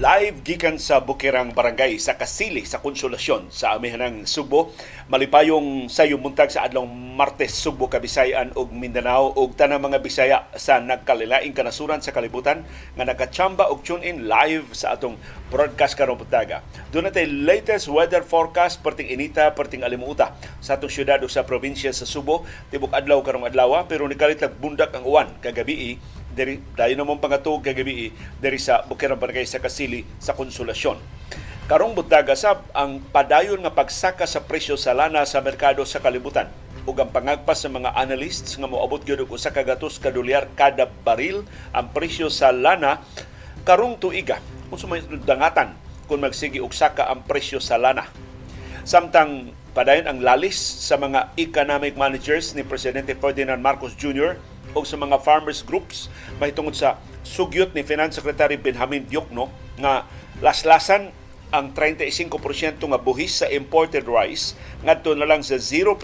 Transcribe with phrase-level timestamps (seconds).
[0.00, 4.72] Live gikan sa Bukirang Barangay sa Kasili sa Konsolasyon sa amihanang Subo.
[5.12, 10.80] Malipayong sayo muntag sa adlong Martes Subo, Kabisayan ug Mindanao ug tanang mga Bisaya sa
[10.80, 12.64] nagkalilaing kanasuran sa kalibutan
[12.96, 15.20] nga nakachamba og tune in live sa atong
[15.52, 16.64] broadcast karong buntaga.
[16.96, 20.32] Doon natin latest weather forecast perting inita, perting alimuta
[20.64, 22.48] sa atong syudad o sa probinsya sa Subo.
[22.72, 26.00] Tibok adlaw karong adlaw pero nikalit bundak ang uwan kagabi
[26.34, 30.98] diri dayon namon pangatog kagabi diri sa Bukirang Barangay sa Kasili sa Konsolasyon.
[31.70, 36.50] Karong buntaga sab ang padayon nga pagsaka sa presyo sa lana sa merkado sa kalibutan
[36.82, 40.10] ug ang pangagpas sa mga analysts nga moabot gyud og usa ka gatos ka
[40.56, 43.04] kada baril ang presyo sa lana
[43.62, 44.42] karong tuiga
[44.72, 45.76] unsa may dangatan
[46.10, 48.10] kung magsigi og saka ang presyo sa lana.
[48.82, 54.34] Samtang padayon ang lalis sa mga economic managers ni Presidente Ferdinand Marcos Jr
[54.74, 60.06] o sa mga farmers groups mahitungod sa sugyot ni Finance Secretary Benjamin Diokno nga
[60.40, 61.12] laslasan
[61.50, 64.54] ang 35% nga buhis sa imported rice
[64.86, 65.98] ngadto na lang sa 0%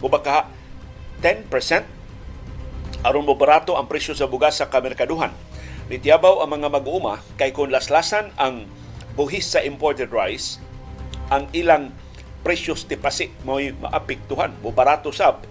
[0.00, 0.48] o baka
[1.20, 1.48] 10%
[3.02, 5.34] aron mo barato ang presyo sa bugas sa kamerkaduhan.
[5.90, 8.64] Nitiyabaw ang mga mag-uuma kay kung laslasan ang
[9.18, 10.62] buhis sa imported rice,
[11.28, 11.90] ang ilang
[12.42, 15.44] presyos tipasi mo'y maapektuhan, mo barato sab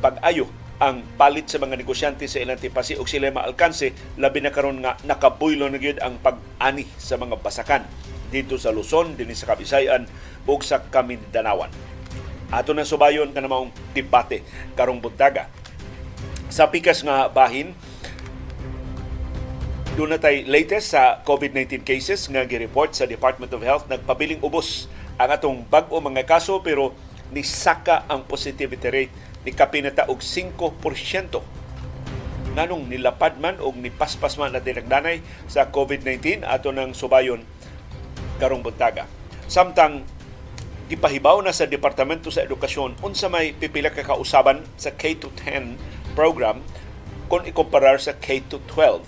[0.00, 0.48] pag-ayo
[0.80, 4.96] ang palit sa mga negosyante sa ilang tipasi o sila maalkanse labi na karon nga
[5.04, 7.84] nakabuylo na gyud ang pag-ani sa mga basakan
[8.32, 10.08] dito sa Luzon, dinhi sa Kabisayan
[10.48, 11.68] ug sa Kamindanawan.
[12.48, 14.42] Ato na subayon ka namang debate
[14.74, 15.52] karong buntaga.
[16.50, 17.76] Sa pikas nga bahin,
[19.94, 24.88] doon na tay latest sa COVID-19 cases nga gi-report sa Department of Health nagpabiling ubos
[25.20, 26.96] ang atong bag-o mga kaso pero
[27.34, 30.56] nisaka ang positivity rate ni kapinata og 5%.
[32.50, 37.46] Nganong nilapad man og nipaspas man na dinagdanay sa COVID-19 ato ng subayon
[38.42, 39.06] karong buntaga.
[39.46, 40.02] Samtang
[40.90, 45.78] gipahibaw na sa Departamento sa Edukasyon unsa may pipila ka kausaban sa K-10
[46.18, 46.58] program
[47.30, 49.06] kung ikomparar sa K-12.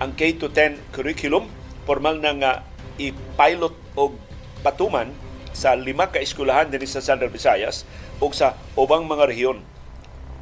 [0.00, 1.52] Ang K-10 curriculum
[1.84, 2.52] formal na nga
[2.96, 4.16] i-pilot og
[4.64, 5.12] patuman
[5.52, 7.84] sa lima ka eskwelahan dinhi sa Central Visayas
[8.18, 9.58] ug sa ubang mga rehiyon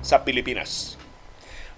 [0.00, 0.96] sa Pilipinas.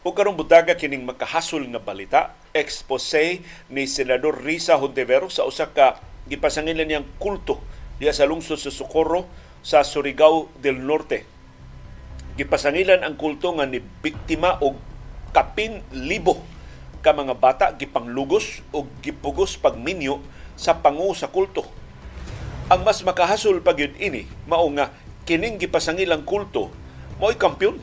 [0.06, 2.20] O karong butaga kining makahasol nga balita,
[2.54, 5.98] expose ni Senador Risa Hontiveros sa usa ka
[6.30, 7.58] gipasangilan niyang kulto
[7.98, 9.26] diya sa lungsod sa Socorro
[9.60, 11.26] sa Surigao del Norte.
[12.38, 14.78] Gipasangilan ang kulto nga ni biktima og
[15.34, 16.38] kapin libo
[17.02, 20.22] ka mga bata gipanglugos o gipugos pagminyo
[20.54, 21.66] sa pangu sa kulto.
[22.70, 24.94] Ang mas makahasol pag yun ini, mao nga
[25.28, 26.72] kining gipasangilang kulto
[27.20, 27.76] mo'y kampyon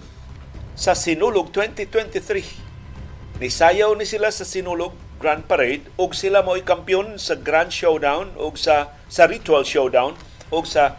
[0.73, 3.37] sa Sinulog 2023.
[3.37, 8.57] Nisayaw ni sila sa Sinulog Grand Parade ug sila mo'y kampyon sa Grand Showdown ug
[8.57, 10.17] sa sa Ritual Showdown
[10.49, 10.97] ug sa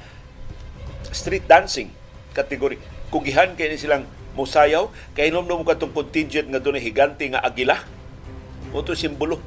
[1.10, 1.90] street dancing
[2.30, 2.78] kategory.
[3.10, 4.06] Kugihan kay ni silang
[4.38, 4.86] musayaw
[5.18, 7.82] kay nomnom katong contingent nga dunay higante nga agila.
[8.70, 9.42] Moto simbolo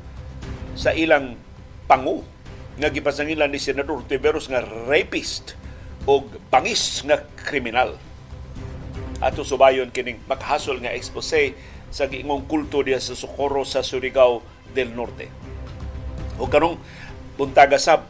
[0.76, 1.40] sa ilang
[1.88, 2.28] pangu
[2.76, 5.59] nga gipasangilan ni Senador Tiveros nga rapist
[6.10, 7.94] o bangis nga kriminal
[9.22, 11.54] ato subayon kining makahasol nga expose
[11.94, 14.42] sa giingong kulto diya sa Socorro sa Surigao
[14.74, 15.30] del Norte.
[16.42, 16.82] O kanong
[17.38, 18.10] buntaga sab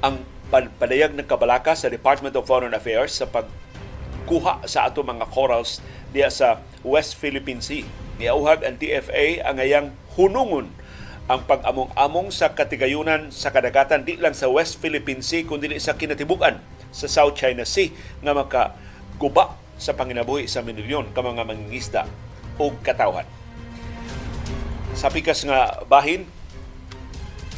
[0.00, 5.84] ang padayag ng kabalaka sa Department of Foreign Affairs sa pagkuha sa ato mga corals
[6.14, 7.84] diya sa West Philippine Sea.
[8.16, 10.70] Niauhag ang TFA ang ayang hunungon
[11.24, 16.60] ang pag-among-among sa katigayunan sa kadagatan di lang sa West Philippine Sea kundi sa kinatibukan
[16.94, 17.90] sa South China Sea
[18.22, 18.78] nga maka
[19.18, 22.06] guba sa panginabuhi sa minilyon ka mga mangingisda
[22.54, 23.26] o katawhan.
[24.94, 26.22] Sa pikas nga bahin,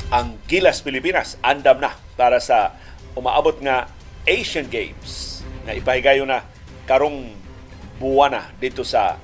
[0.08, 2.72] ang Gilas Pilipinas andam na para sa
[3.12, 3.92] umaabot nga
[4.24, 6.48] Asian Games na ipahigayo na
[6.88, 7.36] karong
[8.00, 9.20] buwana dito sa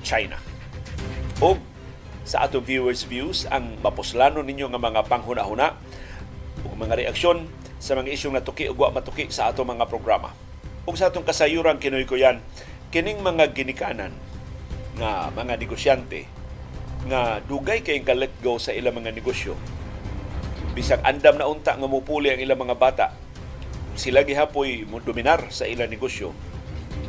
[0.00, 0.40] China.
[1.44, 1.60] O
[2.24, 5.74] sa atong viewers views ang mapuslano ninyo nga mga panghuna-huna
[6.62, 7.48] ug mga reaksyon
[7.80, 10.36] sa mga isyong natuki wa matuki sa atong mga programa.
[10.84, 12.44] Ug sa atong kasayuran kinoy ko yan
[12.92, 14.12] kining mga ginikanan
[15.00, 16.28] nga mga negosyante
[17.08, 19.56] nga dugay kay ka let go sa ilang mga negosyo.
[20.76, 23.16] Bisag andam na unta nga mupuli ang ilang mga bata
[23.96, 26.36] sila gihapoy mo dominar sa ilang negosyo.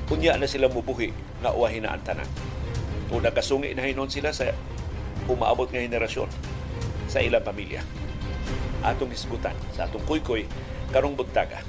[0.07, 1.12] Unya na sila mubuhi
[1.44, 2.27] nga uwahin na ang tanan.
[3.12, 4.56] O nakasungi na hinon sila sa
[5.27, 6.31] umaabot nga henerasyon
[7.12, 7.83] sa ilang pamilya
[8.81, 10.45] atong isgutan sa atong kuykoy
[10.89, 11.62] karong buntaga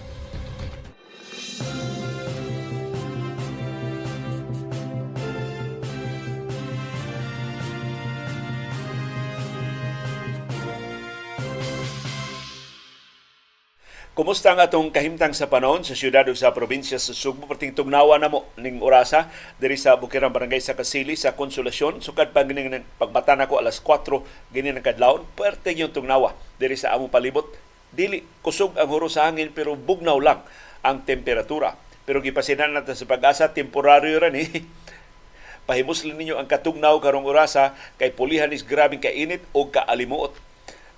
[14.12, 17.48] Kumusta ang atong kahimtang sa panahon sa syudad o sa probinsya sa Sugbo?
[17.48, 22.04] Perting tugnawa na mo ning orasa diri sa Bukirang Barangay sa Kasili sa Konsolasyon.
[22.04, 25.24] Sukad pa gining pagbata na ko alas 4 gini ng kadlawon.
[25.32, 27.56] Perte yung tugnawa diri sa among palibot.
[27.88, 30.44] Dili kusog ang huro sa hangin pero bugnaw lang
[30.84, 31.80] ang temperatura.
[32.04, 34.44] Pero gipasinan natin sa pag-asa, temporaryo ran eh.
[35.72, 40.36] Pahimuslan ninyo ang katugnaw karong orasa kay pulihan is grabing kainit o kaalimuot.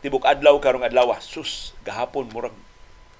[0.02, 1.14] Tibok adlaw karong adlaw.
[1.22, 2.73] Sus, gahapon murag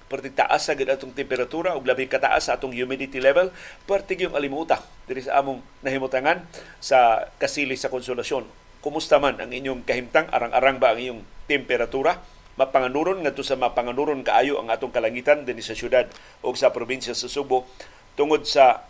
[0.05, 3.49] perti taas sa atong temperatura ug labi kataas sa atong humidity level
[3.89, 4.77] perti yung alimuta
[5.09, 6.45] diri sa among nahimutangan
[6.77, 8.45] sa kasili sa konsolasyon.
[8.85, 10.29] Kumusta man ang inyong kahimtang?
[10.29, 12.21] Arang-arang ba ang inyong temperatura?
[12.55, 16.05] Mapanganuron ngadto sa mapanganuron kaayo ang atong kalangitan dinhi sa syudad
[16.45, 17.65] o sa probinsya sa Subo
[18.13, 18.85] tungod sa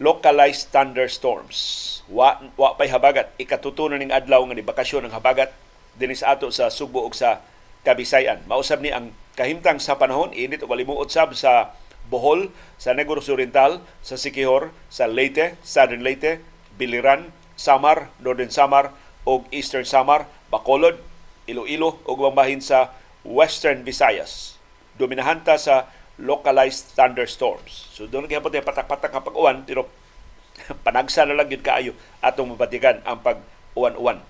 [0.00, 2.00] localized thunderstorms.
[2.08, 3.36] Wa wa pay habagat.
[3.36, 5.52] Ikatutunan ning adlaw nga ni bakasyon ng habagat
[5.94, 7.44] dinhi sa ato sa Subo ug sa
[7.88, 8.44] Kabisayan.
[8.44, 11.72] Mausab ni ang kahimtang sa panahon, init o malimuot sab sa
[12.12, 16.44] Bohol, sa Negros Oriental, sa Sikihor, sa Leyte, Southern Leyte,
[16.76, 18.92] Biliran, Samar, Northern Samar
[19.24, 21.00] o Eastern Samar, Bacolod,
[21.48, 22.92] Iloilo o bahin sa
[23.24, 24.60] Western Visayas.
[25.00, 25.88] Dominahanta sa
[26.20, 27.88] localized thunderstorms.
[27.96, 29.88] So doon kaya po patak-patak ang pag-uwan, pero
[30.86, 34.20] panagsa na lang yun kaayo atong mabatikan ang pag-uwan-uwan.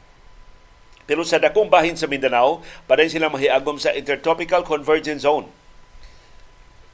[1.08, 5.48] Pero sa dakong bahin sa Mindanao, paday sila mahiagom sa Intertropical Convergence Zone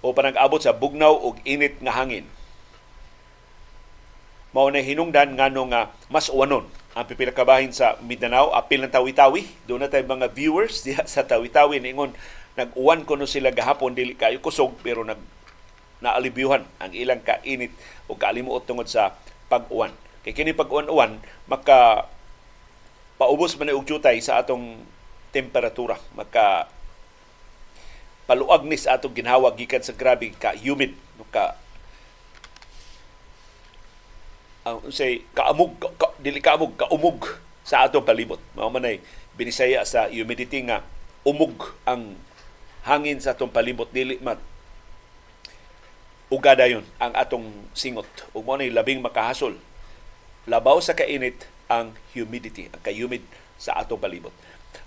[0.05, 2.23] o panag-abot sa bugnaw ug init nga hangin.
[4.55, 7.43] Mao na hinungdan ngano nga mas uwanon ang pipila ka
[7.75, 9.51] sa Mindanao, apil ng tawi-tawi.
[9.67, 12.15] Doon na tayo mga viewers diha sa tawi-tawi ningon
[12.55, 15.19] nag-uwan ko no sila gahapon dili kayo kusog pero nag
[15.99, 17.75] naalibyuhan ang ilang kainit
[18.07, 19.19] o kaalimuot tungod sa
[19.51, 19.91] pag-uwan.
[20.23, 21.19] Kay kini pag-uwan-uwan
[21.51, 22.07] maka
[23.21, 24.83] paubos man og jutay sa atong
[25.31, 25.99] temperatura.
[26.15, 26.71] Maka
[28.25, 30.95] paluag ni sa atong ginhawag gikan sa grabe ka humid.
[31.35, 31.59] Ka
[34.65, 38.97] ang uh, say kaamog ka, ka, dili kaamog kaumog sa atong palibot mao man ay
[39.37, 40.81] binisaya sa humidity nga
[41.21, 42.17] umog ang
[42.87, 44.41] hangin sa atong palibot dili mat
[46.33, 47.47] ugada yon ang atong
[47.77, 48.09] singot.
[48.35, 49.55] Ug mo labing makahasol.
[50.51, 53.25] Labaw sa kainit ang humidity, ang ka-humid
[53.57, 54.33] sa atong palibot.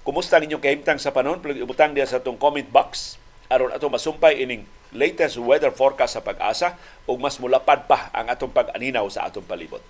[0.04, 1.40] Kumusta ninyong kahimtang sa panon?
[1.40, 6.24] Pag ibutang diya sa atong comment box aron ato masumpay ining latest weather forecast sa
[6.24, 6.76] pag-asa
[7.08, 9.84] ug mas mulapad pa ang atong pag-aninaw sa atong palibot.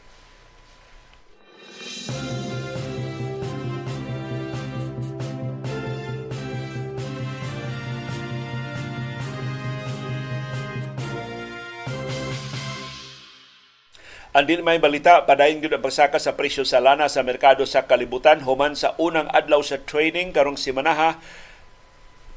[14.38, 18.46] Andin may balita, padayon gyud ang pagsaka sa presyo sa lana sa merkado sa kalibutan
[18.46, 21.18] human sa unang adlaw sa trading karong simanaha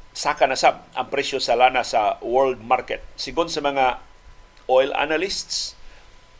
[0.09, 3.05] saka na sab ang presyo sa lana sa world market.
[3.21, 4.01] Sigon sa mga
[4.65, 5.77] oil analysts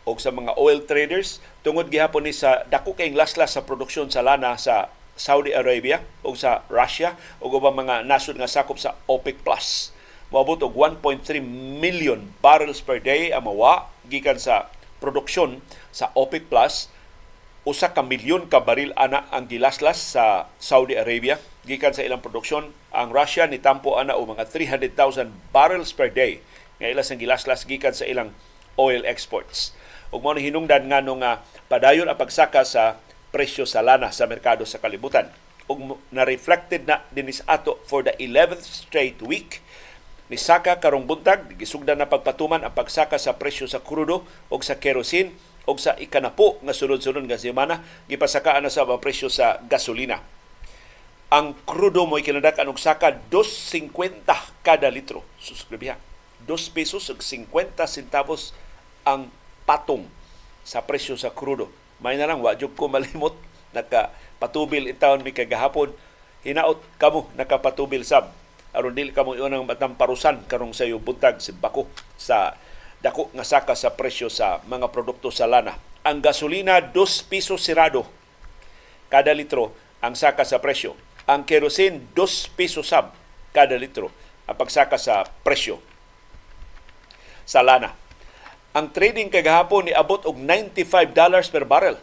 [0.02, 4.26] o sa mga oil traders, tungod gihapon ni sa dako kayong laslas sa produksyon sa
[4.26, 9.46] lana sa Saudi Arabia o sa Russia o ubang mga nasod nga sakop sa OPEC
[9.46, 9.94] Plus.
[10.34, 11.38] Moabot og 1.3
[11.78, 16.88] million barrels per day ang mawa gikan sa produksyon sa OPEC Plus
[17.62, 21.38] usa ka milyon ka baril ana ang gilaslas sa Saudi Arabia.
[21.62, 26.42] Gikan sa ilang produksyon ang Russia ni tampo ana o mga 300,000 barrels per day
[26.82, 28.34] nga ilas ang gilaslas gikan sa ilang
[28.82, 29.78] oil exports.
[30.10, 32.98] Ug mao hinungdan ngano nga padayon ang pagsaka sa
[33.30, 35.30] presyo sa lana sa merkado sa kalibutan.
[35.70, 39.62] Ug na reflected na dinis ato for the 11th straight week
[40.32, 44.80] ni Saka karong buntag gisugdan na pagpatuman ang pagsaka sa presyo sa krudo o sa
[44.80, 45.36] kerosene
[45.68, 50.24] o sa ikanapo nga sunod-sunod nga semana gipasakaan na sa presyo sa gasolina.
[51.36, 54.24] Ang krudo mo ikinadak og saka 2.50
[54.64, 55.28] kada litro.
[55.36, 56.00] Suscribiha.
[56.48, 58.56] 2 pesos ug 50 centavos
[59.04, 59.28] ang
[59.68, 60.08] patong
[60.64, 61.68] sa presyo sa krudo.
[62.00, 63.36] May na lang, wajog ko malimot,
[63.76, 65.92] nakapatubil itawon mi kagahapon,
[66.42, 68.41] hinaot kamo nakapatubil sab
[68.72, 72.56] aron dili ka mo unang matamparusan karong sayo buntag si bako sa
[73.04, 75.76] dako nga saka sa presyo sa mga produkto sa lana.
[76.06, 76.94] Ang gasolina 2
[77.30, 78.06] piso sirado
[79.12, 80.96] kada litro ang saka sa presyo.
[81.28, 83.14] Ang kerosene 2 piso sab
[83.52, 84.14] kada litro
[84.48, 85.82] ang pagsaka sa presyo
[87.44, 87.92] sa lana.
[88.72, 92.00] Ang trading kagahapon ni abot og 95 dollars per barrel.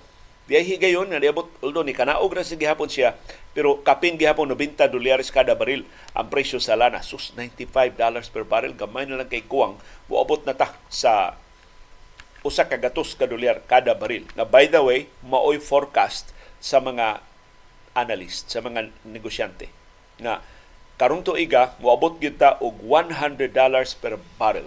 [0.49, 3.13] Diay higayon nga niabot although ni kanaog ra si gihapon siya
[3.53, 5.85] pero kapin gihapon 90 dolyares kada baril
[6.17, 7.05] ang presyo sa lana.
[7.05, 8.73] Sus, 95 dollars per barrel.
[8.73, 9.77] Gamay na lang kay kuwang.
[10.09, 11.37] Buabot na ta sa
[12.41, 14.25] usa ka gatos ka dolyar kada baril.
[14.33, 16.33] Na by the way, maoy forecast
[16.65, 17.21] sa mga
[17.93, 19.69] analyst, sa mga negosyante
[20.19, 20.43] na
[20.99, 24.67] karong tuiga moabot gyud ta og 100 dollars per barrel.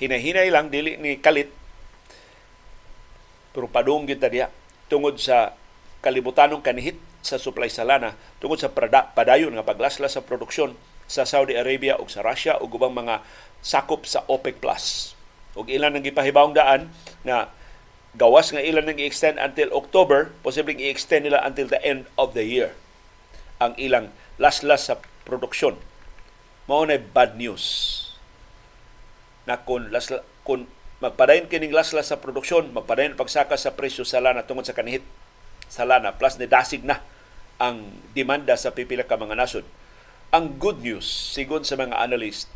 [0.00, 1.50] Hinahinay lang dili ni kalit
[3.52, 4.32] pero padung gyud ta
[4.92, 5.56] tungod sa
[6.04, 8.12] kalibutanong kanihit sa supply sa lana
[8.44, 8.68] tungod sa
[9.16, 10.76] padayon nga paglaslas sa produksyon
[11.08, 13.24] sa Saudi Arabia ug sa Russia ug ubang mga
[13.64, 15.16] sakop sa OPEC Plus.
[15.56, 16.92] Ug ilan ang gipahibawong daan
[17.24, 17.48] nga
[18.12, 22.44] gawas nga ilan nang i-extend until October, posibleng i-extend nila until the end of the
[22.44, 22.76] year
[23.62, 24.10] ang ilang
[24.42, 25.78] laslas sa produksyon.
[26.66, 27.64] Mao na bad news.
[29.46, 30.66] Na kung lasla, kung
[31.02, 35.02] magpadayon kining laslas sa produksyon, magpadayon pagsaka sa presyo sa lana tungod sa kanihit
[35.66, 37.02] sa lana plus ni dasig na
[37.58, 39.66] ang demanda sa pipila ka mga nasod.
[40.30, 42.46] Ang good news, sigon sa mga analyst,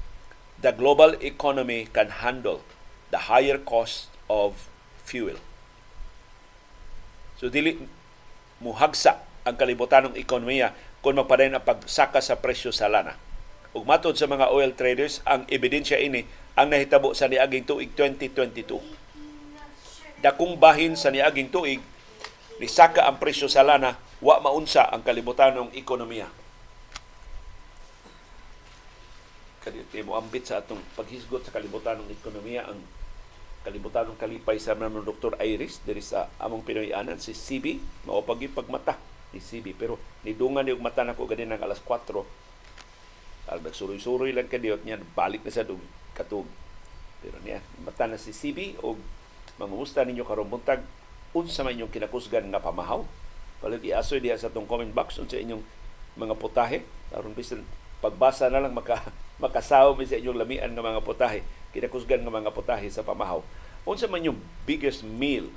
[0.62, 2.62] the global economy can handle
[3.10, 4.70] the higher cost of
[5.02, 5.42] fuel.
[7.42, 7.82] So dili
[8.62, 10.70] muhagsa ang kalibutanong ekonomiya
[11.02, 13.18] kung magpadayon ang pagsaka sa presyo sa lana.
[13.74, 18.80] Ug matod sa mga oil traders, ang ebidensya ini ang nahitabo sa niaging tuig 2022.
[20.24, 21.84] Dakong bahin sa niaging tuig,
[22.56, 26.24] nisaka ang presyo sa lana wa maunsa ang kalibutanong ekonomiya.
[29.60, 32.80] Kadi mo ambit sa atong paghisgot sa kalibutanong ekonomiya ang
[33.66, 35.36] kalibutanong kalipay sa naman Dr.
[35.42, 38.94] Iris diri sa among Pinoyanan si CB mao pagi pagmata
[39.34, 42.14] ni CB pero nidungan ni mata nako gani nang alas 4
[43.50, 45.82] al nagsuroy-suroy lang kadiyot niya balik na sa dug
[46.16, 46.48] katug
[47.20, 48.96] pero niya mata na si CB og
[49.60, 50.80] mangumusta ninyo karon buntag
[51.36, 53.04] unsa man inyong kinakusgan nga pamahaw
[53.60, 55.64] Palit iasoy diha sa tong comment box unsa inyong
[56.16, 56.84] mga putahe.
[57.12, 57.64] Aron bisan
[58.04, 59.00] pagbasa na lang maka
[59.42, 61.40] makasaw mi sa inyong lamian nga mga putahe.
[61.72, 63.40] Kinakusgan nga mga putahe sa pamahaw.
[63.88, 65.48] Unsa man yung biggest meal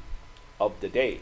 [0.61, 1.19] of the day?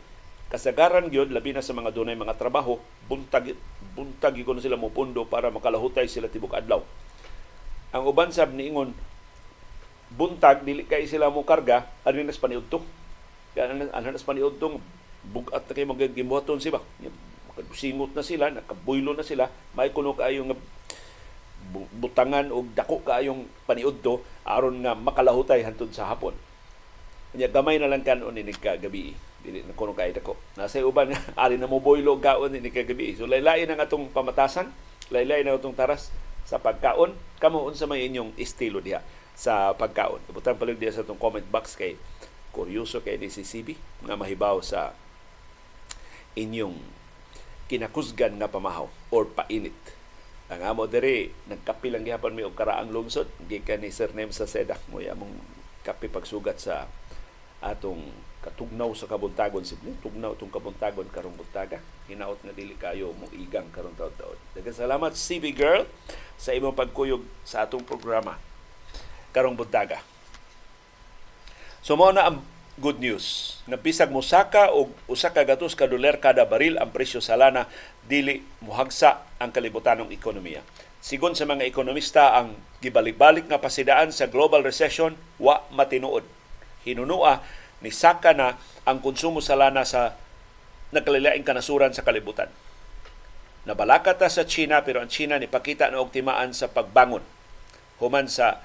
[0.48, 2.80] Kasagaran gyud labi na sa mga dunay mga trabaho,
[3.12, 3.52] buntag
[3.98, 6.86] buntag gyud sila mo pundo para makalahutay sila tibok adlaw.
[7.92, 8.96] Ang uban sab niingon
[10.14, 12.80] buntag dili kay sila mo karga ani nas paniudto.
[13.58, 14.80] Ano nas paniudto
[15.28, 16.82] bugat na kayo magagimuhaton siya ba?
[17.74, 20.58] Singot na sila, nakabuylo na sila, may kuno kayo nga
[21.98, 26.38] butangan o dako kaayong paniudto aron nga makalahutay hantod sa hapon.
[27.36, 29.12] Nya gamay na lang kanon ni kagabi.
[29.44, 30.38] Dili na kuno kay dako.
[30.56, 33.18] Nasa uban nga ari na mo boylo gaon ni kagabi.
[33.18, 34.72] So laylay ang atong pamatasan,
[35.12, 36.14] laylay na atong taras
[36.48, 37.12] sa pagkaon.
[37.42, 39.04] Kamo unsa may inyong estilo diha
[39.38, 40.18] sa pagkaon.
[40.34, 41.94] Ibutang palig diha sa atong comment box kay
[42.50, 43.78] kuryoso kay ni si CB
[44.10, 44.98] nga mahibaw sa
[46.34, 46.74] inyong
[47.70, 49.78] kinakusgan nga pamahaw or painit.
[50.50, 53.30] Ang amo diri nagkapi lang gihapon mi og karaang lungsod.
[53.46, 55.38] Gikan ni Sir Nem sa Sedak mo among
[55.86, 56.90] kapi pagsugat sa
[57.62, 58.02] atong
[58.42, 59.68] katugnaw sa kabuntagon.
[59.68, 61.84] Sibli tugnaw tong kabuntagon karong buntaga.
[62.08, 64.40] Hinaot nga dili kayo mo igang karong taon-taon.
[64.56, 65.84] Daghang salamat CB girl
[66.40, 68.40] sa imong pagkuyog sa atong programa
[69.38, 70.02] karong buntaga
[71.86, 72.42] so mo na ang
[72.78, 77.18] good news na bisag mosaka og usa ka gatos ka dolar kada baril ang presyo
[77.18, 77.66] sa lana
[78.06, 80.62] dili muhagsa ang kalibutanong ekonomiya.
[81.02, 82.54] Sigon sa mga ekonomista ang
[82.86, 86.22] gibalik-balik nga pasidaan sa global recession wa matinuod.
[86.86, 87.42] Hinunua
[87.82, 90.14] ni saka na ang konsumo sa lana sa
[90.94, 92.54] nagkalilaing kanasuran sa kalibutan.
[93.66, 97.26] Nabalaka ta sa China pero ang China ni pakita na og timaan sa pagbangon
[97.98, 98.62] human sa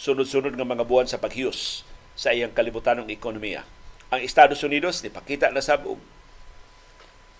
[0.00, 1.84] sunod-sunod nga mga buwan sa paghiyos
[2.16, 3.68] sa iyang kalibutanong ekonomiya.
[4.08, 6.00] Ang Estados Unidos nipakita na sab og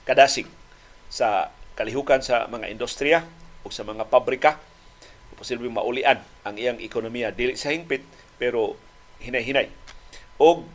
[0.05, 0.45] kadasig
[1.09, 3.25] sa kalihukan sa mga industriya
[3.65, 4.61] o sa mga pabrika
[5.41, 8.05] posibleng maulian ang iyang ekonomiya dili sa hingpit
[8.37, 8.77] pero
[9.25, 9.73] hinay-hinay.
[10.37, 10.69] Og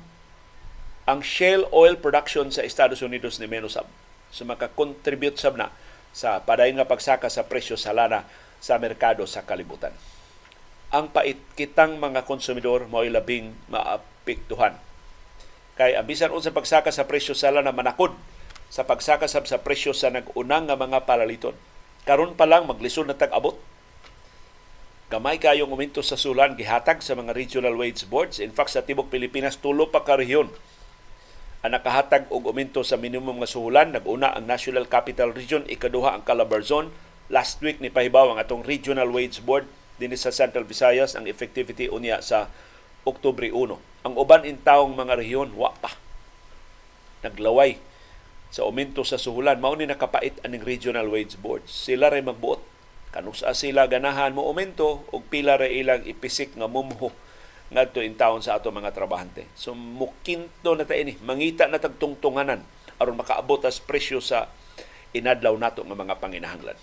[1.05, 3.85] ang shale oil production sa Estados Unidos ni menos sab.
[4.33, 5.69] So maka-contribute sab na
[6.17, 8.25] sa padayon nga pagsaka sa presyo sa lana
[8.57, 9.93] sa merkado sa kalibutan
[10.93, 14.77] ang pait kitang mga konsumidor mo'y labing maapektuhan.
[15.75, 18.15] Kay abisan unsa pagsaka sa presyo sa na manakod
[18.71, 21.55] sa pagsaka sa, sa presyo sa nag-unang nga mga palaliton.
[22.05, 23.57] Karon pa lang maglisod na tag-abot.
[25.09, 28.41] Gamay kayong uminto sa sulan gihatag sa mga regional wage boards.
[28.41, 30.49] In fact, sa tibok Pilipinas tulo pa ka rehiyon
[31.65, 33.89] ang nakahatag og uminto sa minimum nga suhulan.
[33.89, 36.93] Nag-una ang National Capital Region, ikaduha ang Calabar Zone.
[37.25, 39.65] Last week ni pahibaw ang atong Regional Wage Board
[40.01, 42.51] dinhi sa Central Visayas ang effectivity unya sa
[43.05, 44.05] Oktubre 1.
[44.05, 45.93] Ang uban intawong mga rehiyon wa pa.
[47.21, 47.79] Naglaway
[48.53, 51.69] sa aumento sa suhulan mao ni nakapait aning regional wage boards.
[51.71, 52.75] Sila ray magbuot
[53.15, 57.15] kanusa sila ganahan mo aumento og pila ra ilang ipisik nga mumho
[57.71, 59.47] ngadto in town sa ato mga trabahante.
[59.55, 62.61] So mukinto na ta ini, mangita na tagtungtunganan
[62.99, 64.51] aron makaabot as presyo sa
[65.15, 66.77] inadlaw nato nga mga panginahanglan.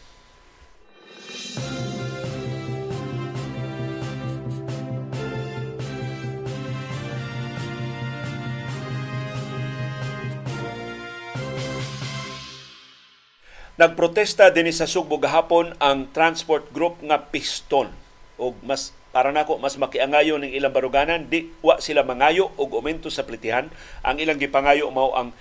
[13.81, 17.89] Nagprotesta din sa Sugbo gahapon ang transport group nga Piston
[18.37, 23.09] og mas para nako mas makiangayo ning ilang baruganan di wa sila mangayo og aumento
[23.09, 23.73] sa plitihan
[24.05, 25.33] ang ilang gipangayo mao ang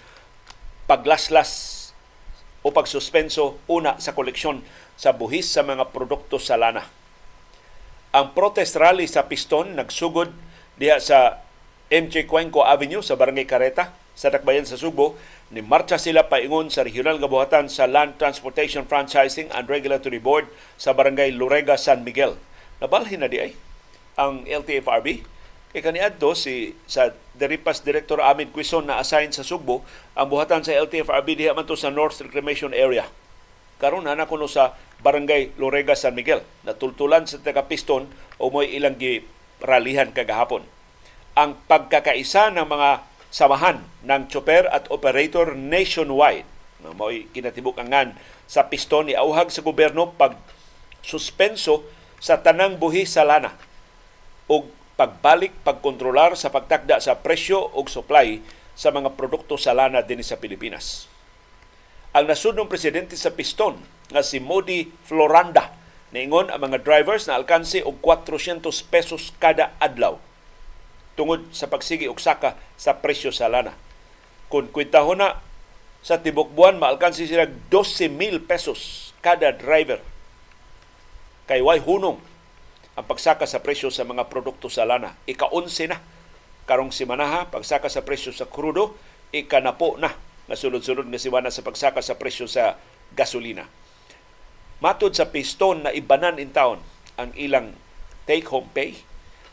[0.88, 1.80] paglaslas
[2.64, 4.64] o pagsuspenso una sa koleksyon
[4.96, 6.88] sa buhis sa mga produkto sa lana.
[8.16, 10.32] Ang protest rally sa Piston nagsugod
[10.80, 11.44] diha sa
[11.92, 15.16] MJ Cuenco Avenue sa Barangay Careta sa Dakbayan sa Subo
[15.52, 20.48] ni marcha sila paingon sa regional nga buhatan sa Land Transportation Franchising and Regulatory Board
[20.80, 22.40] sa Barangay Lorega, San Miguel.
[22.80, 23.52] Nabalhin na di ay
[24.16, 25.28] ang LTFRB
[25.72, 29.84] kay kaniadto si sa Deripas Director Amin Quison na assign sa Sugbo
[30.16, 33.08] ang buhatan sa LTFRB diha man to sa North Reclamation Area.
[33.76, 36.46] Karon na kuno sa Barangay Lorega, San Miguel.
[36.64, 38.08] Natultulan sa taga Piston
[38.40, 39.26] o mo'y ilang gi
[39.60, 40.64] ralihan kagahapon.
[41.34, 46.46] Ang pagkakaisa ng mga samahan ng chopper at operator nationwide
[46.84, 50.36] na mo'y kinatibukangan sa piston ni auhag sa gobyerno pag
[51.00, 51.88] suspenso
[52.20, 53.56] sa tanang buhi sa lana
[54.52, 54.68] o
[55.00, 58.44] pagbalik pagkontrolar sa pagtakda sa presyo o supply
[58.76, 61.08] sa mga produkto sa lana din sa Pilipinas.
[62.12, 63.80] Ang nasudnong presidente sa Piston
[64.12, 65.72] nga si Modi Floranda
[66.12, 70.20] niingon ang mga drivers na alkanse og 400 pesos kada adlaw
[71.16, 73.76] tungod sa pagsigi og saka sa presyo sa lana.
[74.52, 75.40] Kung kwintahon na
[76.02, 80.02] sa tibok buwan, maalkansi sila 12,000 pesos kada driver.
[81.46, 82.18] Kay way hunong
[82.98, 85.16] ang pagsaka sa presyo sa mga produkto sa lana.
[85.30, 85.98] Ika-11 na.
[86.66, 88.96] Karong simanaha, pagsaka sa presyo sa krudo,
[89.32, 90.12] ikanapo na
[90.50, 92.76] na sulod-sulod nga siwana sa pagsaka sa presyo sa
[93.16, 93.70] gasolina.
[94.82, 96.82] Matod sa piston na ibanan in town
[97.16, 97.78] ang ilang
[98.26, 98.98] take-home pay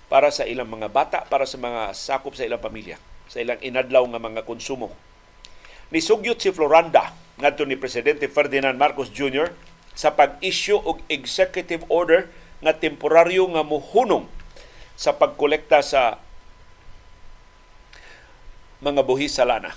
[0.09, 2.97] para sa ilang mga bata, para sa mga sakop sa ilang pamilya,
[3.29, 4.93] sa ilang inadlaw nga mga konsumo.
[5.93, 9.53] Nisugyot si Floranda ngadto ni Presidente Ferdinand Marcos Jr.
[9.93, 12.29] sa pag-issue og executive order
[12.61, 14.27] nga temporaryo nga muhunong
[14.99, 16.19] sa pagkolekta sa
[18.83, 19.75] mga buhis sa lana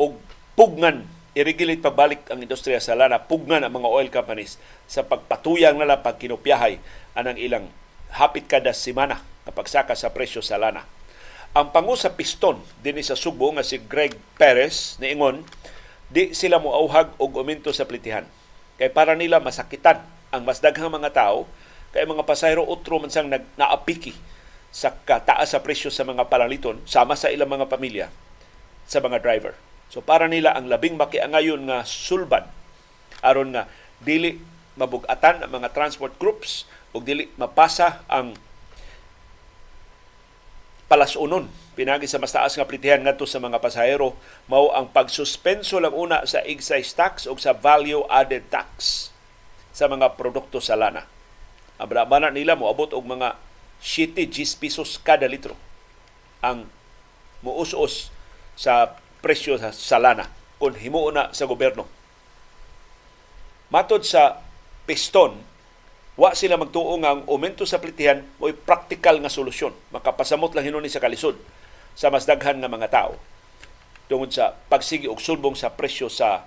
[0.00, 0.16] og
[0.56, 6.04] pugnan i-regulate pabalik ang industriya sa lana pugnan ang mga oil companies sa pagpatuyang nila
[6.04, 6.76] pagkinupyahay
[7.16, 7.68] anang ilang
[8.12, 10.86] hapit kada semana kapag saka sa presyo sa lana.
[11.52, 15.44] Ang pangu sa piston din sa Subo nga si Greg Perez niingon
[16.08, 18.24] di sila mo auhag og aumento sa plitihan.
[18.80, 20.00] Kay para nila masakitan
[20.32, 21.44] ang mas daghang mga tao
[21.92, 24.16] kay mga pasahero utro man sang nag naapiki
[24.72, 28.08] sa kataas sa presyo sa mga palaliton sama sa ilang mga pamilya
[28.88, 29.52] sa mga driver.
[29.92, 32.48] So para nila ang labing makiangayon nga sulban
[33.20, 33.68] aron nga
[34.00, 34.40] dili
[34.80, 36.64] mabugatan ang mga transport groups
[36.96, 38.32] ug dili mapasa ang
[40.92, 44.12] palasunon pinagi sa mas taas nga plitihan ngadto sa mga pasahero
[44.44, 49.08] mao ang pagsuspenso lang una sa excise tax o sa value added tax
[49.72, 51.08] sa mga produkto sa lana.
[51.80, 53.40] Ang brabana nila mo abot og mga
[53.80, 54.28] 7
[54.60, 55.56] pesos kada litro
[56.44, 56.68] ang
[57.40, 58.12] muus-us
[58.52, 60.28] sa presyo sa, sa lana
[60.60, 61.88] kung himuo na sa gobyerno.
[63.72, 64.44] Matod sa
[64.84, 65.40] piston,
[66.16, 69.72] wa sila magtuo nga ang aumento sa plitihan mo'y praktikal nga solusyon.
[69.94, 71.40] Makapasamot lang hinuni sa kalisod
[71.96, 73.16] sa mas daghan nga mga tao
[74.12, 76.44] tungod sa pagsigi og sulbong sa presyo sa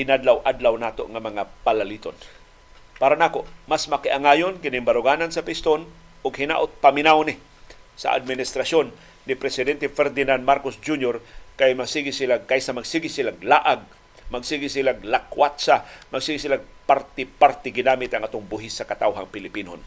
[0.00, 2.16] inadlaw-adlaw nato nga mga palaliton.
[2.96, 5.84] Para nako, mas makiangayon kining baruganan sa piston
[6.24, 7.36] ug hinaot paminaw ni
[7.96, 8.92] sa administrasyon
[9.28, 11.20] ni Presidente Ferdinand Marcos Jr.
[11.60, 13.84] kay masigi sila kaysa magsigi sila laag
[14.30, 19.82] magsige sila lakwatsa, magsige sila parti-parti ginamit ang atong buhis sa katawhang Pilipinon.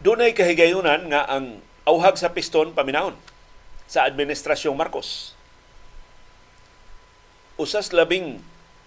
[0.00, 3.12] Dunay kahigayunan nga ang auhag sa piston paminahon
[3.84, 5.36] sa administrasyong Marcos.
[7.60, 8.40] Usas labing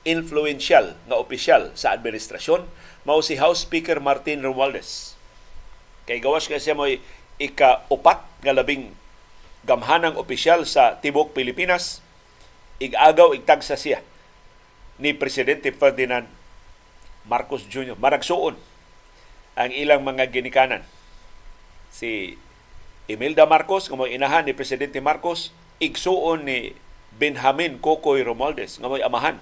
[0.04, 2.68] influential nga opisyal sa administrasyon
[3.08, 5.16] mao si House Speaker Martin Romualdez.
[6.04, 6.88] Kay gawas kay siya mo
[7.39, 8.92] ika-upat nga labing
[9.63, 12.04] gamhanang opisyal sa tibok Pilipinas
[12.84, 14.04] igagaw igtagsa siya
[15.00, 16.28] ni Presidente Ferdinand
[17.24, 17.96] Marcos Jr.
[17.96, 18.60] Maragsuon
[19.56, 20.84] ang ilang mga ginikanan.
[21.94, 22.36] Si
[23.08, 26.76] Imelda Marcos, nga inahan ni Presidente Marcos, igsuon ni
[27.16, 29.39] Benjamin Cocoy Romualdez, nga amahan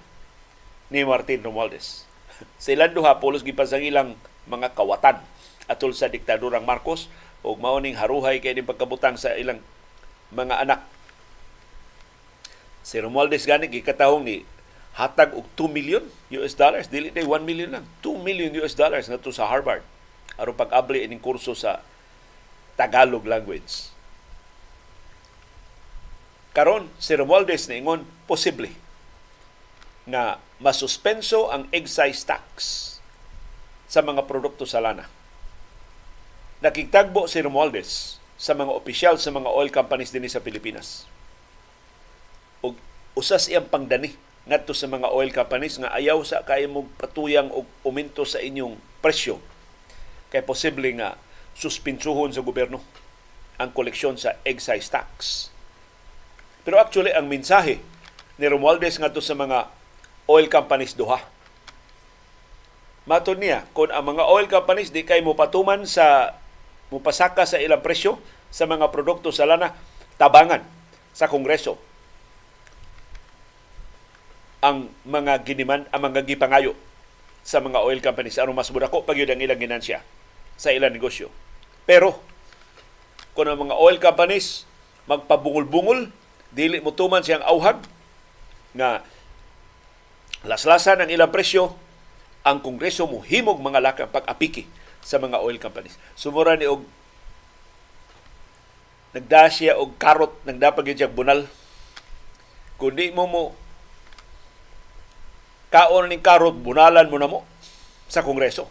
[0.91, 2.03] ni Martin Romualdez.
[2.61, 5.23] Sila duha pulos gipasang ilang mga kawatan
[5.71, 7.07] atol sa diktadurang Marcos
[7.41, 9.63] ug mao haruhay kay ni pagkabutang sa ilang
[10.35, 10.83] mga anak.
[12.83, 14.43] Si Romualdez gani gikatahong ni
[14.99, 16.03] hatag og 2 million
[16.35, 16.91] US dollars.
[16.91, 17.85] Dili day 1 million lang.
[18.03, 19.85] 2 million US dollars ngadto sa Harvard.
[20.35, 21.79] Aron pag-abli ining kurso sa
[22.75, 23.93] Tagalog language.
[26.51, 28.80] Karon si Romualdez ingon posible
[30.05, 32.45] na masuspenso ang excise tax
[33.91, 35.05] sa mga produkto sa lana.
[36.61, 41.05] Nakigtagbo si Romualdez sa mga opisyal sa mga oil companies din sa Pilipinas.
[42.65, 42.77] Og
[43.17, 44.13] usas iyang pangdani
[44.45, 48.77] ngadto sa mga oil companies nga ayaw sa kay mo patuyang og uminto sa inyong
[49.01, 49.37] presyo
[50.33, 51.17] kay posible nga
[51.53, 52.81] suspinsuhon sa gobyerno
[53.61, 55.49] ang koleksyon sa excise tax.
[56.65, 57.77] Pero actually ang mensahe
[58.41, 59.80] ni Romualdez ngadto sa mga
[60.29, 61.21] oil companies duha.
[63.09, 66.37] Matod niya, kung ang mga oil companies di kay mo patuman sa
[66.93, 68.21] mupasaka sa ilang presyo
[68.53, 69.73] sa mga produkto sa lana,
[70.21, 70.61] tabangan
[71.11, 71.79] sa Kongreso
[74.61, 76.77] ang mga giniman, ang mga gipangayo
[77.41, 80.05] sa mga oil companies aron mas mudako pag ang ilang ginansya
[80.53, 81.33] sa ilang negosyo.
[81.89, 82.21] Pero
[83.33, 84.69] kung ang mga oil companies
[85.09, 86.13] magpabungol-bungol,
[86.53, 87.81] dili mo tuman siyang auhag
[88.77, 89.01] nga
[90.45, 91.77] laslasan ang ilang presyo,
[92.41, 94.65] ang Kongreso mo himog mga lakang pag-apiki
[95.01, 95.97] sa mga oil companies.
[96.17, 96.85] Sumura ni og
[99.13, 101.45] nagdasya og karot nagdapag yun bunal.
[102.81, 103.43] Kundi mo mo
[105.69, 107.39] kaon ning karot, bunalan mo na mo
[108.09, 108.67] sa Kongreso.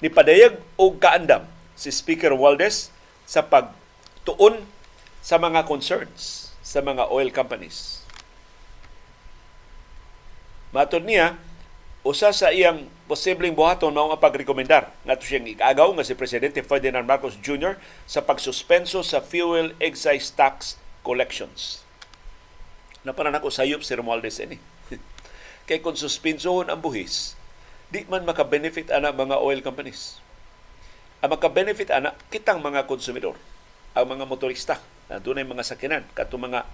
[0.00, 1.44] Nipadayag og kaandam
[1.76, 2.88] si Speaker Waldes
[3.28, 4.64] sa pagtuon
[5.20, 7.99] sa mga concerns sa mga oil companies.
[10.70, 11.34] Matod niya,
[12.06, 17.04] usa sa iyang posibleng buhaton mao nga pagrekomendar ngadto siyang ikagaw nga si presidente Ferdinand
[17.04, 17.74] Marcos Jr.
[18.06, 21.82] sa pagsuspenso sa fuel excise tax collections
[23.02, 24.60] na para nako sayop si Romualdez ini.
[25.68, 27.34] Kay kung suspensohon ang buhis,
[27.88, 30.20] di man maka-benefit ana mga oil companies.
[31.24, 33.36] Ang maka-benefit ana kitang mga konsumidor,
[33.96, 36.64] ang mga motorista, na dunay mga sakinan, kato mga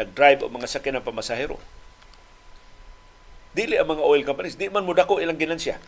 [0.00, 1.60] nag-drive o mga sakinan pamasahero.
[3.56, 5.80] Dili ang mga oil companies, di man mudako ilang ginansya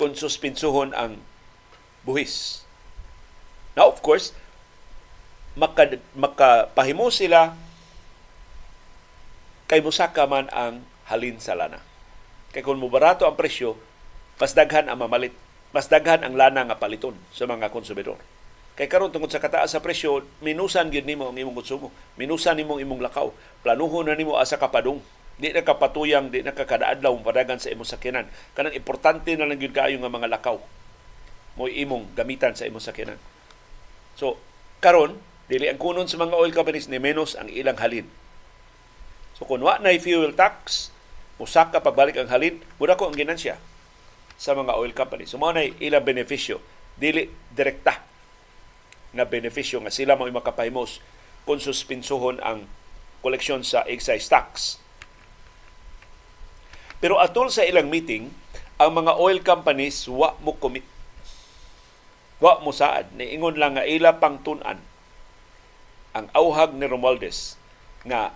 [0.00, 1.20] kung suspensohon ang
[2.04, 2.64] buhis.
[3.76, 4.32] Now, of course,
[5.54, 7.52] maka, makapahimo sila
[9.70, 11.78] kay musaka man ang halin sa lana.
[12.50, 13.78] Kay kung mubarato ang presyo,
[14.40, 15.36] mas daghan ang mamalit,
[15.70, 18.18] mas daghan ang lana nga paliton sa mga konsumidor.
[18.74, 21.92] Kay karon tungod sa kataas sa presyo, minusan gyud nimo ang imong konsumo.
[22.16, 23.28] Minusan nimo imong lakaw.
[23.60, 25.04] Planuhon na nimo asa kapadung.
[25.40, 28.28] Di na kapatuyang, di na kakadaadlaw padagan sa imong sakyanan.
[28.52, 30.60] Kanang importante na lang gyud kaayo nga mga lakaw
[31.56, 33.16] mo imong gamitan sa imong sakyanan.
[34.20, 34.36] So,
[34.84, 35.16] karon
[35.48, 38.06] dili ang kunon sa mga oil companies ni menos ang ilang halin
[39.40, 40.92] So kung wa na fuel tax,
[41.40, 43.56] usaka pagbalik ang halin, muna ko ang ginansya
[44.36, 45.32] sa mga oil companies.
[45.32, 46.60] So mao na ilang benepisyo,
[47.00, 48.04] dili direkta
[49.16, 51.00] na benepisyo nga sila mo makapahimos
[51.48, 52.68] kung suspinsuhon ang
[53.24, 54.76] koleksyon sa excise tax.
[57.00, 58.28] Pero atol sa ilang meeting,
[58.76, 60.84] ang mga oil companies wa mo commit.
[62.40, 63.12] Wa mo saad.
[63.16, 64.80] Niingon lang nga ila pang tunan
[66.10, 67.54] ang auhag ni Romualdez
[68.02, 68.34] nga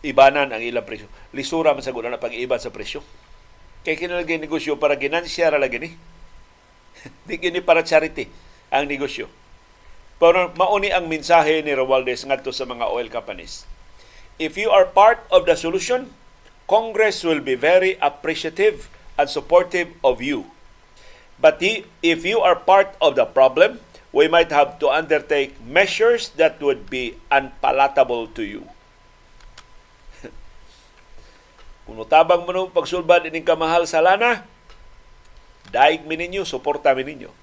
[0.00, 1.06] ibanan ang ilang presyo.
[1.36, 3.04] Lisura man sa na pag-iba sa presyo.
[3.84, 5.90] Kay kinalagay negosyo para ginansya ra lagi ni.
[7.28, 8.28] Di gini para charity
[8.72, 9.28] ang negosyo.
[10.20, 13.64] Pero mauni ang mensahe ni Romualdez ngadto sa mga oil companies.
[14.40, 16.12] If you are part of the solution,
[16.70, 18.86] Congress will be very appreciative
[19.18, 20.46] and supportive of you.
[21.42, 23.82] But if you are part of the problem,
[24.14, 28.62] we might have to undertake measures that would be unpalatable to you.
[31.90, 34.46] Kung utabang mo nung pagsulbad ining kamahal sa lana,
[35.74, 37.34] daig mi ninyo, suporta mi ninyo.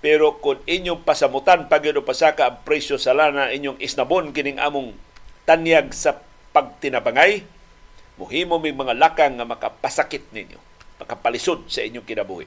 [0.00, 4.96] Pero kung inyong pasamutan pag yun pasaka ang presyo sa lana, inyong isnabon kining among
[5.44, 6.16] tanyag sa
[6.56, 7.44] pagtinabangay,
[8.20, 10.60] muhimo may mga lakang nga makapasakit ninyo,
[11.00, 12.44] makapalisod sa inyong kinabuhi.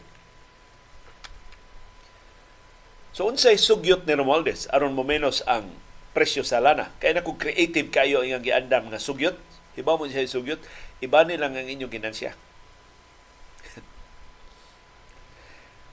[3.13, 5.69] So unsay sugyot ni Romualdez aron mo menos ang
[6.13, 6.93] presyo sa lana.
[7.01, 9.37] Kaya na kung creative kayo ang giandam nga sugyot,
[9.73, 10.61] Hibaw mo siya sugyot,
[11.01, 12.37] iba lang ang inyong ginansya.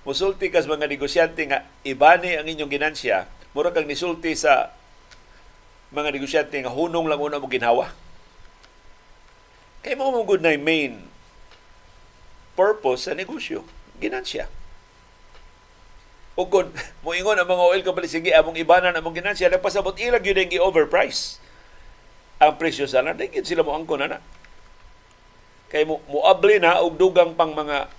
[0.07, 3.25] Musulti kas mga negosyante nga ibani ang inyong ginansya,
[3.57, 4.77] mura kang nisulti sa
[5.97, 7.89] mga negosyante nga hunong lang una mo ginhawa.
[9.81, 11.09] Kaya mo mo good na main
[12.53, 13.65] purpose sa negosyo,
[13.97, 14.49] ginansya.
[16.37, 16.69] O kung
[17.05, 21.41] moingon ang mga oil company, sige, among ibanan among ginansya, nagpasabot ilag yun ang overprice
[22.41, 24.19] ang presyo sa lana, dahil sila mo angko na na.
[25.69, 27.93] Kay mo muabli na og dugang pang mga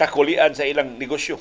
[0.00, 1.36] kakulian sa ilang negosyo.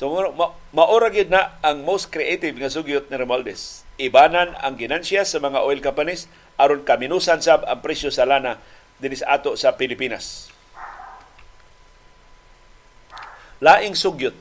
[0.00, 3.84] So ma- maora gid na ang most creative nga sugyot ni Romualdez.
[4.00, 6.24] Ibanan ang ginansya sa mga oil companies
[6.56, 8.56] aron kaminusan sab ang presyo sa lana
[8.96, 10.48] dinhi sa ato sa Pilipinas.
[13.60, 14.32] Laing sugyot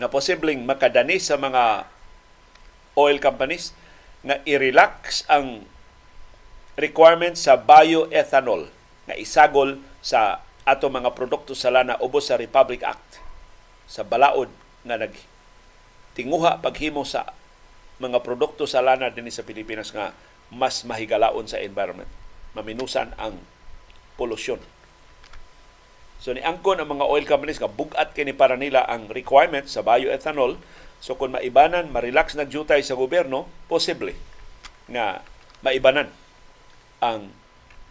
[0.00, 1.84] nga posibleng makadani sa mga
[2.96, 3.76] oil companies
[4.24, 5.68] nga i-relax ang
[6.80, 8.72] requirement sa bioethanol
[9.04, 13.20] nga isagol sa ato mga produkto sa lana ubos sa Republic Act
[13.84, 14.48] sa balaod
[14.86, 15.12] nga nag
[16.16, 17.34] tinguha paghimo sa
[18.00, 20.16] mga produkto sa lana dinhi sa Pilipinas nga
[20.48, 22.08] mas mahigalaon sa environment.
[22.54, 23.36] Maminusan ang
[24.16, 24.62] polusyon.
[26.22, 29.84] So ni angkon ang mga oil companies nga bugat kini para nila ang requirement sa
[29.84, 30.56] bioethanol.
[31.02, 34.16] So kung maibanan, ma-relax na jutay sa gobyerno, posible
[34.88, 35.20] nga
[35.60, 36.08] maibanan
[37.04, 37.28] ang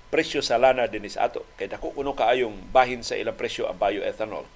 [0.10, 1.46] presyo sa lana dinis ato.
[1.60, 4.50] Kay dako kuno kaayong bahin sa ilang presyo ang bioethanol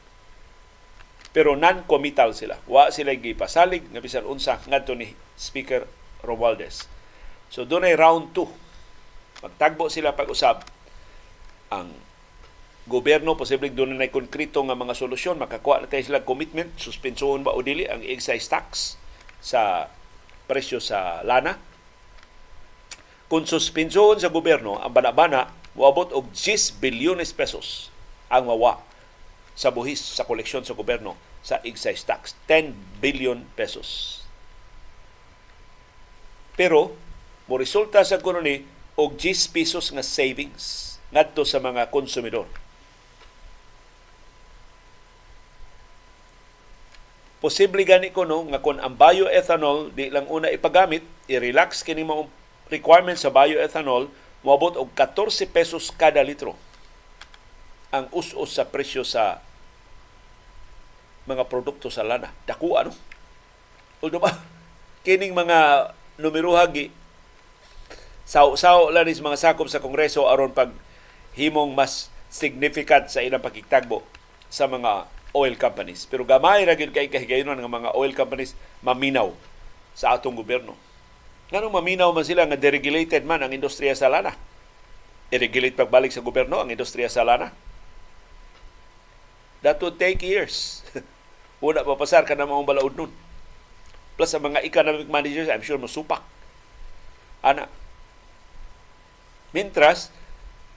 [1.29, 2.57] pero non-committal sila.
[2.65, 5.85] Wa sila gipasalig nga bisan unsa ngadto ni Speaker
[6.25, 6.89] Romualdez.
[7.53, 9.45] So doon ay round 2.
[9.45, 10.65] Magtagbo sila pag-usab
[11.69, 11.89] ang
[12.89, 17.53] gobyerno posibleng doon na konkreto nga mga solusyon makakuha na tayo sila commitment suspensoon ba
[17.53, 18.97] o dili ang excise tax
[19.37, 19.93] sa
[20.49, 21.61] presyo sa lana
[23.29, 27.93] kung suspensoon sa gobyerno ang banabana moabot og 10 bilyones pesos
[28.33, 28.81] ang mawa
[29.59, 32.31] sa buhis sa koleksyon sa gobyerno sa excise tax.
[32.47, 32.71] 10
[33.03, 34.23] billion pesos.
[36.55, 36.95] Pero,
[37.51, 38.63] mo resulta sa kuno ni
[38.95, 42.47] og 10 pesos nga savings ngadto sa mga konsumidor.
[47.43, 52.31] Posible gani ko no nga kung ang bioethanol di lang una ipagamit, i-relax kini mo
[52.67, 54.11] requirement sa bioethanol,
[54.43, 56.55] moabot og 14 pesos kada litro
[57.89, 59.41] ang us-us sa presyo sa
[61.29, 62.33] mga produkto sa lana.
[62.49, 62.91] Dako ano?
[64.01, 64.33] Although ba,
[65.05, 66.89] kining mga numerohagi
[68.29, 70.69] saw-saw lang is mga sakop sa Kongreso aron pag
[71.33, 74.05] himong mas significant sa ilang pagkitagbo
[74.53, 76.05] sa mga oil companies.
[76.05, 78.53] Pero gamay ra gyud kay kahigayonon nga mga oil companies
[78.85, 79.33] maminaw
[79.97, 80.77] sa atong gobyerno.
[81.49, 84.37] Nganong maminaw man sila nga deregulated man ang industriya sa lana?
[85.33, 87.49] I-regulate pagbalik sa gobyerno ang industriya sa lana?
[89.65, 90.85] That would take years.
[91.59, 93.11] Una papasar ka na mga balaod nun.
[94.15, 96.23] Plus ang mga economic managers, I'm sure masupak.
[97.43, 97.67] Ana.
[99.55, 100.11] Mintras,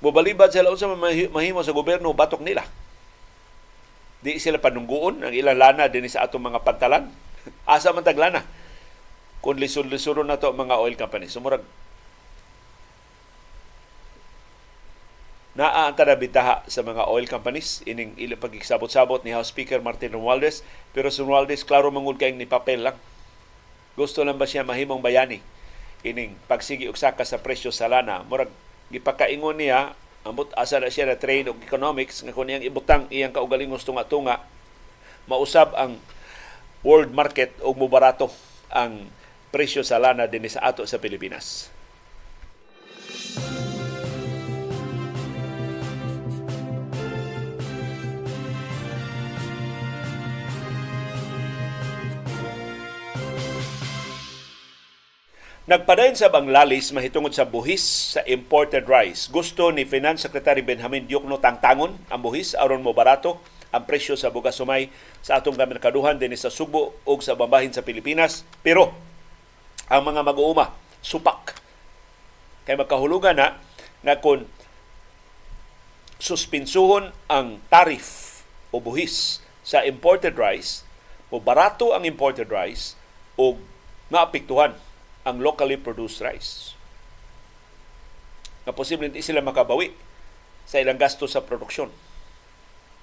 [0.03, 2.67] mubalibad sila sa mahimo sa gobyerno, batok nila.
[4.23, 7.11] Di sila panungguon ang ilang lana din sa atong mga pantalan.
[7.67, 8.47] Asa man taglana.
[9.43, 11.35] Kung lisod-lisod na to mga oil companies.
[11.35, 11.67] Sumurag
[15.53, 20.65] naa ang bitaha sa mga oil companies ining ilang pagigsabot-sabot ni House Speaker Martin Romualdez.
[20.97, 22.97] Pero si Romualdez klaro mangud kay ni papel lang.
[23.93, 25.45] Gusto lang ba siya mahimong bayani?
[26.01, 28.25] Ining pagsigi og saka sa presyo sa lana.
[28.25, 28.49] Murag
[28.89, 29.93] gipakaingon niya
[30.25, 34.39] ambot asa na siya na train og economics nga kun iyang ibutang iyang kaugalingos tunga-tunga
[35.27, 35.99] mausab ang
[36.87, 38.31] world market og mubarato
[38.71, 39.11] ang
[39.51, 41.71] presyo sa lana dinhi sa ato sa Pilipinas.
[55.63, 59.31] Nagpadayon sa Banglalis mahitungod sa buhis sa imported rice.
[59.31, 63.39] Gusto ni Finance Secretary Benjamin Diokno tangtangon ang buhis aron mo barato
[63.71, 64.91] ang presyo sa bugas sumay
[65.23, 68.43] sa atong kamerkaduhan din sa Subo o sa bambahin sa Pilipinas.
[68.59, 68.91] Pero
[69.87, 71.55] ang mga mag-uuma, supak.
[72.67, 73.55] Kay magkahulugan na
[74.03, 74.43] nga kung
[76.19, 78.43] suspinsuhon ang tarif
[78.75, 80.83] o buhis sa imported rice,
[81.31, 82.99] o barato ang imported rice
[83.39, 83.55] o
[84.11, 84.75] maapektuhan
[85.23, 86.75] ang locally produced rice.
[88.67, 89.95] Na posible hindi sila makabawi
[90.67, 91.91] sa ilang gasto sa produksyon.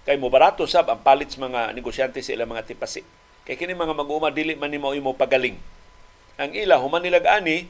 [0.08, 3.04] Kay mo barato sab ang palit mga negosyante sa ilang mga tipasi.
[3.44, 5.60] Kay kini mga mag-uuma dili man nimo imo pagaling.
[6.40, 7.68] Ang ila human nila ani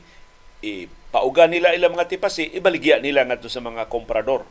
[0.61, 4.45] ipauga nila ilang mga tipasi, ibaligya nila ngadto sa mga komprador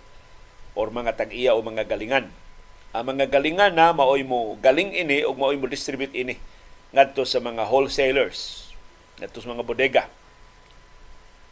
[0.74, 2.30] or mga tag-iya o mga galingan.
[2.94, 6.40] Ang mga galingan na maoy mo galing ini o maoy mo distribute ini
[6.90, 8.67] ngadto sa mga wholesalers
[9.18, 10.04] ngadto sa mga bodega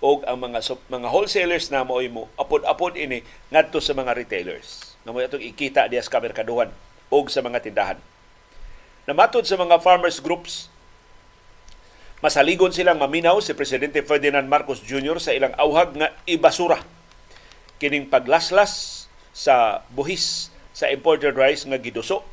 [0.01, 0.61] o ang mga
[0.93, 5.89] mga wholesalers na mo mo apod-apod ini ngadto sa mga retailers na mo atong ikita
[5.89, 6.71] diya sa merkaduhan
[7.07, 7.99] o sa mga tindahan.
[9.07, 10.69] Namatod sa mga farmers groups
[12.25, 15.21] Masaligon silang maminaw si Presidente Ferdinand Marcos Jr.
[15.21, 16.81] sa ilang awhag nga ibasura
[17.77, 19.05] kining paglaslas
[19.37, 22.25] sa buhis sa imported rice nga giduso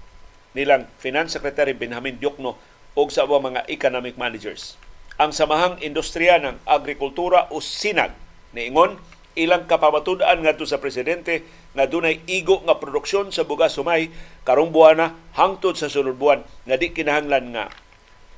[0.56, 2.56] nilang Finance Secretary Benjamin Diokno
[2.96, 4.80] o sa mga economic managers.
[5.22, 8.14] Ang samahang industriya ng agrikultura o SINAG
[8.54, 8.98] niingon
[9.34, 11.42] ilang kapamatud-an ngadto sa presidente
[11.74, 14.14] nga dunay igo nga produksyon sa bugas sumay
[14.46, 17.74] karong buwan hangtod sa sunod buwan nga di kinahanglan nga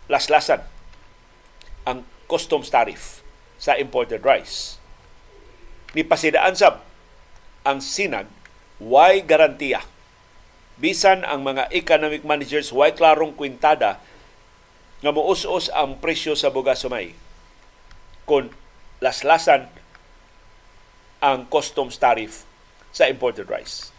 [0.07, 0.63] laslasan
[1.83, 3.21] ang customs tariff
[3.59, 4.79] sa imported rice.
[5.95, 6.83] Ni pasidaan sab
[7.63, 8.27] ang sinag
[8.79, 9.83] why garantiya.
[10.75, 14.03] Bisan ang mga economic managers why klarong kwintada
[15.05, 17.13] nga muus-us ang presyo sa bugas sumay
[18.25, 18.49] kung
[19.05, 19.69] laslasan
[21.21, 22.41] ang customs tariff
[22.89, 23.93] sa imported rice.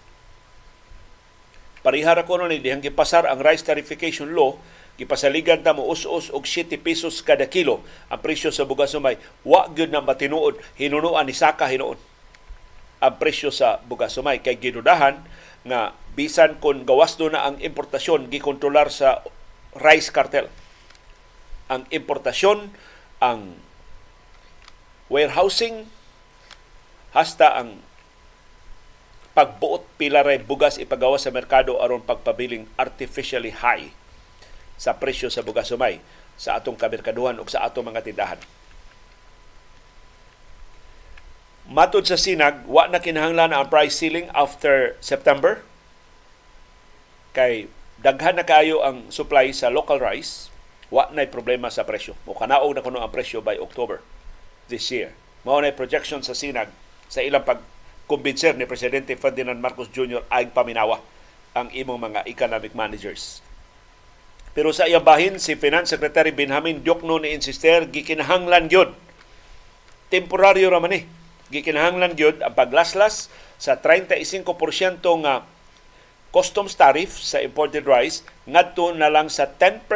[1.87, 4.59] Parihara ko ni dihang gipasar ang rice tarification law
[4.99, 9.15] gipasaligan ta mo us-us og 7 pesos kada kilo ang presyo sa bugas sumay
[9.47, 12.01] wa gyud na matinuod hinunuan ni saka hinuon
[12.99, 15.23] ang presyo sa bugas sumay kay gidudahan
[15.63, 19.23] nga bisan kon gawas na ang importasyon gikontrolar sa
[19.79, 20.51] rice cartel
[21.67, 22.71] ang importasyon
[23.19, 23.59] ang
[25.11, 25.87] warehousing
[27.15, 27.81] hasta ang
[29.37, 33.93] pagbuot pila ray bugas ipagawa sa merkado aron pagpabiling artificially high
[34.81, 36.01] sa presyo sa bugas sumay
[36.37, 38.41] sa atong kamerkaduhan ug sa atong mga tindahan.
[41.67, 45.67] Matod sa sinag, wa na kinahanglan ang price ceiling after September
[47.35, 47.67] kay
[47.99, 50.53] daghan na kayo ang supply sa local rice,
[50.91, 52.15] wa na problema sa presyo.
[52.27, 54.03] Mo kanaog na kuno ang presyo by October
[54.71, 55.15] this year.
[55.43, 56.71] Mao na projection sa sinag
[57.07, 57.63] sa ilang pag
[58.07, 60.23] kumbinser ni Presidente Ferdinand Marcos Jr.
[60.31, 61.03] ay paminawa
[61.55, 63.43] ang imong mga economic managers.
[64.57, 68.95] Pero sa iyang bahin, si Finance Secretary Benjamin Diokno ni insister, gikinahanglan yun.
[70.09, 71.05] Temporaryo raman eh.
[71.53, 73.29] Gikinahanglan yun ang paglaslas
[73.61, 74.47] sa 35%
[75.03, 75.45] nga
[76.35, 79.87] customs tariff sa imported rice ngadto na lang sa 10%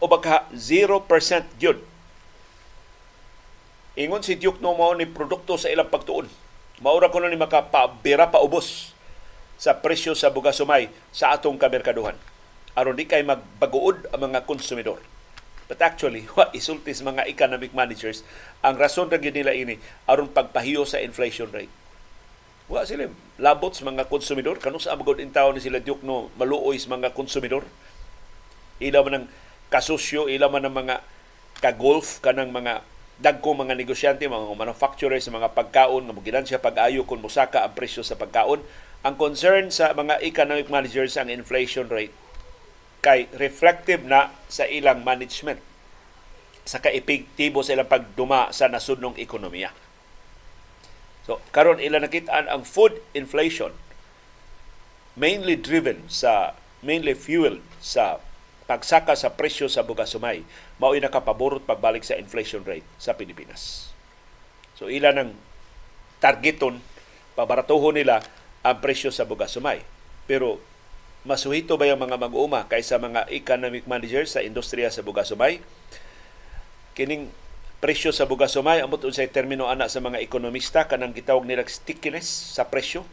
[0.00, 1.06] o baka 0%
[1.58, 1.78] yun.
[3.96, 6.28] Ingon si Diokno mo ni produkto sa ilang pagtuon.
[6.84, 8.92] Maura ko ni makapabira pa ubos
[9.56, 12.16] sa presyo sa bugas sumay sa atong kamerkaduhan
[12.76, 15.00] aron di kay magbaguod ang mga konsumidor.
[15.66, 18.22] But actually, wa isultis mga economic managers
[18.60, 21.72] ang rason ra nila ini aron pagpahiyo sa inflation rate.
[22.66, 23.06] Wa sila
[23.38, 27.14] labot sa mga konsumidor kanus sa magod in ni sila diok no maluoy sa mga
[27.14, 27.62] konsumidor.
[28.82, 29.26] Ila man ang
[29.70, 31.00] kasusyo, ila man ang mga
[31.62, 32.82] ka-golf kanang mga
[33.16, 37.72] dagko mga negosyante, mga manufacturer sa mga pagkaon nga moginan siya pag-ayo kung musaka ang
[37.72, 38.60] presyo sa pagkaon.
[39.06, 42.12] Ang concern sa mga economic managers ang inflation rate
[43.00, 45.62] kay reflective na sa ilang management
[46.66, 49.70] sa kaepektibo sa ilang pagduma sa nasudnong ekonomiya.
[51.26, 53.74] So, karon ila nakitaan ang food inflation
[55.18, 58.22] mainly driven sa mainly fueled sa
[58.70, 60.44] pagsaka sa presyo sa bugas sumay
[60.76, 63.90] mao'y nakapaborot pagbalik sa inflation rate sa Pilipinas.
[64.76, 65.32] So ila nang
[66.20, 66.84] targeton
[67.32, 68.20] pabaratuhon nila
[68.60, 69.80] ang presyo sa bugas sumay.
[70.28, 70.60] Pero
[71.26, 75.58] masuhito ba yung mga mag-uuma kaysa mga economic managers sa industriya sa Bugasumay?
[76.94, 77.30] Kining
[77.78, 82.66] presyo sa Bugasumay, amot unsay termino ana sa mga ekonomista kanang gitawag nila stickiness sa
[82.68, 83.04] presyo.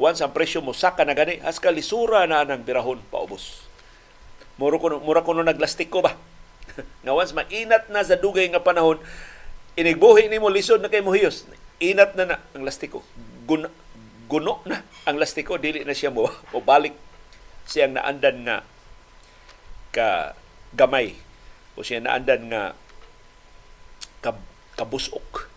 [0.00, 3.64] Once ang presyo mo saka na gani, as lisura na anang birahon paubos.
[4.56, 6.16] Mura ko, mura ko naglastiko ba?
[7.04, 9.00] nga once mainat na sa dugay nga panahon,
[9.76, 11.48] inigbuhi ni mo lisod na kay mohiyos.
[11.80, 13.00] Inat na na ang lastiko.
[13.48, 13.68] Gun,
[14.28, 16.92] guno na ang lastiko, dili na siya mo, o balik
[17.70, 18.56] siyang naandan nga
[19.94, 20.34] ka
[20.74, 21.14] gamay
[21.78, 22.74] o siya naandan nga
[24.20, 24.36] ka,
[24.76, 25.50] kabusok.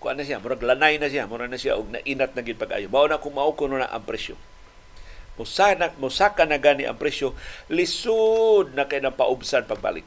[0.00, 2.92] Kuan na siya murag lanay na siya murag na siya og nainat na gid pag-ayo.
[2.92, 4.36] Mao na kung mao na ang presyo.
[5.40, 7.32] Musaka musaka na gani ang presyo
[7.72, 10.04] lisod na kay nang paubsan pagbalik.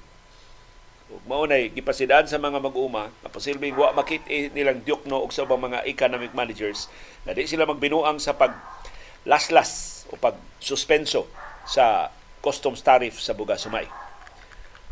[1.08, 5.48] Ug mao nay gipasidaan sa mga mag-uma nga posibleng wa makit nilang diokno og sa
[5.48, 6.92] mga economic managers
[7.26, 8.54] na di sila magbinuang sa pag
[9.28, 11.28] laslas o pag-suspenso
[11.68, 13.84] sa customs tariff sa bugas sumay.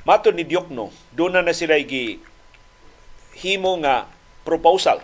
[0.05, 2.21] Mato ni Diokno, doon na na sila gi
[3.39, 4.07] himo nga
[4.47, 5.03] proposal.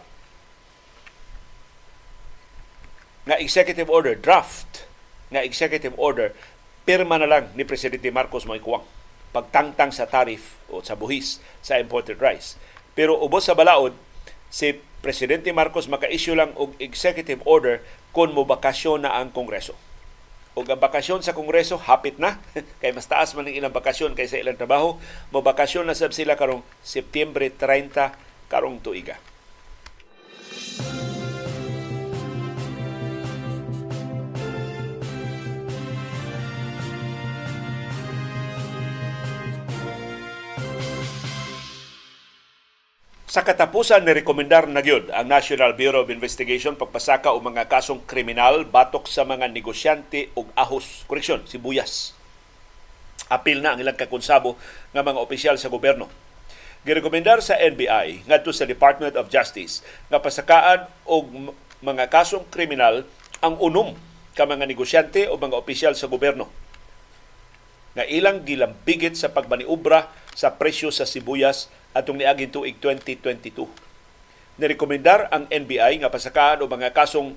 [3.27, 4.87] Nga executive order, draft
[5.31, 6.35] nga executive order,
[6.83, 8.83] pirma na lang ni Presidente Marcos Moikuang
[9.31, 12.59] pagtangtang sa tariff o sa buhis sa imported rice.
[12.91, 13.95] Pero ubos sa balaod,
[14.51, 17.79] si Presidente Marcos maka-issue lang og executive order
[18.11, 19.73] kung mobakasyon na ang Kongreso
[20.51, 22.39] o ang bakasyon sa Kongreso hapit na.
[22.83, 24.99] Kay mas taas man ang ilang bakasyon kaysa ilang trabaho.
[25.31, 29.15] Mo bakasyon na sab sila karong Setyembre 30 karong tuiga
[43.31, 48.03] Sa katapusan ni rekomendar na gyud ang National Bureau of Investigation pagpasaka og mga kasong
[48.03, 52.11] kriminal batok sa mga negosyante og ahos, koreksyon, sibuyas.
[53.31, 54.59] Apil na ang ilang kakonsabo
[54.91, 56.11] nga mga opisyal sa gobyerno.
[56.83, 59.79] Girekomendar sa NBI ngadto sa Department of Justice
[60.11, 63.07] nga pasakaan og mga kasong kriminal
[63.39, 63.95] ang unom
[64.35, 66.51] ka mga negosyante o mga opisyal sa gobyerno
[67.95, 73.67] nga ilang gilambigit sa pagmaniubra sa presyo sa sibuyas atong niaging tuig 2022.
[74.59, 77.35] Nirekomendar ang NBI nga pasakaan o mga kasong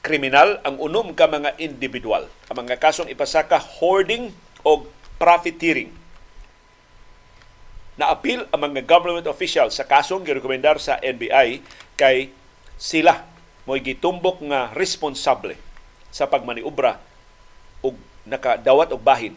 [0.00, 2.28] kriminal ang unom ka mga individual.
[2.48, 4.32] Ang mga kasong ipasaka hoarding
[4.64, 4.88] o
[5.20, 5.92] profiteering.
[7.98, 11.60] Naapil ang mga government officials sa kasong girekomendar sa NBI
[11.98, 12.30] kay
[12.78, 13.26] sila
[13.66, 15.58] mo'y gitumbok nga responsable
[16.14, 17.02] sa pagmaniubra
[17.82, 19.34] og nakadawat og bahin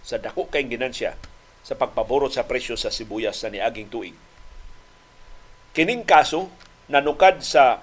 [0.00, 1.18] sa dako kay ginansya
[1.62, 4.16] sa pagpaborot sa presyo sa sibuyas sa niaging tuig.
[5.72, 6.50] Kining kaso
[6.90, 7.80] nanukad sa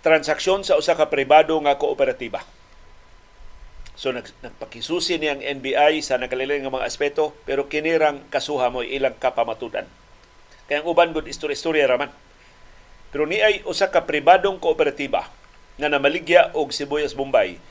[0.00, 2.42] transaksyon sa usa ka pribado nga kooperatiba.
[3.94, 8.82] So nag, nagpakisusi ni ang NBI sa nakalilang nga mga aspeto pero kinirang kasuha mo
[8.82, 9.86] ilang kapamatudan.
[10.66, 12.10] Kaya ang uban gud istorya-istorya raman.
[13.14, 15.30] Pero ni ay usa ka pribadong kooperatiba
[15.78, 17.62] nga namaligya og sibuyas Bombay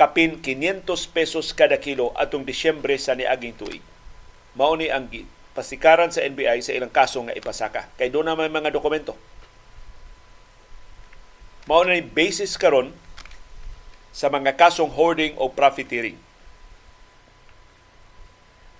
[0.00, 3.84] kapin 500 pesos kada kilo atong Disyembre sa niaging tuig.
[4.56, 5.04] Mao ni ang
[5.52, 7.92] pasikaran sa NBI sa ilang kaso nga ipasaka.
[8.00, 9.12] Kay doon na may mga dokumento.
[11.68, 12.96] Mao na ni basis karon
[14.08, 16.16] sa mga kasong hoarding o profiteering.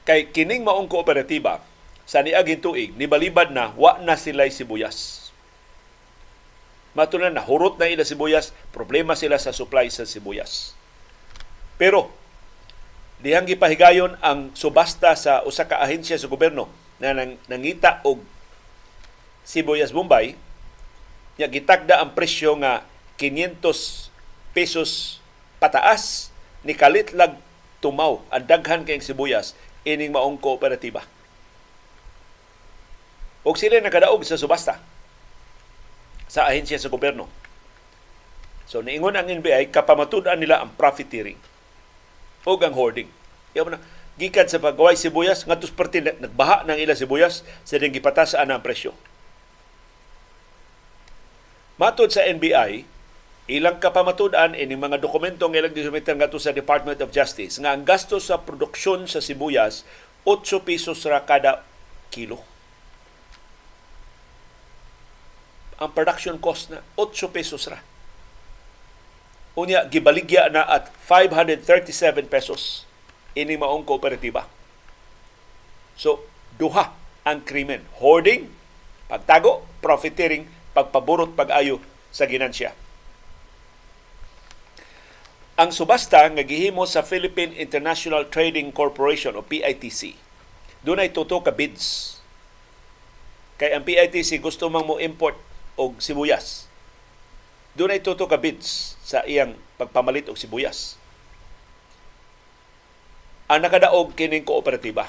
[0.08, 1.60] Kay kining maong kooperatiba
[2.08, 5.28] sa niaging tuig, nibalibad na wa na sila'y sibuyas.
[6.96, 10.79] Matunan na, hurot na ila sibuyas, problema sila sa supply sa sibuyas
[11.80, 12.12] pero
[13.24, 16.68] dihang gipahigayon ang subasta sa usa ka ahensya sa gobyerno
[17.00, 18.20] na nang, nangita og
[19.48, 20.36] sibuyas Bombay
[21.40, 22.84] nya gitagda ang presyo nga
[23.16, 23.64] 500
[24.52, 25.24] pesos
[25.56, 26.28] pataas
[26.68, 27.32] ni kalit lag
[27.80, 29.56] tumaw ang daghan kay sibuyas
[29.88, 31.00] ining maong kooperatiba.
[33.40, 34.76] Og sila nakadaog sa subasta
[36.28, 37.24] sa ahensya sa gobyerno.
[38.68, 41.40] So niingon ang NBI kapamatud-an nila ang profiteering
[42.44, 43.08] o ang hoarding.
[43.52, 43.80] Yaw na,
[44.16, 48.92] gikan sa pagaway sibuyas, nga parte nagbaha ng ilang sibuyas, sa din gipatasaan ang presyo.
[51.80, 52.84] Matod sa NBI,
[53.50, 57.82] ilang kapamatud-an ini mga dokumento nga ilang gisumiter ngadto sa Department of Justice nga ang
[57.82, 59.82] gasto sa produksyon sa sibuyas
[60.22, 61.66] 8 pesos ra kada
[62.14, 62.38] kilo.
[65.82, 67.82] Ang production cost na 8 pesos ra
[69.58, 72.86] unya gibaligya na at 537 pesos
[73.34, 74.46] ini maong kooperatiba.
[75.98, 76.22] So,
[76.58, 76.94] duha
[77.26, 77.84] ang krimen.
[78.00, 78.50] Hoarding,
[79.06, 82.74] pagtago, profiteering, pagpaburot pag-ayo sa ginansya.
[85.60, 90.16] Ang subasta nga gihimo sa Philippine International Trading Corporation o PITC.
[90.80, 92.16] Doon ay tuto ka bids.
[93.60, 95.36] Kay ang PITC gusto mang mo import
[95.76, 96.69] og sibuyas
[97.80, 101.00] doon ay tuto bids sa iyang pagpamalit og sibuyas.
[103.48, 105.08] Ang nakadaog kining kooperatiba.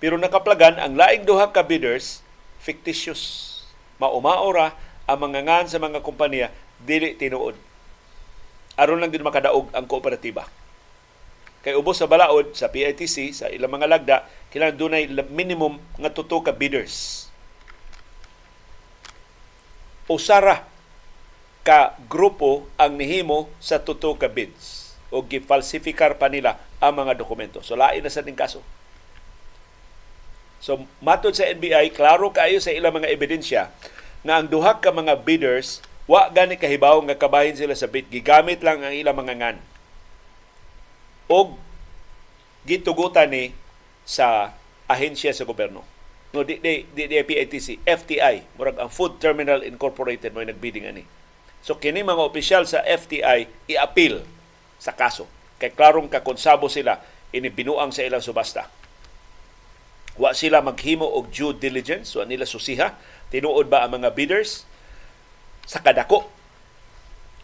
[0.00, 2.24] Pero nakaplagan ang laing duha ka bidders
[2.64, 3.52] fictitious.
[4.00, 4.72] Maumaora
[5.04, 6.48] ang mga ngan sa mga kompanya
[6.80, 7.60] dili tinuod.
[8.80, 10.48] Aron lang din makadaog ang kooperatiba.
[11.60, 14.16] Kay ubos sa balaod sa PITC sa ilang mga lagda
[14.48, 17.28] kailangan dunay minimum nga tuto ka bidders.
[20.08, 20.75] Usara
[21.66, 27.58] ka grupo ang nihimo sa tuto ka bids o gifalsifikar pa nila ang mga dokumento.
[27.66, 28.62] So lain na sa ning kaso.
[30.62, 33.74] So matod sa NBI, klaro kayo sa ilang mga ebidensya
[34.22, 38.62] na ang duha ka mga bidders wa gani kahibaw nga kabahin sila sa bid gigamit
[38.62, 39.58] lang ang ilang mga ngan.
[41.26, 41.58] Og
[42.62, 43.50] gitugutan ni
[44.06, 44.54] sa
[44.86, 45.82] ahensya sa gobyerno.
[46.30, 51.25] No di di di, di PITC, FTI, murag ang Food Terminal Incorporated mo nagbidding ani
[51.66, 54.22] So kini mga opisyal sa FTI i-appeal
[54.78, 55.26] sa kaso.
[55.58, 57.02] Kay klarong kakonsabo sila
[57.34, 58.70] ini binuang sa ilang subasta.
[60.14, 62.94] Wa sila maghimo og due diligence, wa nila susiha
[63.34, 64.62] tinuod ba ang mga bidders
[65.66, 66.30] sa kadako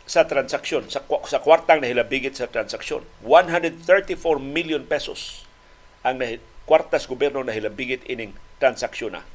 [0.07, 3.03] sa transaksyon, sa, sa kwartang nahilabigit sa transaksyon.
[3.27, 3.83] 134
[4.39, 5.51] million pesos
[6.07, 9.27] ang nahi, kwartas gobyerno nahilabigit ining transaksyon na.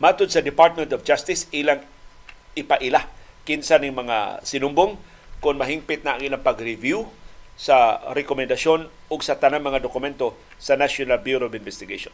[0.00, 1.84] Matod sa Department of Justice, ilang
[2.56, 5.00] ipaila kinsa ning mga sinumbong
[5.40, 7.08] kung mahingpit na ang ilang pag-review
[7.60, 12.12] sa rekomendasyon ug sa tanang mga dokumento sa National Bureau of Investigation.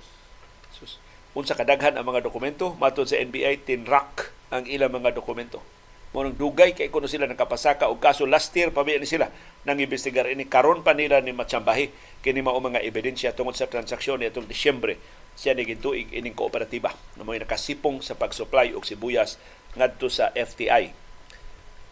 [0.75, 0.99] Sus,
[1.39, 2.75] unsa kadaghan ang mga dokumento?
[2.79, 5.63] Matod sa NBI tinrak ang ilang mga dokumento.
[6.11, 9.31] Mo nang dugay kay kuno sila nakapasaka og kaso last year pa ni sila
[9.63, 10.27] nang investigar.
[10.27, 14.51] Ini karon pa nila ni matsambahi kini mao mga ebidensya tungod sa transaksyon ni atong
[14.51, 14.99] Disyembre.
[15.37, 19.37] Siya ni gintuig ining kooperatiba na may nakasipong sa pag-supply og sibuyas
[19.77, 21.06] ngadto sa FTI.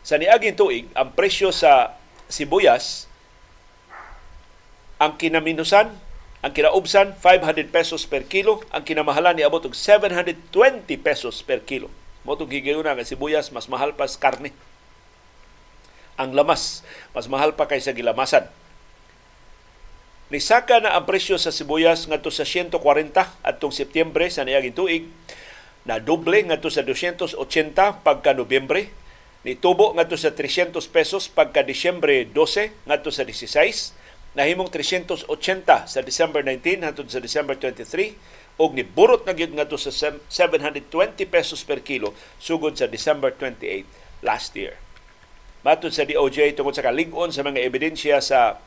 [0.05, 1.97] Sa niaging tuig, ang presyo sa
[2.29, 3.09] sibuyas
[5.01, 5.91] ang kinaminusan,
[6.45, 10.39] ang kinaubsan 500 pesos per kilo, ang kinamahalan ni abot og 720
[11.03, 11.91] pesos per kilo
[12.25, 14.51] mo itong higayuna nga sibuyas, mas mahal pa sa karne.
[16.17, 16.81] Ang lamas,
[17.13, 18.49] mas mahal pa kaysa gilamasan.
[20.33, 22.81] Nisaka na ang presyo sa sibuyas ngadto sa 140
[23.45, 25.05] atong Setyembre sa niaging tuig,
[25.85, 27.37] na doble ngadto sa 280
[28.01, 28.89] pagka Nobyembre,
[29.45, 33.93] nitubo ngadto sa 300 pesos pagka Disyembre 12 ngadto sa 16,
[34.35, 35.29] nahimong 380
[35.87, 38.17] sa December 19 hangtod sa December 23,
[38.57, 43.85] og niburot na gyud ngadto sa 720 pesos per kilo sugod sa December 28
[44.25, 44.81] last year.
[45.65, 48.61] Matod sa DOJ tungod sa kalig-on sa mga ebidensya sa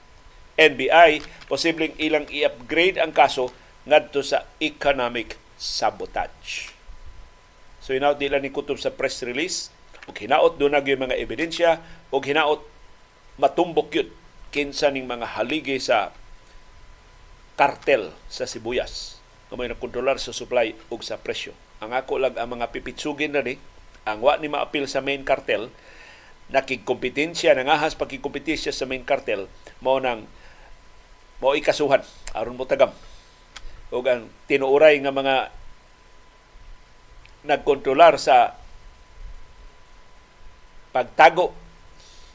[0.58, 3.54] NBI, posibleng ilang i-upgrade ang kaso
[3.86, 6.74] ngadto sa economic sabotage.
[7.80, 9.70] So hinaot nila ni kutob sa press release
[10.08, 12.64] ug hinaot do na mga ebidensya ug hinaot
[13.38, 14.10] matumbok yun
[14.50, 16.16] kinsa ning mga haligi sa
[17.60, 21.56] kartel sa sibuyas kamay nakontrolar sa supply ug sa presyo.
[21.80, 23.56] Ang ako lang ang mga pipitsugin na ni,
[24.04, 25.72] ang wa ni maapil sa main cartel,
[26.52, 29.48] nakigkompetensya, nangahas pagkikompetensya sa main cartel,
[29.80, 30.28] mao nang
[31.40, 32.04] mao ikasuhan
[32.36, 32.92] aron mo tagam.
[33.92, 35.36] Ug ang tinuuray nga mga
[37.48, 38.60] nagkontrolar sa
[40.98, 41.54] pagtago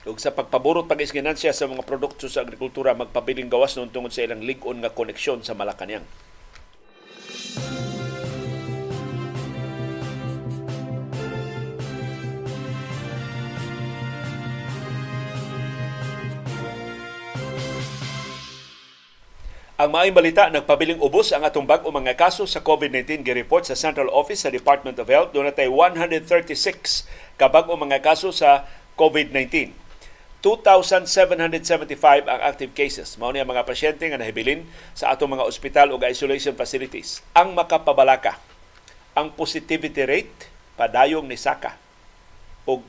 [0.06, 1.02] ug sa pagpaburot pag
[1.54, 5.58] sa mga produkto sa agrikultura magpabiling gawas noon tungod sa ilang lig-on nga koneksyon sa
[5.58, 6.06] Malacañang.
[19.82, 23.74] Ang maayong balita, nagpabiling ubos ang atong bag o mga kaso sa COVID-19 gi-report sa
[23.74, 25.34] Central Office sa Department of Health.
[25.34, 27.02] Doon natay 136
[27.34, 28.62] kabag o mga kaso sa
[28.94, 29.74] COVID-19.
[30.38, 31.98] 2,775
[32.30, 33.18] ang active cases.
[33.18, 34.62] Mao ang mga pasyente nga nahibilin
[34.94, 37.18] sa atong mga ospital o isolation facilities.
[37.34, 38.38] Ang makapabalaka,
[39.18, 40.46] ang positivity rate
[40.78, 41.74] padayong ni Saka
[42.70, 42.86] o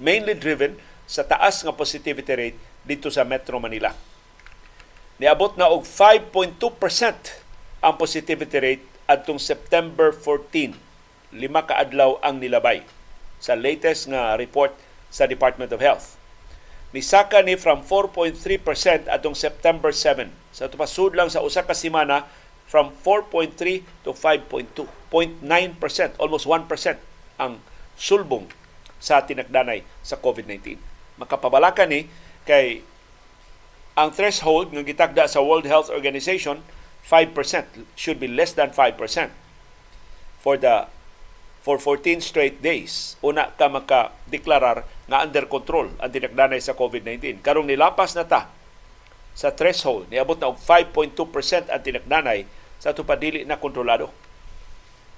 [0.00, 2.58] mainly driven sa taas nga positivity rate
[2.88, 3.92] dito sa Metro Manila
[5.20, 6.60] niabot na og 5.2%
[7.82, 10.76] ang positivity rate adtong September 14.
[11.32, 12.84] Lima ka adlaw ang nilabay
[13.42, 14.72] sa latest nga report
[15.12, 16.16] sa Department of Health.
[16.92, 20.28] Nisaka ni from 4.3% atong September 7.
[20.52, 22.28] Sa tupasud lang sa usa ka semana
[22.68, 23.56] from 4.3
[24.04, 25.02] to 5.2.
[25.12, 26.96] 0.9%, almost 1%
[27.36, 27.60] ang
[28.00, 28.48] sulbong
[28.96, 30.80] sa tinagdanay sa COVID-19.
[31.20, 32.08] Makapabalaka ni
[32.48, 32.80] kay
[33.92, 36.64] ang threshold nga gitagda sa World Health Organization
[37.04, 38.96] 5% should be less than 5%
[40.40, 40.88] for the
[41.62, 43.14] for 14 straight days.
[43.22, 48.50] Una ka maka-deklarar nga under control ang dinagdanay sa COVID-19 karong nilapas na ta
[49.32, 52.44] sa threshold niabot na og 5.2% ang tinagdanay
[52.82, 54.10] sa tupadili na kontrolado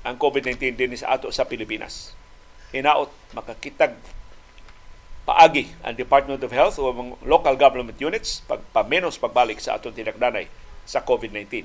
[0.05, 2.13] ang COVID-19 din sa ato sa Pilipinas.
[2.77, 3.97] Hinaot makakitag
[5.25, 10.49] paagi ang Department of Health o mga local government units pagpamenos pagbalik sa atong tinagdanay
[10.85, 11.65] sa COVID-19.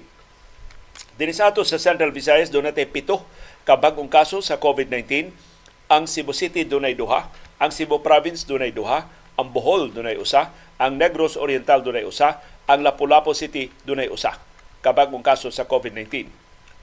[1.19, 3.23] Din sa ato sa Central Visayas, doon natin pito
[3.67, 5.31] kabagong kaso sa COVID-19.
[5.91, 7.27] Ang Cebu City dunay duha,
[7.59, 9.03] ang Cebu Province dunay duha,
[9.35, 14.39] ang Bohol dunay usa, ang Negros Oriental dunay usa, ang Lapu-Lapu City dunay usa
[14.79, 16.31] kabagong kaso sa COVID-19.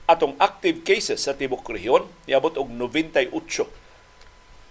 [0.07, 3.33] Atong active cases sa tibok rehiyon niabot og 98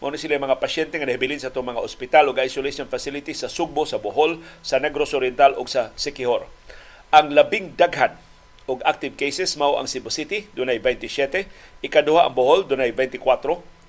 [0.07, 3.83] Mao sila mga pasyente nga nahibilin sa itong mga ospital o isolation facilities sa Sugbo,
[3.83, 6.47] sa Bohol, sa Negros Oriental o sa Siquijor.
[7.11, 8.15] Ang labing daghan
[8.71, 11.51] og active cases mao ang Cebu City, dunay 27,
[11.83, 13.19] ikaduha ang Bohol, dunay 24,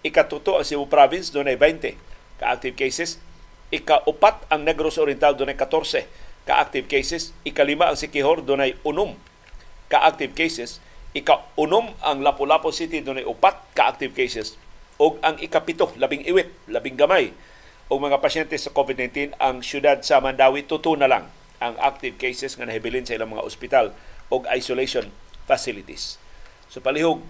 [0.01, 1.93] ikatuto ang Cebu Province, dunay 20
[2.41, 3.21] ka-active cases,
[3.69, 6.01] ikaupat ang Negros Oriental, dunay 14
[6.49, 9.13] ka-active cases, ikalima ang Siquijor, dunay unom.
[9.85, 10.81] Ka-active cases,
[11.13, 13.61] ikaunom ang Lapu-Lapu City, dunay upat.
[13.77, 14.57] Ka-active cases,
[14.97, 17.33] og ang ikapito labing iwit labing gamay
[17.87, 22.53] o mga pasyente sa COVID-19 ang syudad sa Mandawi tuto na lang ang active cases
[22.53, 23.85] nga nahibilin sa ilang mga ospital
[24.27, 25.09] o isolation
[25.47, 26.19] facilities.
[26.67, 27.23] So palihog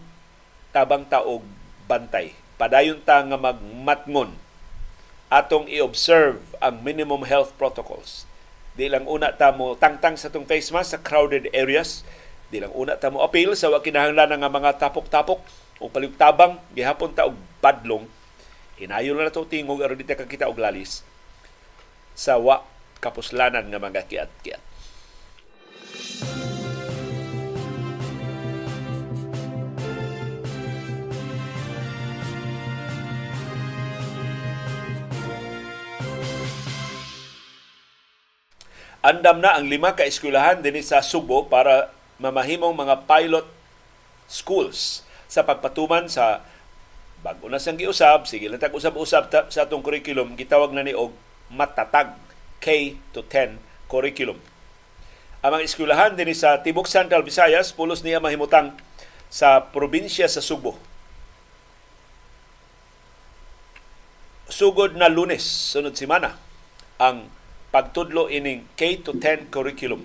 [0.73, 1.45] tabang taog
[1.85, 2.33] bantay.
[2.57, 4.33] Padayon ta nga magmatngon
[5.29, 8.25] atong i-observe ang minimum health protocols.
[8.73, 12.01] Di lang una ta mo tangtang sa tong face mask sa crowded areas.
[12.49, 15.45] Di lang una ta mo appeal sa wa kinahanglan nga mga tapok-tapok
[15.77, 18.05] o palibtabang gihapon ta og badlong
[18.77, 21.01] Hinayo na to tingog aron dito kakita og lalis
[22.13, 22.61] sa wa
[23.01, 24.61] kapuslanan nga mga kiat-kiat.
[39.01, 41.89] Andam na ang lima ka eskwelahan dinhi sa Subo para
[42.21, 43.47] mamahimong mga pilot
[44.29, 46.43] schools sa pagpatuman sa
[47.21, 51.11] bago na sang giusab sige lang tag usab-usab sa atong curriculum gitawag na ni og
[51.51, 52.15] matatag
[52.57, 54.39] K to 10 curriculum.
[55.45, 58.73] Ang mga eskwelahan dinhi sa Tibok Central Visayas pulos niya mahimutang
[59.29, 60.75] sa probinsya sa Subo.
[64.47, 66.39] Sugod na lunes sunod semana
[66.97, 67.29] ang
[67.69, 70.01] pagtudlo ining K to 10 curriculum.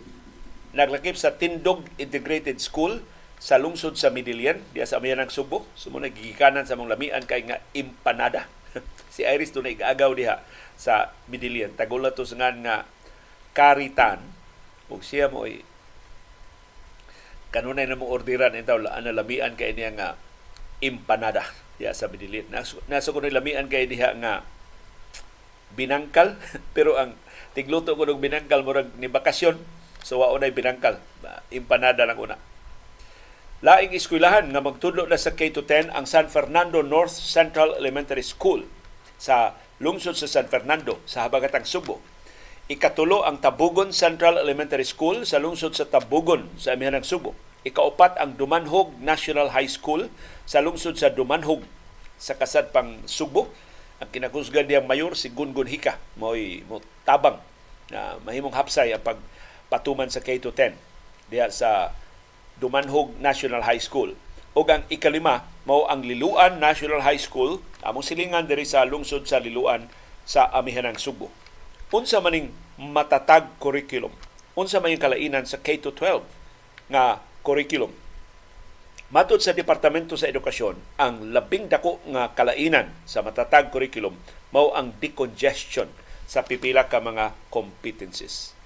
[0.76, 3.00] Naglakip sa Tindog Integrated School
[3.42, 5.66] sa lungsod sa Midilian, diya sa amayan ng Subo.
[5.74, 8.46] Sumunod gigikanan sa mong lamian kay nga empanada.
[9.14, 10.46] si Iris doon igaagaw diha
[10.78, 11.74] sa Midilian.
[11.74, 12.86] Tagula to nga nga
[13.50, 14.22] karitan.
[14.86, 15.66] Ug siya mo ay
[17.50, 20.14] kanunay na mong orderan entaw ana lamian kay niya nga
[20.78, 21.42] empanada
[21.82, 22.46] diya sa Midilian.
[22.46, 24.46] Nasa, nasa ko lamian kay diha nga
[25.74, 26.38] binangkal
[26.78, 27.18] pero ang
[27.58, 29.58] tigluto ko ng binangkal murag ni bakasyon
[30.04, 31.00] so wa unay binangkal
[31.48, 32.36] empanada lang una
[33.62, 38.66] Laing eskwelahan nga magtudlo na sa K-10 ang San Fernando North Central Elementary School
[39.22, 42.02] sa lungsod sa San Fernando sa habagatang Subo.
[42.66, 47.38] Ikatulo ang Tabugon Central Elementary School sa lungsod sa Tabugon sa amihanang Subo.
[47.62, 50.10] Ikaupat ang Dumanhog National High School
[50.42, 51.62] sa lungsod sa Dumanhog
[52.18, 53.46] sa kasad pang Subo.
[54.02, 57.38] Ang kinakusgan diyang mayor si Gungun Hika mo'y mo tabang
[57.94, 60.74] na mahimong hapsay ang pagpatuman sa K-10
[61.30, 61.94] diya sa
[62.62, 64.14] Dumanhog National High School.
[64.54, 69.42] O ang ikalima, mao ang Liluan National High School, among silingan diri sa lungsod sa
[69.42, 69.90] Liluan
[70.22, 71.34] sa Amihanang Subo.
[71.90, 74.14] Unsa maning matatag curriculum?
[74.54, 76.22] Unsa man kalainan sa K-12
[76.92, 77.90] nga curriculum?
[79.12, 84.16] Matod sa Departamento sa Edukasyon, ang labing dako nga kalainan sa matatag curriculum
[84.52, 85.88] mao ang decongestion
[86.24, 88.56] sa pipila ka mga competencies.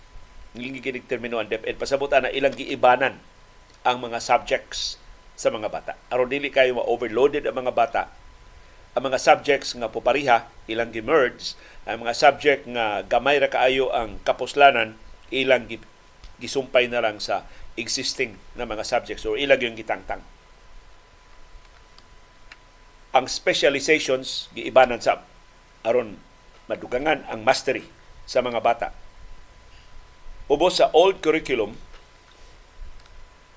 [0.55, 3.19] Ngiling ginig termino ang DepEd pasabot na ilang giibanan
[3.87, 4.99] ang mga subjects
[5.39, 5.95] sa mga bata.
[6.11, 8.03] Aron dili kayo ma-overloaded ang mga bata.
[8.99, 11.55] Ang mga subjects nga popariha ilang gi-merge,
[11.87, 14.99] ang mga subject nga gamay ra kaayo ang kapuslanan
[15.31, 15.71] ilang
[16.43, 17.47] gisumpay na lang sa
[17.79, 20.25] existing na mga subjects or ilang yung gitangtang.
[23.15, 25.23] Ang specializations giibanan sa
[25.87, 26.19] aron
[26.67, 27.87] madugangan ang mastery
[28.27, 28.89] sa mga bata.
[30.51, 31.79] Ubos sa old curriculum,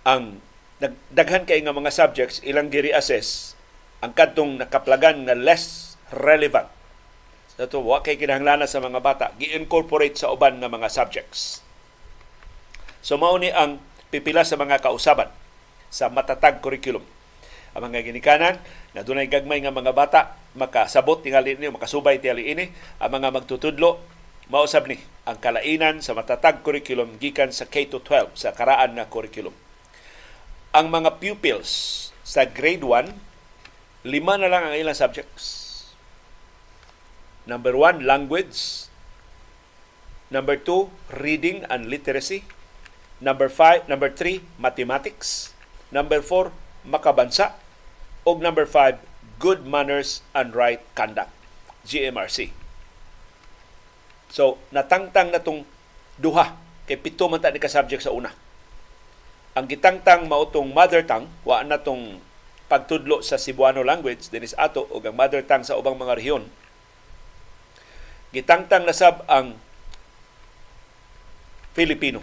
[0.10, 0.42] ang
[1.14, 3.54] daghan kay nga mga subjects ilang gi-reassess
[4.02, 6.66] ang kadtong nakaplagan nga less relevant.
[7.54, 11.62] Sa to wa kay kinahanglan sa mga bata gi-incorporate sa uban nga mga subjects.
[13.06, 13.78] So mao ni ang
[14.10, 15.30] pipila sa mga kausaban
[15.94, 17.06] sa matatag curriculum.
[17.78, 18.58] Ang mga ginikanan
[18.98, 20.22] na dunay gagmay nga mga bata
[20.58, 24.02] makasabot tingali ni makasubay tingali ini ang mga magtutudlo
[24.50, 24.98] mausab ni
[25.30, 29.54] ang kalainan sa matatag curriculum gikan sa K-12 sa karaan na curriculum
[30.70, 31.70] ang mga pupils
[32.22, 35.66] sa grade 1, lima na lang ang ilang subjects.
[37.50, 38.86] Number 1, language.
[40.30, 42.46] Number 2, reading and literacy.
[43.18, 45.58] Number 5, number 3, mathematics.
[45.90, 46.54] Number 4,
[46.86, 47.58] makabansa.
[48.22, 49.02] O number 5,
[49.42, 51.34] good manners and right conduct.
[51.90, 52.54] GMRC.
[54.30, 55.66] So, natangtang na tong
[56.22, 56.54] duha
[56.86, 58.30] kay pito man ta ni ka subject sa una
[59.58, 62.22] ang gitangtang mautong mother tongue, wa na tong
[62.70, 66.46] pagtudlo sa Cebuano language dinis ato ug ang mother tongue sa ubang mga rehiyon.
[68.30, 69.58] Gitangtang na sab ang
[71.74, 72.22] Filipino.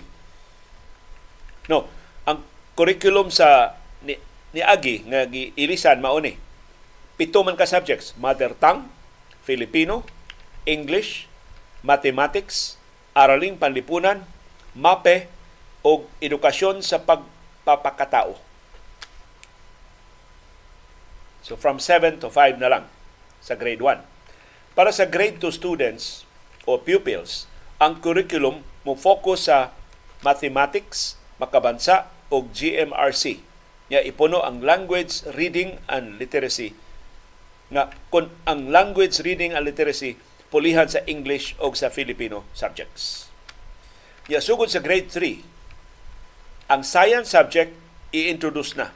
[1.66, 1.90] No,
[2.22, 2.46] ang
[2.78, 3.74] curriculum sa
[4.06, 4.14] ni,
[4.54, 6.38] ni Agi nga giilisan mao ni
[7.16, 8.86] pito man ka subjects, mother tongue,
[9.42, 10.04] Filipino,
[10.68, 11.26] English,
[11.80, 12.76] mathematics,
[13.16, 14.28] araling panlipunan,
[14.76, 15.32] mape,
[15.86, 18.34] o edukasyon sa pagpapakatao.
[21.46, 22.84] So from 7 to 5 na lang
[23.38, 24.02] sa grade 1.
[24.74, 26.26] Para sa grade 2 students
[26.66, 27.46] o pupils,
[27.78, 29.70] ang curriculum mo focus sa
[30.26, 33.38] mathematics, makabansa o GMRC.
[33.86, 36.74] Nga ipuno ang language, reading and literacy.
[37.70, 40.18] Nga kung ang language, reading and literacy
[40.50, 43.30] pulihan sa English o sa Filipino subjects.
[44.26, 45.55] Ya sugod sa grade 3,
[46.66, 47.70] ang science subject
[48.10, 48.90] i-introduce na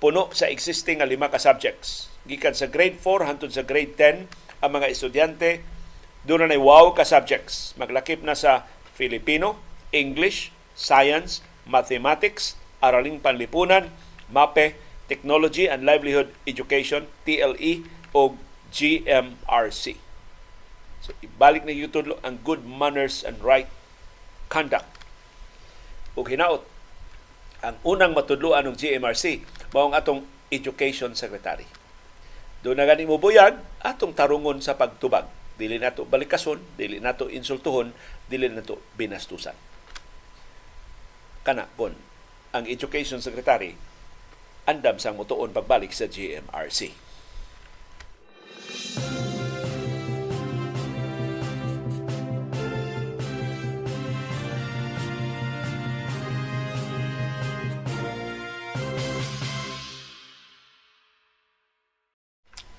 [0.00, 2.08] puno sa existing nga lima ka subjects.
[2.24, 5.60] Gikan sa grade 4 hangtod sa grade 10 ang mga estudyante
[6.24, 7.76] doon na wow ka subjects.
[7.76, 8.64] Maglakip na sa
[8.96, 9.60] Filipino,
[9.92, 13.92] English, Science, Mathematics, Araling Panlipunan,
[14.32, 14.74] MAPE,
[15.06, 17.84] Technology and Livelihood Education, TLE,
[18.16, 18.40] o
[18.72, 20.00] GMRC.
[21.04, 23.68] So, ibalik na yutudlo ang good manners and right
[24.48, 24.88] conduct.
[26.16, 26.64] O hinaot,
[27.62, 31.64] ang unang matudloan ng GMRC mao ang atong education secretary.
[32.62, 35.26] Doon na gani mo buyag atong tarungon sa pagtubag.
[35.56, 37.94] Dili nato balikason, dili nato insultuhon,
[38.26, 39.54] dili nato binastusan.
[41.42, 41.94] Kana kon
[42.52, 43.74] ang education secretary
[44.66, 46.94] andam sang mutuon pagbalik sa GMRC.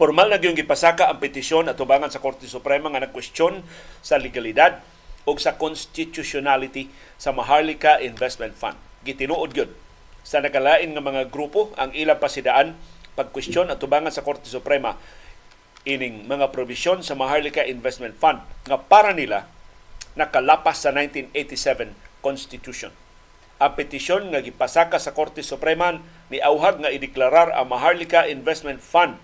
[0.04, 3.64] Formal na gyung gipasaka ang petisyon at tubangan sa Korte Suprema nga nagkwestiyon
[4.04, 4.84] sa legalidad
[5.24, 8.76] o sa constitutionality sa Maharlika Investment Fund.
[9.08, 9.72] Gitinuod gyud
[10.20, 12.76] sa nakalain nga mga grupo ang ilang pasidaan
[13.16, 15.00] pagkwestiyon at tubangan sa Korte Suprema
[15.88, 19.48] ining mga provision sa Maharlika Investment Fund nga para nila
[20.20, 22.92] nakalapas sa 1987 Constitution.
[23.56, 25.96] Ang petisyon nga gipasaka sa Korte Suprema
[26.28, 29.16] ni auhag nga ideklarar ang Maharlika Investment Fund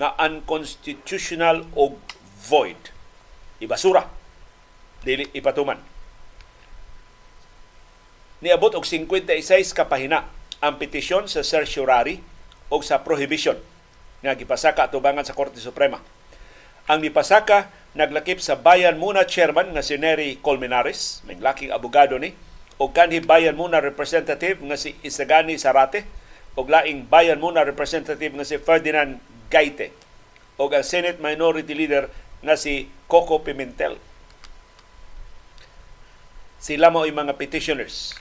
[0.00, 2.00] nga unconstitutional o
[2.48, 2.80] void.
[3.60, 4.08] Ibasura.
[5.04, 5.76] Dili ipatuman.
[8.40, 10.24] Niabot og 56 ka pahina
[10.64, 12.24] ang petisyon sa certiorari
[12.72, 13.60] o sa prohibition
[14.24, 16.00] nga gipasaka atubangan sa Korte Suprema.
[16.88, 22.32] Ang nipasaka naglakip sa Bayan Muna Chairman nga si Nery Colmenares, may laking abogado ni,
[22.80, 26.08] o kanhi Bayan Muna Representative nga si Isagani Sarate,
[26.56, 29.20] o laing Bayan Muna Representative nga si Ferdinand
[29.50, 29.90] Gaite
[30.56, 32.06] o ang Senate Minority Leader
[32.40, 33.98] na si Coco Pimentel.
[36.60, 38.14] Sila mo yung mga petitioners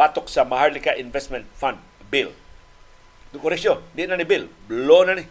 [0.00, 1.76] batok sa Maharlika Investment Fund
[2.08, 2.32] Bill.
[3.30, 4.48] Dukoresyo, di na ni Bill.
[4.66, 5.24] Blow na ni.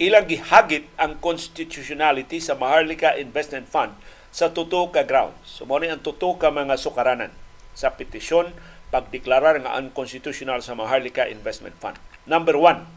[0.00, 3.94] Ilang gihagit ang constitutionality sa Maharlika Investment Fund
[4.32, 5.60] sa tuto ka grounds.
[5.60, 7.30] So, ang tuto ka mga sukaranan
[7.76, 8.56] sa petisyon
[8.88, 12.00] pagdeklarar nga unconstitutional sa Maharlika Investment Fund.
[12.24, 12.88] Number one,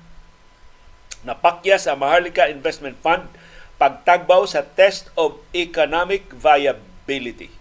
[1.26, 3.28] napakya sa Maharlika Investment Fund
[3.76, 7.52] pagtagbaw sa test of economic viability.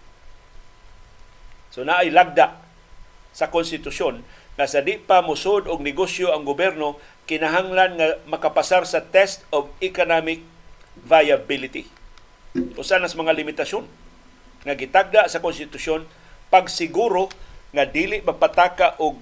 [1.75, 2.55] So naay lagda
[3.35, 4.23] sa konstitusyon
[4.55, 9.67] na sa di pa musod og negosyo ang gobyerno kinahanglan nga makapasar sa test of
[9.83, 10.47] economic
[11.03, 11.91] viability.
[12.79, 13.83] Usa nas mga limitasyon
[14.62, 16.07] nga gitagda sa konstitusyon
[16.55, 17.27] pagsiguro
[17.75, 19.19] nga dili magpataka og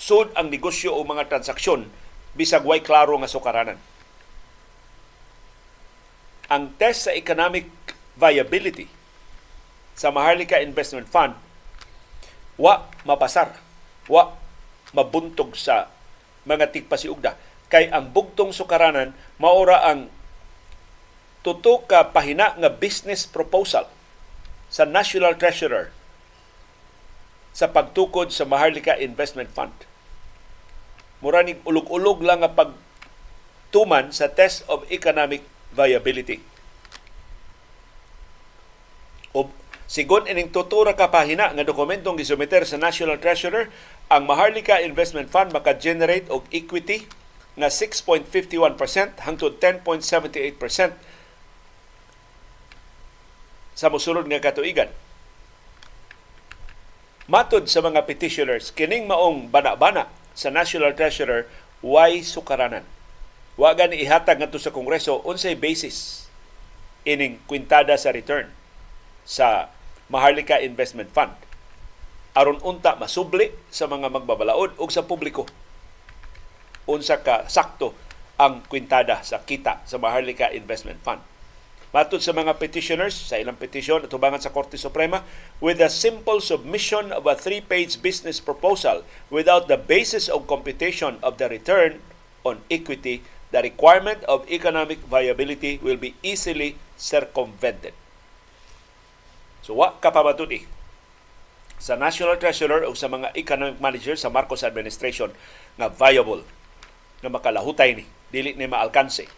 [0.00, 1.86] sud ang negosyo o mga transaksyon
[2.34, 3.78] bisag way klaro nga sukaranan.
[6.50, 7.70] Ang test sa economic
[8.18, 8.90] viability
[9.94, 11.38] sa Maharlika Investment Fund
[12.58, 13.54] wa mapasar,
[14.10, 14.34] wa
[14.94, 15.90] mabuntog sa
[16.46, 17.38] mga tigpasiugda
[17.70, 20.06] kay ang bugtong sukaranan maora ang
[21.42, 23.88] tuto ka pahina nga business proposal
[24.70, 25.93] sa National Treasurer
[27.54, 29.72] sa pagtukod sa Maharlika Investment Fund.
[31.22, 36.42] Mura ning ulog-ulog lang nga pagtuman sa test of economic viability.
[39.30, 39.46] O
[39.86, 43.70] sigon ining tutura ka pahina nga dokumentong gisumiter sa National Treasurer,
[44.10, 47.06] ang Maharlika Investment Fund maka-generate og equity
[47.54, 50.58] nga 6.51% hangtod 10.78%
[53.78, 54.90] sa mosunod nga katuigan
[57.24, 61.48] Matod sa mga petitioners, kining maong bana-bana sa National Treasurer,
[61.80, 62.84] why sukaranan?
[63.56, 66.28] Wagan ihatag ngadto sa Kongreso unsay basis
[67.08, 68.52] ining kwintada sa return
[69.24, 69.72] sa
[70.12, 71.32] Maharlika Investment Fund
[72.36, 75.46] aron unta masubli sa mga magbabalaod ug sa publiko
[76.84, 77.94] unsa ka sakto
[78.36, 81.22] ang kwintada sa kita sa Maharlika Investment Fund.
[81.94, 85.22] Matod sa mga petitioners sa ilang petisyon at tubangan sa Korte Suprema,
[85.62, 91.38] with a simple submission of a three-page business proposal without the basis of computation of
[91.38, 92.02] the return
[92.42, 93.22] on equity,
[93.54, 97.94] the requirement of economic viability will be easily circumvented.
[99.62, 100.50] So wa kapamatud
[101.78, 105.30] sa National Treasurer o sa mga economic manager sa Marcos administration
[105.78, 106.42] nga viable
[107.22, 109.30] nga makalahutay ni dili ni maalkanse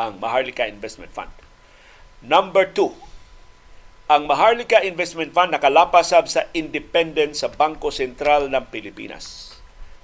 [0.00, 1.49] ang Maharlika Investment Fund.
[2.20, 2.92] Number two,
[4.04, 9.56] ang Maharlika Investment Fund nakalapas sab sa independence sa Bangko Sentral ng Pilipinas.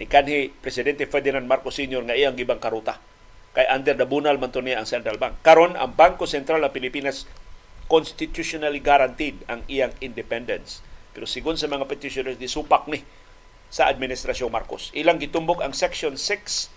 [0.00, 2.00] ni kanhi Presidente Ferdinand Marcos Sr.
[2.00, 2.96] nga iyang gibang karuta
[3.56, 5.40] kay under the bunal man niya ang Central Bank.
[5.40, 7.24] Karon ang Bangko Sentral ng Pilipinas
[7.88, 10.84] constitutionally guaranteed ang iyang independence.
[11.16, 13.00] Pero sigon sa mga petitioners, supak ni
[13.72, 14.92] sa Administrasyong Marcos.
[14.92, 16.68] Ilang gitumbok ang Section 6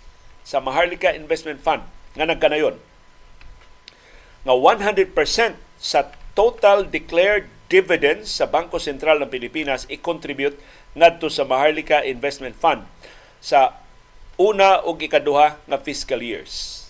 [0.47, 1.83] sa Maharlika Investment Fund
[2.15, 2.79] nga nagkanayon
[4.47, 5.11] nga 100%
[5.77, 5.99] sa
[6.33, 10.57] total declared dividends sa Bangko Sentral ng Pilipinas i-contribute
[10.95, 12.87] ngadto sa Maharlika Investment Fund
[13.43, 13.78] sa
[14.39, 16.87] una o ikaduha nga fiscal years.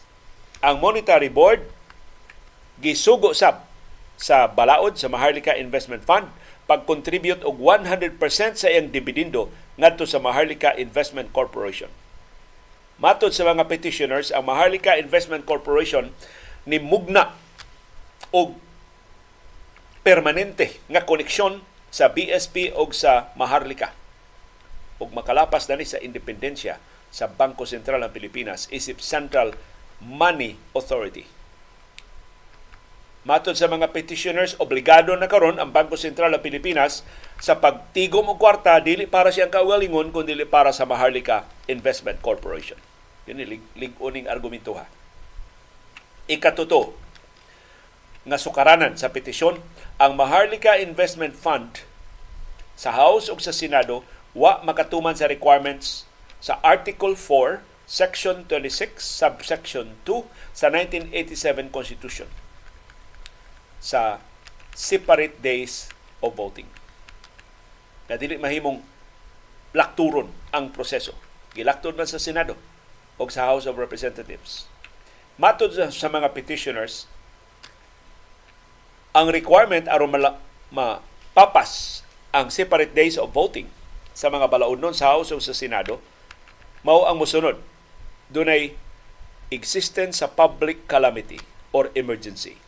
[0.62, 1.66] Ang Monetary Board
[2.78, 3.66] gisugo sab
[4.22, 6.30] sa balaod sa Maharlika Investment Fund
[6.70, 8.22] pag-contribute og 100%
[8.54, 9.50] sa iyang dividendo
[9.82, 11.90] ngadto sa Maharlika Investment Corporation.
[13.02, 16.14] Matod sa mga petitioners, ang Maharlika Investment Corporation
[16.70, 17.34] ni mugna
[18.30, 18.54] og
[20.06, 23.98] permanente nga koneksyon sa BSP o sa Maharlika
[25.02, 26.78] ug makalapas na ni sa independensya
[27.10, 29.54] sa Bangko Sentral ng Pilipinas isip Central
[30.00, 31.40] Money Authority
[33.30, 37.06] Matod sa mga petitioners, obligado na karon ang Bangko Sentral ng Pilipinas
[37.38, 42.82] sa pagtigom og kwarta dili para siyang kaugalingon kundi para sa Maharlika Investment Corporation.
[43.30, 44.90] Yun lig lig-uning argumento ha.
[46.26, 46.98] Ikatuto,
[48.26, 49.62] nga sukaranan sa petisyon,
[50.02, 51.86] ang Maharlika Investment Fund
[52.74, 54.02] sa House ug sa Senado
[54.34, 56.09] wa makatuman sa requirements
[56.40, 60.24] sa Article 4, Section 26, Subsection 2
[60.56, 62.30] sa 1987 Constitution
[63.80, 64.20] sa
[64.76, 66.68] separate days of voting.
[68.12, 68.84] Na dili mahimong
[69.76, 71.16] lakturon ang proseso.
[71.56, 72.56] Gilakton na sa Senado
[73.20, 74.70] o sa House of Representatives.
[75.40, 77.08] Matod sa mga petitioners,
[79.16, 80.14] ang requirement aron
[80.70, 83.66] mapapas ang separate days of voting
[84.14, 85.98] sa mga balaod sa House o sa Senado
[86.86, 87.60] mao ang musunod
[88.32, 88.78] dunay
[89.50, 91.42] existence sa public calamity
[91.74, 92.62] or emergency.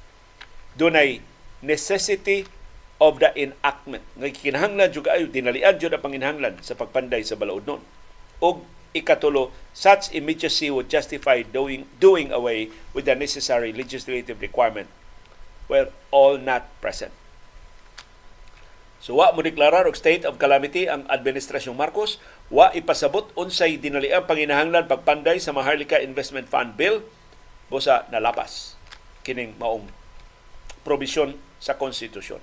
[0.73, 1.21] Dunay
[1.61, 2.49] necessity
[2.97, 4.01] of the enactment.
[4.17, 7.81] Nga kinahanglan jud ayo dinalian jud ang panginhanglan sa pagpanday sa balaod nun
[8.41, 8.65] og
[8.97, 14.89] ikatulo such immediacy would justify doing doing away with the necessary legislative requirement.
[15.71, 17.15] Were all not present
[19.01, 22.21] So wa mo deklarar og state of calamity ang administrasyong Marcos,
[22.53, 27.01] wa ipasabot unsay dinaliang panginahanglan pagpanday sa Maharlika Investment Fund Bill
[27.73, 28.77] busa nalapas
[29.25, 29.89] kining maong
[30.85, 32.41] probisyon sa konstitusyon.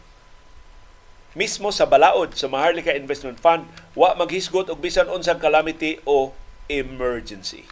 [1.38, 6.34] Mismo sa balaod sa Maharlika Investment Fund, wa maghisgot og bisan unsang calamity o
[6.66, 7.70] emergency.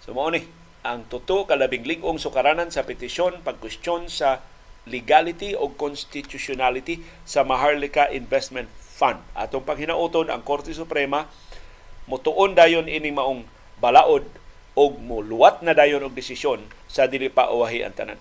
[0.00, 0.48] So mao ni
[0.80, 4.40] ang tuto kalabing lig-ong sukaranan sa petisyon pagkwestiyon sa
[4.88, 9.20] legality o constitutionality sa Maharlika Investment Fund.
[9.36, 11.28] Atong paghinauton ang Korte Suprema
[12.08, 13.44] mutuon dayon ining maong
[13.80, 14.24] balaod
[14.76, 18.20] og muluwat na dayon og desisyon sa dili pa uwahi ang tanan.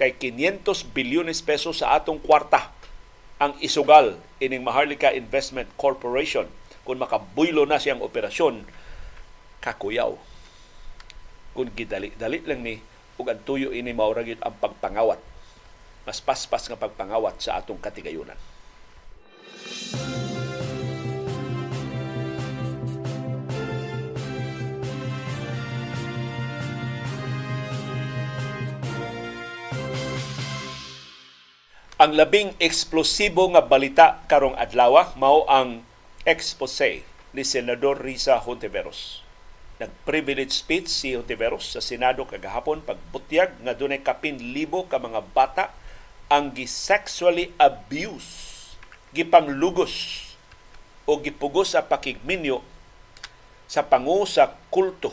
[0.00, 2.74] Kay 500 bilyones pesos sa atong kwarta
[3.38, 6.50] ang isugal ining Maharlika Investment Corporation
[6.82, 8.66] kung makabuylo na siyang operasyon
[9.62, 10.18] kakuyaw.
[11.52, 12.82] Kung gidali-dali lang ni
[13.20, 15.31] ug ang ini mauragit ang pagpangawat
[16.02, 18.38] mas paspas nga pagpangawat sa atong katigayunan.
[32.02, 35.86] Ang labing eksplosibo nga balita karong adlaw mao ang
[36.26, 39.22] expose ni Senador Risa Hontiveros.
[39.78, 45.70] Nag-privilege speech si Hontiveros sa Senado kagahapon pagbutyag nga dunay kapin libo ka mga bata
[46.32, 48.72] ang gi-sexually abuse,
[49.12, 50.24] gipanglugos
[51.04, 52.64] o gipugos sa pakigminyo
[53.68, 55.12] sa pangu sa kulto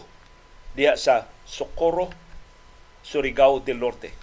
[0.79, 2.07] diya sa Socorro,
[3.03, 4.15] Surigao del Norte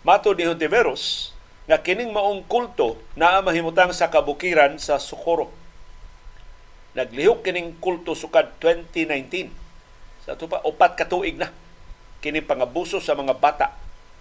[0.00, 1.36] Mato ni Hontiveros
[1.68, 5.52] nga kining maong kulto naa mahimutang sa kabukiran sa Socorro.
[6.96, 9.52] Naglihok kining kulto sukad 2019.
[10.24, 11.52] Sa ito pa, upat katuig na
[12.24, 13.76] kining pangabuso sa mga bata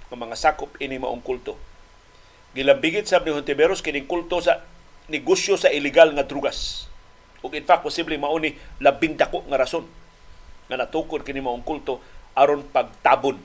[0.09, 1.57] ng mga sakop ini maong kulto.
[2.57, 4.65] Gilambigit sa ni Hontiveros kining kulto sa
[5.09, 6.89] negosyo sa illegal nga drugas.
[7.45, 9.85] Ug in fact, posible mauni labing dako nga rason
[10.69, 12.01] nga natukod kini maong kulto
[12.37, 13.41] aron pagtabon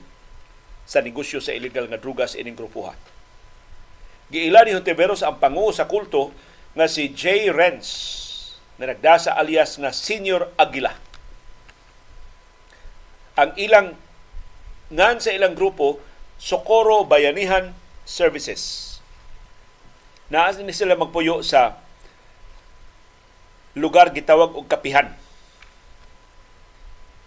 [0.85, 2.97] sa negosyo sa illegal nga drugas ining grupuhan.
[4.29, 6.33] Giila ni Hontiveros ang panguo sa kulto
[6.77, 7.87] nga si Jay Renz
[8.81, 10.93] na nagdasa alias nga Senior Aguila.
[13.37, 13.87] Ang ilang
[14.89, 15.97] ngan sa ilang grupo
[16.35, 17.71] Socorro Bayanihan
[18.03, 18.95] Services.
[20.27, 21.79] Naa ni sila magpuyo sa
[23.77, 25.13] lugar gitawag og kapihan.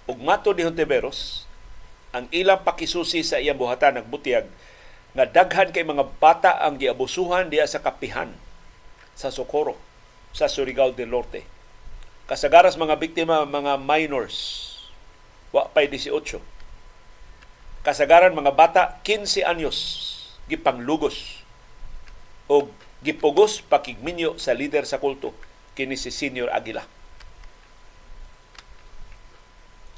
[0.09, 1.45] Ug mato ni Hontiveros,
[2.11, 4.49] ang ilang pakisusi sa iyang buhatan nagbutiyag
[5.13, 8.33] nga daghan kay mga bata ang giabusuhan diya sa kapihan
[9.13, 9.77] sa Socorro
[10.33, 11.45] sa Surigao del Norte.
[12.29, 14.65] Kasagaras mga biktima mga minors
[15.53, 16.58] wa pay 18.
[17.89, 19.81] Kasagaran mga bata 15 anyos
[20.45, 21.41] gipanglugos
[22.45, 22.69] o
[23.01, 25.33] gipugos pakigminyo sa lider sa kulto
[25.73, 26.85] kini si Senior Aguila.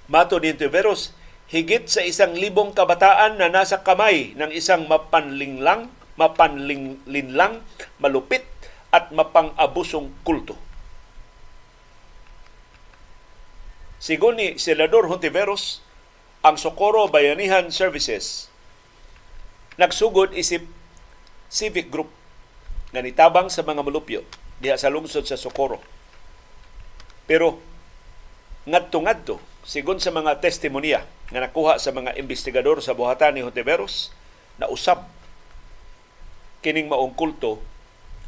[0.06, 1.10] Mato ni Veros,
[1.50, 7.58] higit sa isang libong kabataan na nasa kamay ng isang mapanlinglang, mapanlinlang,
[7.98, 8.46] malupit
[8.94, 10.54] at mapang-abusong kulto.
[13.98, 15.82] Sigon ni Senador Hontiveros,
[16.40, 18.48] ang Socorro Bayanihan Services
[19.76, 20.64] nagsugod isip
[21.52, 22.08] civic group
[22.96, 24.24] nga nitabang sa mga malupyo
[24.60, 25.80] diha sa lungsod sa Socorro.
[27.28, 27.60] Pero
[28.64, 34.12] ngadto-ngadto sigon sa mga testimonya nga nakuha sa mga investigador sa buhatan ni Hontiveros
[34.56, 35.04] na usab
[36.64, 37.60] kining maong kulto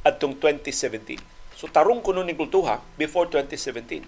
[0.04, 1.16] adtong 2017.
[1.56, 4.04] So tarong kuno ning kultuha before 2017.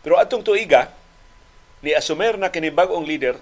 [0.00, 0.94] Pero atong tuiga
[1.80, 3.40] ni asumer na kini bag-ong leader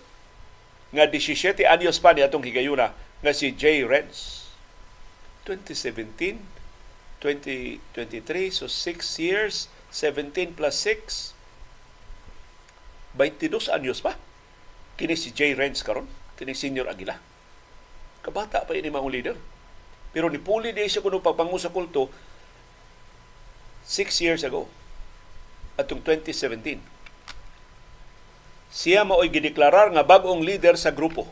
[0.95, 4.47] nga 17 anyos pa ni atong higayuna nga si Jay Renz.
[5.45, 6.39] 2017,
[7.21, 11.35] 2023, so 6 years, 17 plus 6,
[13.17, 14.15] 22 anyos pa.
[15.01, 17.17] Kini si Jay Renz karon, kini Senior Aguila.
[18.23, 19.37] Kabata pa ini mga leader.
[20.13, 22.09] Pero ni puli di siya kuno pagpangu sa kulto
[23.85, 24.69] 6 years ago
[25.79, 26.98] atong 2017.
[28.69, 31.25] Siya mao'y gideklarar nga bagong leader sa grupo.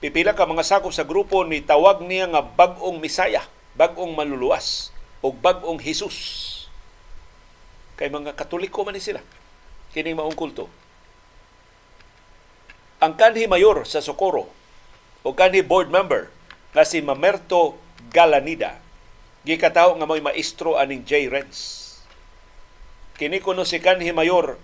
[0.00, 3.44] Pipila ka mga sakop sa grupo ni tawag niya nga bagong misaya,
[3.76, 6.16] bagong manluluwas o bagong Jesus.
[8.00, 9.20] Kay mga katoliko man ni sila
[9.90, 10.70] kining maong kulto.
[13.02, 14.48] Ang kanhi mayor sa Socorro
[15.26, 16.30] o kanhi board member
[16.70, 17.76] nga si Mamerto
[18.08, 18.78] Galanida
[19.42, 21.32] gikataho nga may maestro aning J.
[21.32, 21.58] Renz.
[23.16, 24.56] Kini kuno si kanhi mayor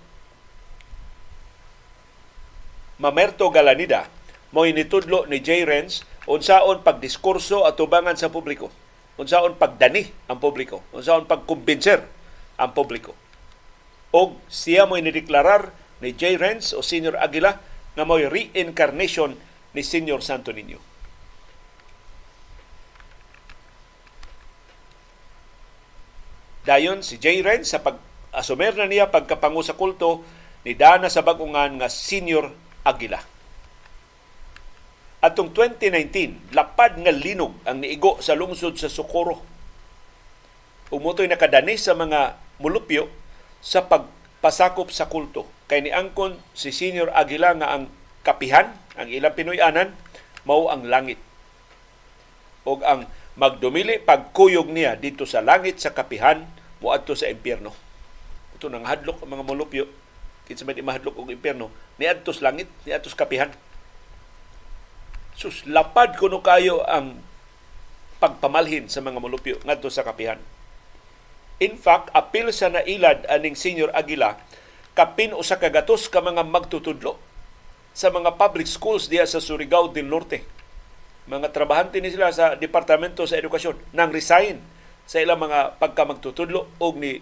[2.97, 4.09] Mamerto Galanida
[4.55, 5.69] mo initudlo ni J.
[5.69, 8.73] Renz unsaon pagdiskurso at tubangan sa publiko.
[9.21, 10.81] Unsaon pagdani ang publiko.
[10.97, 12.05] Unsaon pagkumbinser
[12.57, 13.27] ang publiko
[14.17, 16.41] o siya mo inideklarar ni J.
[16.41, 17.61] Renz o Senior Aguila
[17.93, 19.37] nga mo'y reincarnation
[19.77, 20.81] ni Senior Santo Niño.
[26.65, 27.45] Dayon si J.
[27.45, 30.25] Renz sa pag-asumer na niya pagkapangu sa kulto
[30.65, 32.51] ni Dana sa bagungan nga Senior
[32.87, 33.19] Aguila.
[35.19, 39.43] Atong 2019, lapad nga linog ang niigo sa lungsod sa Socorro.
[40.95, 43.11] Umutoy nakadani sa mga mulupyo
[43.59, 45.51] sa pagpasakop sa kulto.
[45.67, 47.91] Kay ni angkon si Senior Aguila nga ang
[48.23, 49.99] kapihan, ang ilang Pinoyanan,
[50.47, 51.19] mao ang langit.
[52.63, 56.47] O ang magdumili pagkuyog niya dito sa langit sa kapihan
[56.79, 57.75] muadto sa impyerno.
[58.55, 59.85] Ito nang hadlok ang mga mulupyo
[60.47, 61.69] kinsa may mahadlok og impyerno
[61.99, 63.51] niadto sa langit niadto sa kapihan.
[65.37, 67.21] Sus lapad kuno kayo ang
[68.17, 70.41] pagpamalhin sa mga mulupyo ngadto sa kapihan.
[71.61, 74.37] In fact, apil sa nailad aning Senior Aguila
[74.97, 77.21] kapin usa ka gatos ka mga magtutudlo
[77.93, 80.45] sa mga public schools diya sa Surigao del Norte.
[81.29, 84.61] Mga trabahante ni sila sa Departamento sa Edukasyon nang resign
[85.05, 87.21] sa ilang mga pagkamagtutudlo og ni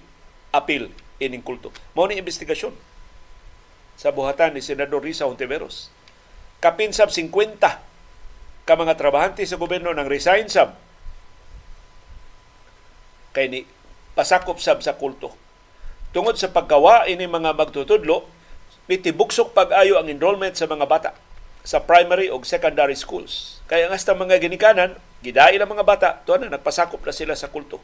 [0.55, 1.75] apil ining kulto.
[1.95, 2.94] Mao ni investigasyon
[3.95, 5.91] sa buhatan ni Senador Risa Hontiveros.
[6.59, 7.61] Kapin sab 50
[8.65, 10.73] ka mga trabahante sa gobyerno nang resign sab
[13.35, 13.61] kay ni
[14.15, 15.35] pasakop sab sa kulto.
[16.15, 18.25] Tungod sa paggawa ini mga magtutudlo,
[18.87, 21.11] mitibuksok pag-ayo ang enrollment sa mga bata
[21.67, 23.59] sa primary o secondary schools.
[23.67, 27.49] Kaya nga sa mga ginikanan, gidai lang mga bata, tuwa na, nagpasakop na sila sa
[27.49, 27.81] kulto.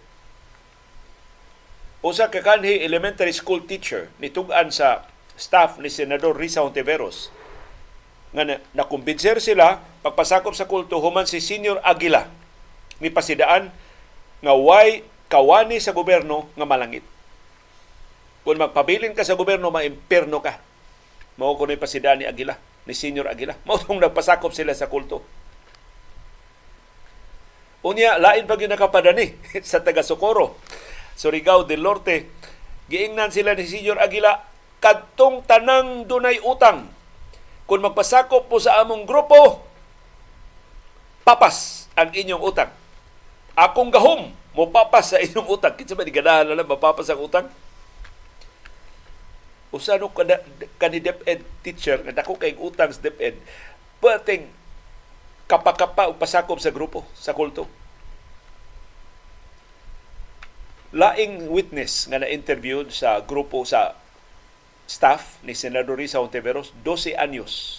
[2.01, 5.05] Usa ka kanhi elementary school teacher nitugan sa
[5.41, 7.32] staff ni Senador Risa Hontiveros
[8.30, 12.28] nga na, nakumbinser sila pagpasakop sa kulto human si Senior Aguila
[13.01, 13.72] ni pasidaan
[14.45, 17.07] nga why kawani sa gobyerno nga malangit.
[18.41, 20.59] Kung magpabilin ka sa gobyerno, maimperno ka.
[21.36, 22.57] Mao ko ni pasidaan ni Aguila,
[22.88, 23.55] ni Senior Aguila.
[23.68, 25.22] Mao tong nagpasakop sila sa kulto.
[27.80, 30.61] Unya, lain pag yung nakapadani sa taga Socorro
[31.16, 32.28] Surigao del Norte.
[32.91, 34.50] Giingnan sila ni Senior Aguila,
[34.81, 36.89] kadtong tanang dunay utang.
[37.68, 39.62] Kung magpasakop po sa among grupo,
[41.22, 42.72] papas ang inyong utang.
[43.55, 45.76] Akong gahom, mo papas sa inyong utang.
[45.78, 47.47] Kinsa ba di ganahan na lang mapapas ang utang?
[49.70, 50.26] Usano ka
[50.83, 53.39] kani DepEd teacher nga dako kay utang sa DepEd,
[54.03, 54.51] pwedeng
[55.47, 57.70] kapakapa o pasakop sa grupo, sa kulto
[60.91, 63.95] laing witness nga na-interview sa grupo sa
[64.91, 67.78] staff ni Senador Risa Ontiveros 12 anyos.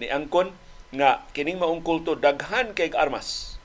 [0.00, 0.56] Ni angkon
[0.88, 3.60] nga kining maong kulto daghan kay armas.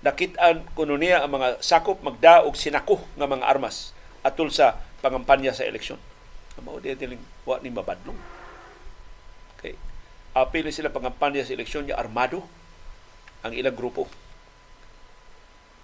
[0.00, 3.92] Nakitaan kuno niya ang mga sakop magda og sinako nga mga armas
[4.24, 6.00] atol sa pangampanya sa eleksyon.
[6.64, 8.16] Mao di tiling wa ni mabadlong.
[9.56, 9.76] Okay.
[10.32, 12.40] Apil sila pangampanya sa eleksyon niya armado
[13.44, 14.08] ang ilang grupo.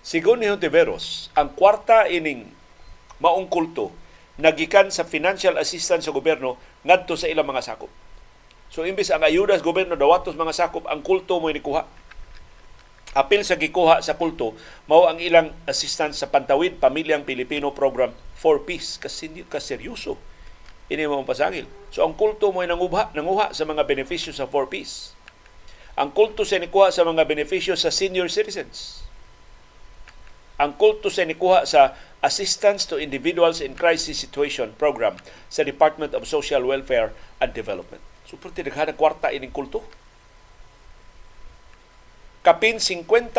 [0.01, 2.49] Sigon ni Hontiveros, ang kwarta ining
[3.21, 4.06] maong kulto
[4.37, 7.89] nagikan sa financial assistance sa gobyerno ngadto sa ilang mga sakop.
[8.69, 11.89] So imbis ang ayuda sa gobyerno dawatos mga sakop, ang kulto mo inikuha.
[13.17, 14.53] Apil sa gikuha sa kulto
[14.85, 20.21] mao ang ilang assistance sa Pantawid Pamilyang Pilipino Program for Peace kasi ka seryoso
[20.87, 21.67] ini mo pasangil.
[21.91, 25.19] So ang kulto mo nangubha, nanguha sa mga benepisyo sa for peace.
[25.99, 29.07] Ang kulto sa nikuha sa mga benepisyo sa senior citizens
[30.57, 31.93] ang kulto sa nikuha sa
[32.27, 35.15] Assistance to Individuals in Crisis Situation Program
[35.47, 38.03] sa Department of Social Welfare and Development.
[38.27, 39.87] So, pwede naghana kwarta ining kulto.
[42.43, 43.31] Kapin 50%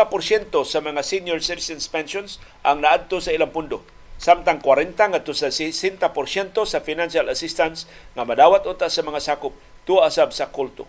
[0.63, 3.83] sa mga senior citizens pensions ang naadto sa ilang pundo.
[4.15, 5.99] Samtang 40 ngadto sa 60%
[6.63, 9.51] sa financial assistance nga madawat unta sa mga sakop
[9.83, 10.87] tuwa sab sa kulto.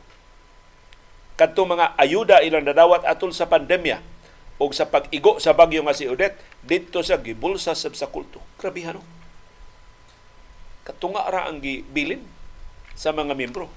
[1.39, 4.03] Kadto mga ayuda ilang nadawat atol sa pandemya
[4.59, 8.43] o sa pag-igo sa bagyo nga si Odette dito sa gibulsa sab sa kulto.
[8.59, 9.03] Grabe no?
[10.83, 12.27] Katunga ra ang gibilin
[12.99, 13.71] sa mga miyembro.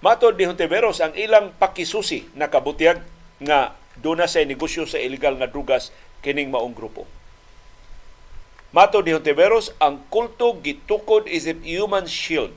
[0.00, 3.04] Matod ni Hontiveros ang ilang pakisusi na kabutihan
[3.38, 5.92] nga duna sa negosyo sa illegal nga drugas
[6.24, 7.04] kining maong grupo.
[8.72, 12.54] Matod ni Hontiveros, ang kulto gitukod isip human shield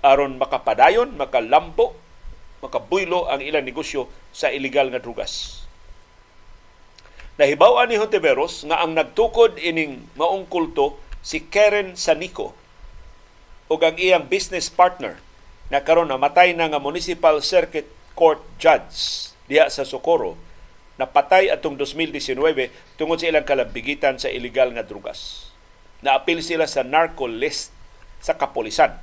[0.00, 1.96] aron makapadayon, makalambo,
[2.60, 5.64] makabuylo ang ilang negosyo sa illegal nga drugas.
[7.40, 12.52] Nahibaw ni Hontiveros nga ang nagtukod ining maong kulto si Karen Sanico
[13.70, 15.16] o ang iyang business partner
[15.72, 20.36] na karon namatay na nga Municipal Circuit Court Judge diha sa Socorro
[21.00, 22.36] napatay atong 2019
[23.00, 25.48] tungod sa ilang kalambigitan sa illegal nga drugas.
[26.04, 27.72] Naapil sila sa narco list
[28.20, 29.00] sa kapolisan.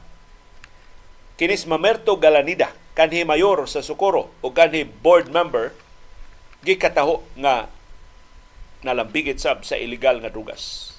[1.37, 5.69] Kinis Mamerto Galanida kanhi mayor sa Socorro o kanhi board member
[6.65, 7.69] gikataho nga
[8.81, 10.97] nalambigit sab sa illegal nga drugas.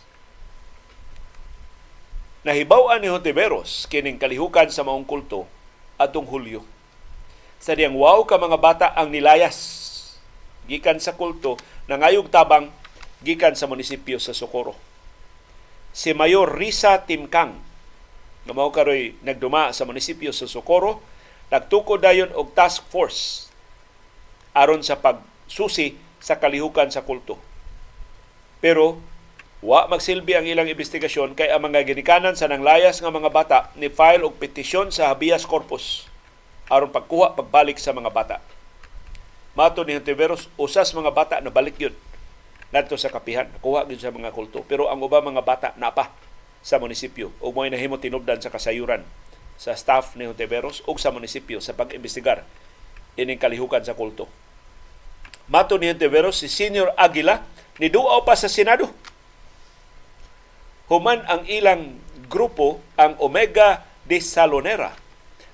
[2.47, 5.51] Nahibaw-an ni Hontiveros kining kalihukan sa maong kulto
[5.99, 6.63] atong Hulyo.
[7.59, 9.59] Sa diyang wow ka mga bata ang nilayas
[10.71, 11.59] gikan sa kulto
[11.91, 12.71] nangayog tabang
[13.27, 14.79] gikan sa munisipyo sa Socorro.
[15.91, 17.68] Si Mayor Risa Timkang
[18.49, 21.05] nga mao karoy nagduma sa munisipyo sa Socorro
[21.53, 23.53] nagtukod dayon og task force
[24.57, 27.37] aron sa pagsusi sa kalihukan sa kulto.
[28.65, 29.05] Pero
[29.61, 33.93] wa magsilbi ang ilang investigasyon kay ang mga ginikanan sa nanglayas nga mga bata ni
[33.93, 36.09] file og petisyon sa habeas corpus
[36.73, 38.41] aron pagkuha pagbalik sa mga bata.
[39.53, 41.93] Mato ni Hontiveros, usas mga bata na balik yun
[42.73, 44.61] ngadto sa kapihan, nakuha gyud sa mga kulto.
[44.69, 46.13] Pero ang ubang mga bata napa
[46.69, 49.01] sa munisipyo ug mo nahimo tinubdan sa kasayuran
[49.57, 52.45] sa staff ni Hontiveros ug sa munisipyo sa pag-imbestigar
[53.17, 54.29] ining kalihukan sa kulto.
[55.49, 57.41] Mato ni Hontiveros si Senior Aguila
[57.81, 58.93] ni duaw pa sa Senado.
[60.93, 61.97] Human ang ilang
[62.29, 65.09] grupo ang Omega de Salonera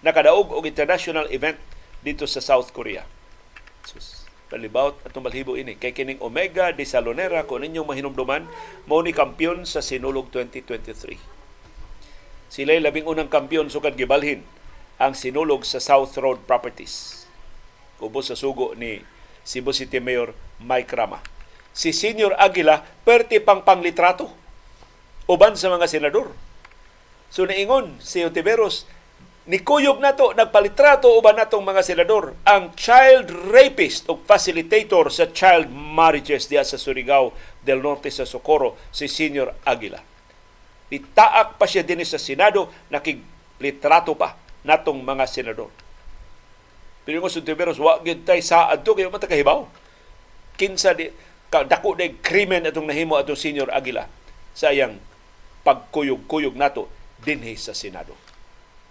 [0.04, 1.56] nakadaog og international event
[2.04, 3.13] dito sa South Korea.
[4.54, 8.46] Palibawt at balhibo ini kay kining Omega de Salonera kung ninyong mahinumduman
[8.86, 11.18] mao ni kampiyon sa Sinulog 2023
[12.54, 14.46] Sila'y labing unang kampiyon sukad gibalhin
[15.02, 17.26] ang sinulog sa South Road Properties.
[17.98, 19.02] Kubos sa sugo ni
[19.42, 21.18] Cebu City Mayor Mike Rama.
[21.74, 24.30] Si Senior Aguila, perti pang panglitrato.
[25.26, 26.30] Uban sa mga senador.
[27.26, 28.86] So niingon si Ontiveros,
[29.44, 35.68] Nikuyog na to, nagpalitrato uban natong mga senador, ang child rapist o facilitator sa child
[35.68, 40.00] marriages diya sa Surigao del Norte sa Socorro, si Senior Aguila.
[40.88, 44.32] Itaak pa siya din sa Senado, nakiglitrato pa
[44.64, 45.68] natong mga senador.
[47.04, 49.68] Pero yung Suntiveros, wa gyud tay sa adto kayo matakahibaw.
[50.56, 51.12] Kinsa di
[51.52, 54.08] dako de krimen atong nahimo atong Senior Aguila
[54.56, 54.96] sa iyang
[55.68, 56.88] pagkuyog-kuyog nato
[57.20, 58.23] dinhi sa Senado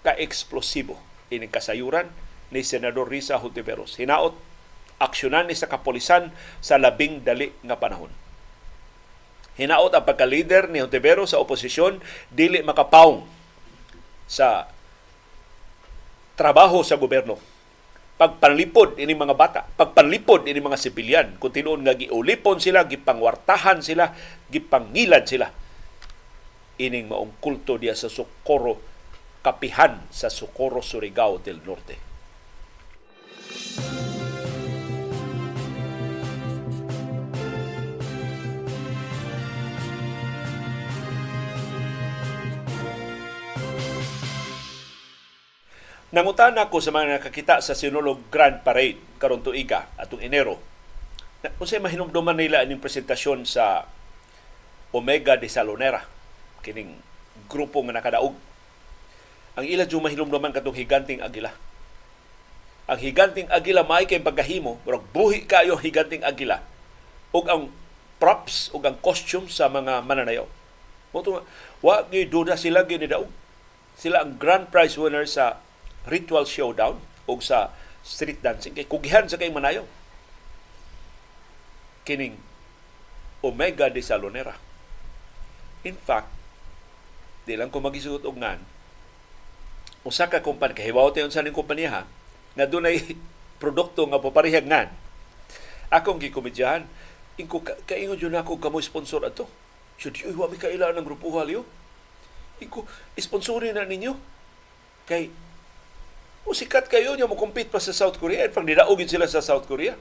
[0.04, 1.00] ka-eksplosibo
[1.34, 2.12] ining kasayuran
[2.54, 3.98] ni Senador Risa Hontiveros.
[3.98, 4.38] Hinaot
[5.02, 6.30] aksyonan ni sa kapolisan
[6.62, 8.14] sa labing dali nga panahon.
[9.58, 13.26] Hinaot ang pagka-leader ni Hontiveros sa oposisyon dili makapaong
[14.30, 14.70] sa
[16.38, 17.38] trabaho sa gobyerno.
[18.14, 24.14] Pagpanlipod ini mga bata, pagpanlipod ini mga sibilyan, kung tinuon nga giulipon sila, gipangwartahan sila,
[24.54, 25.50] gipangilad sila.
[26.78, 28.93] Ining maong kulto diya sa Socorro
[29.44, 32.00] kapihan sa Socorro Surigao del Norte.
[46.14, 50.62] Nangutan ako sa mga nakakita sa Sinulog Grand Parade karon tuiga atong Enero.
[51.58, 53.84] Kung sa mahinumduman nila aning presentasyon sa
[54.94, 56.06] Omega de Salonera
[56.64, 56.96] kining
[57.52, 58.53] grupo nga nakadaog
[59.54, 61.54] ang ila jud mahilumduman katong higanting agila.
[62.90, 66.60] Ang higanting agila may kay pagkahimo, pero buhi kayo higanting agila.
[67.34, 67.74] ug ang
[68.22, 70.46] props ug ang costume sa mga mananayaw.
[71.12, 71.42] Moto
[71.82, 73.28] wa gyud duda sila gyud daog.
[73.98, 75.58] Sila ang grand prize winner sa
[76.06, 77.74] ritual showdown ug sa
[78.06, 79.84] street dancing kay kugihan sa kay manayaw.
[82.06, 82.38] Kining
[83.44, 84.56] Omega de Salonera.
[85.84, 86.32] In fact,
[87.44, 88.62] di lang ko magisuot og ngan,
[90.04, 92.04] usa ka kumpanya kahibaw tayo sa ning kumpanya
[92.54, 93.00] nga dunay
[93.62, 94.92] produkto nga paparehag ngan
[95.94, 96.84] akong gikomedyahan
[97.38, 99.50] ingko ka, kaingon jud ako kamo sponsor ato.
[99.98, 101.66] Should you wa mi kailangan ng grupo halyo?
[102.62, 102.86] Ingko
[103.18, 104.14] sponsorin na ninyo?
[105.10, 105.30] Kay
[106.44, 108.46] o sikat kayo niya mo compete pa sa South Korea.
[108.50, 109.98] Pag nidaogin sila sa South Korea.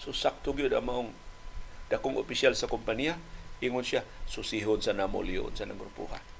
[0.00, 1.12] So sakto gyud ang
[1.88, 3.16] dakong opisyal sa kumpanya.
[3.58, 6.37] Ingon siya susihon sa namo liyon sa nang grupuhan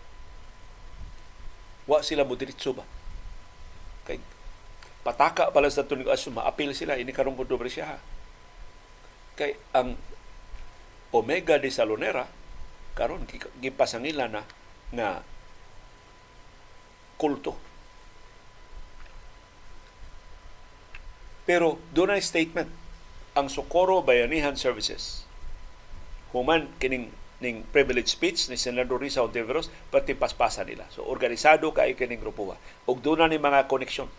[1.89, 2.85] wa sila mo diretso ba?
[4.05, 4.21] Kay
[5.01, 7.97] pataka pala sa tunig aso maapil sila ini karong dobre siya
[9.39, 9.97] kay ang
[11.15, 12.29] Omega de Salonera
[12.93, 13.25] karon
[13.63, 14.43] gipasangila na
[14.93, 15.23] nga
[17.17, 17.55] kulto.
[21.49, 22.69] Pero doon statement
[23.33, 25.25] ang Socorro Bayanihan Services
[26.35, 27.09] human kining
[27.39, 30.87] ning privilege speech ni Senador Risa Ontiveros pati paspasa nila.
[30.91, 34.11] So organisado kay kining grupo ug doon ni mga koneksyon.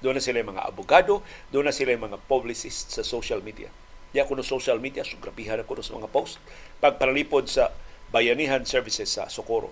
[0.00, 1.20] Doon na sila mga abogado,
[1.52, 3.68] doon na sila mga publicist sa social media.
[4.16, 6.40] Ya kuno social media, sugrapihan ako sa mga post
[6.80, 7.68] pagpalipod sa
[8.08, 9.70] Bayanihan Services sa Socorro.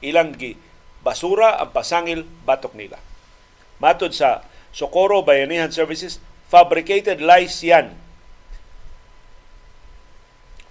[0.00, 0.56] Ilang gi
[1.04, 2.96] basura ang pasangil batok nila.
[3.76, 6.16] Matod sa Socorro Bayanihan Services,
[6.48, 8.03] fabricated lies yan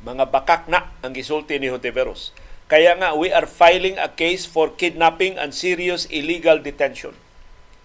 [0.03, 2.35] mga bakak na ang gisulti ni Hontiveros.
[2.67, 7.15] Kaya nga, we are filing a case for kidnapping and serious illegal detention.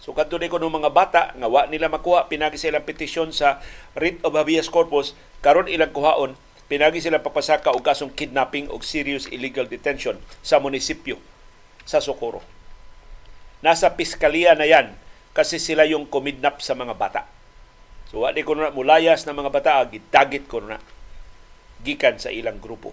[0.02, 3.60] So kadto ko ng mga bata nga wa nila makuha pinagi sila petisyon sa
[3.98, 5.12] writ of habeas corpus
[5.44, 6.32] karon ilang kuhaon
[6.70, 11.20] pinagi sila papasaka og kasong kidnapping og serious illegal detention sa munisipyo
[11.84, 12.40] sa Socorro.
[13.60, 14.96] Nasa piskalya na yan
[15.36, 17.28] kasi sila yung kumidnap sa mga bata.
[18.08, 20.80] So wa ko na mulayas na mga bata, gitagit ko na
[21.88, 22.92] gikan sa ilang grupo.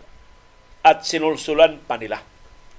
[0.87, 2.23] At sinulsulan pa nila.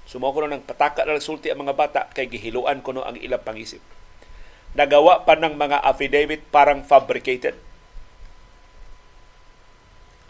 [0.09, 3.43] Sumo ko ng pataka na sulti ang mga bata kay gihiluan ko no ang ilang
[3.43, 3.83] pangisip.
[4.73, 7.53] Nagawa pa ng mga affidavit parang fabricated.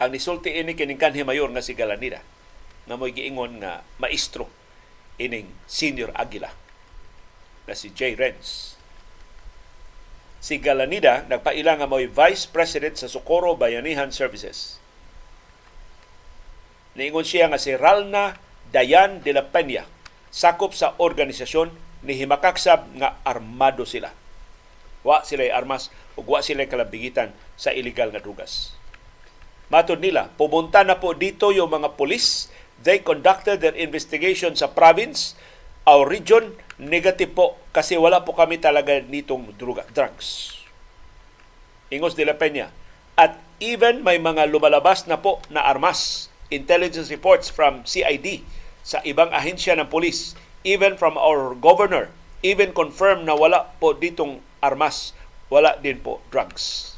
[0.02, 2.22] Ang nisulti ini kining kanhi mayor nga si Galanida
[2.86, 4.46] nga mo'y giingon nga maestro
[5.18, 6.54] ining senior Aguila
[7.66, 8.78] na si Jay Renz.
[10.38, 14.77] Si Galanida nagpaila nga mo'y Vice President sa Socorro Bayanihan Services
[16.98, 18.34] Niingon siya nga si Ralna
[18.74, 19.86] Dayan de la Peña,
[20.34, 21.70] sakop sa organisasyon
[22.02, 24.10] ni Himakaksab nga armado sila.
[25.06, 28.74] Wa sila armas ug wa sila kalabigitan sa illegal nga drugas.
[29.70, 32.50] Matod nila, pumunta na po dito yung mga polis.
[32.82, 35.38] They conducted their investigation sa province,
[35.86, 40.58] our region, negative po kasi wala po kami talaga nitong druga, drugs.
[41.94, 42.74] Ingos de la Peña.
[43.14, 48.44] At even may mga lumalabas na po na armas, intelligence reports from CID
[48.84, 50.32] sa ibang ahensya ng polis,
[50.64, 52.08] even from our governor,
[52.40, 55.12] even confirm na wala po ditong armas,
[55.52, 56.96] wala din po drugs.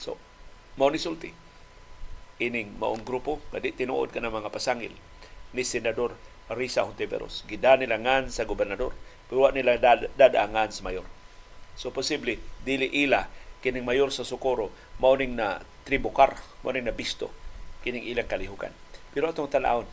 [0.00, 0.16] So,
[0.80, 1.32] mao ni sulti
[2.38, 4.94] ining maong grupo nga di tinuod ka ng mga pasangil
[5.50, 6.14] ni Senador
[6.48, 7.44] Risa Hontiveros.
[7.44, 8.94] Gida nila ngan sa gobernador,
[9.26, 11.04] pero nila dad, dadaangan sa mayor.
[11.74, 13.28] So posible dili ila
[13.60, 14.70] kining mayor sa Socorro
[15.02, 17.32] mauning na tribukar, mauning na bisto
[17.80, 18.76] kining ilang kalihukan.
[19.16, 19.88] Pero atong tanawon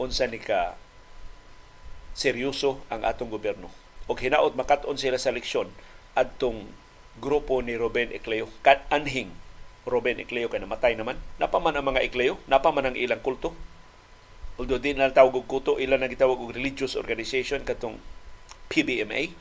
[0.00, 0.80] unsa ni ka
[2.16, 3.68] seryoso ang atong gobyerno.
[4.08, 5.68] O hinaot makat-on sila sa leksyon
[6.16, 6.72] adtong
[7.20, 8.48] grupo ni Ruben Ecleo,
[8.88, 9.30] anhing
[9.84, 11.20] Ruben Ecleo kay namatay naman.
[11.36, 13.52] Napaman ang mga Ecleo, napaman ang ilang kulto.
[14.56, 17.96] Although di na tawag og kuto, ilan na gitawag og religious organization katong
[18.68, 19.32] PBMA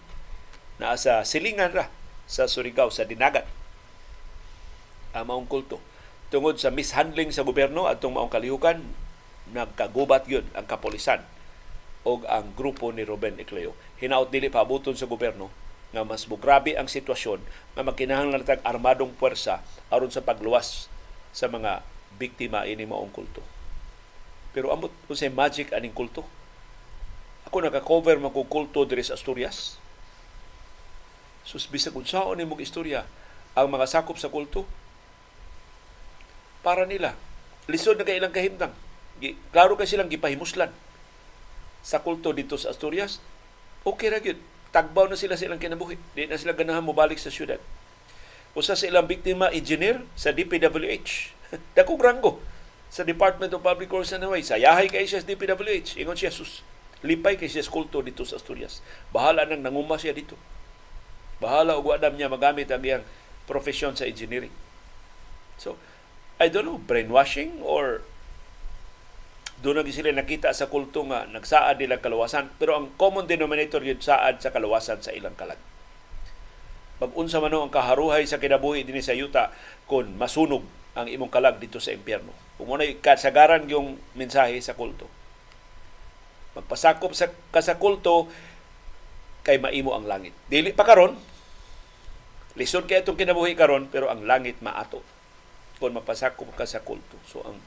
[0.79, 1.91] na sa silingan ra
[2.23, 3.43] sa Surigao sa Dinagat.
[5.13, 5.81] Ang maong kulto.
[6.29, 8.85] Tungod sa mishandling sa gobyerno at maong kalihukan,
[9.49, 11.25] nagkagubat yun ang kapolisan
[12.05, 13.73] o ang grupo ni Ruben Ecleo.
[13.97, 15.49] Hinaot dili pabuton sa gobyerno
[15.89, 17.41] nga mas mugrabe ang sitwasyon
[17.73, 20.85] nga magkinahanglan tag armadong puwersa aron sa pagluwas
[21.33, 21.81] sa mga
[22.21, 23.41] biktima ini maong kulto.
[24.53, 26.25] Pero amot unsay magic aning kulto?
[27.49, 29.81] Ako naka-cover man kulto diri sa Asturias.
[31.41, 33.09] Sus bisag unsaon nimong istorya
[33.57, 34.69] ang mga sakop sa kulto
[36.65, 37.15] para nila
[37.69, 38.73] lisod na kay ilang kahimtang.
[39.51, 40.71] Klaro kay silang gipahimuslan
[41.83, 43.21] sa kulto dito sa Asturias.
[43.83, 45.97] Okay ra gyud tagbaw na sila sa ilang kinabuhi.
[46.13, 47.61] Di na sila ganahan mo balik sa syudad.
[48.57, 51.37] Usa sa ilang biktima, engineer sa DPWH.
[51.77, 52.41] Dakong ranggo
[52.89, 54.49] sa Department of Public Works and Highways.
[54.49, 56.01] Sayahay kay siya sa DPWH.
[56.01, 56.65] Ingon siya, sus,
[57.05, 58.81] lipay kay siya kulto dito sa Asturias.
[59.13, 60.33] Bahala nang nanguma siya dito.
[61.37, 63.05] Bahala og wadam niya magamit ang iyang
[63.45, 64.51] profesyon sa engineering.
[65.61, 65.77] So,
[66.39, 68.01] I don't know, brainwashing or
[69.59, 72.47] doon na sila nakita sa kulto nga nagsaad nila kalawasan.
[72.55, 75.59] Pero ang common denominator yun saad sa kalawasan sa ilang kalag
[76.99, 79.55] mag-unsa man ang kaharuhay sa kinabuhi dinhi sa yuta
[79.87, 82.35] kung masunog ang imong kalag dito sa impyerno.
[82.59, 85.07] Mo kasagaran yung mensahe sa kulto.
[86.59, 88.27] Magpasakop sa ka sa kulto
[89.47, 90.35] kay maimo ang langit.
[90.51, 91.15] Dili pa karon
[92.59, 94.99] lisod kay itong kinabuhi karon pero ang langit maato
[95.79, 97.57] kung mapasakop ka sa kulto so ang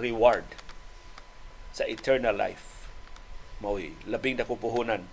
[0.00, 0.44] reward
[1.70, 2.88] sa eternal life.
[3.60, 5.04] Mao'y labing na kupuhunan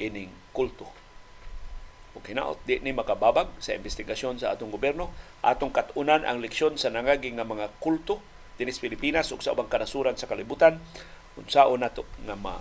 [0.00, 0.88] ining kulto.
[2.12, 6.92] Kung hinaot, di ni makababag sa investigasyon sa atong gobyerno, atong katunan ang leksyon sa
[6.92, 8.20] nangaging nga mga kulto
[8.60, 10.76] dinis Pilipinas ug sa ubang kanasuran sa kalibutan
[11.40, 12.60] unsaon nato nga ma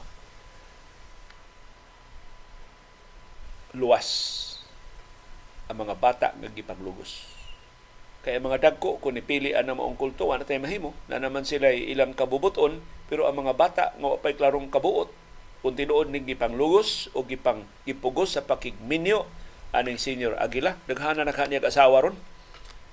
[3.76, 4.08] luwas
[5.68, 7.28] ang mga bata nga gipanglugos
[8.22, 10.94] kaya mga dagko, kung ipili ang maong kulto, wala tayo mahimo.
[11.10, 12.78] Na naman sila ilang kabubuton,
[13.10, 15.10] pero ang mga bata nga pa'y klarong kabuot,
[15.66, 19.26] kung tinuod ning gipanglugos o gipang ipugos sa pakigminyo
[19.74, 20.78] aning senior Aguila.
[20.86, 22.18] Naghana na kaniyag asawa ron.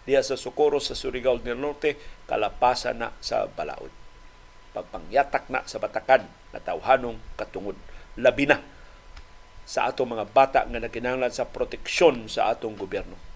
[0.08, 3.92] Diya sa Socorro sa Surigao del Norte, kalapasan na sa balaod.
[4.72, 6.24] Pagpangyatak na sa batakan
[6.56, 7.76] na tawhanong katungod.
[8.16, 8.64] Labi na
[9.68, 13.27] sa atong mga bata nga nakinanglan sa proteksyon sa atong gobyerno.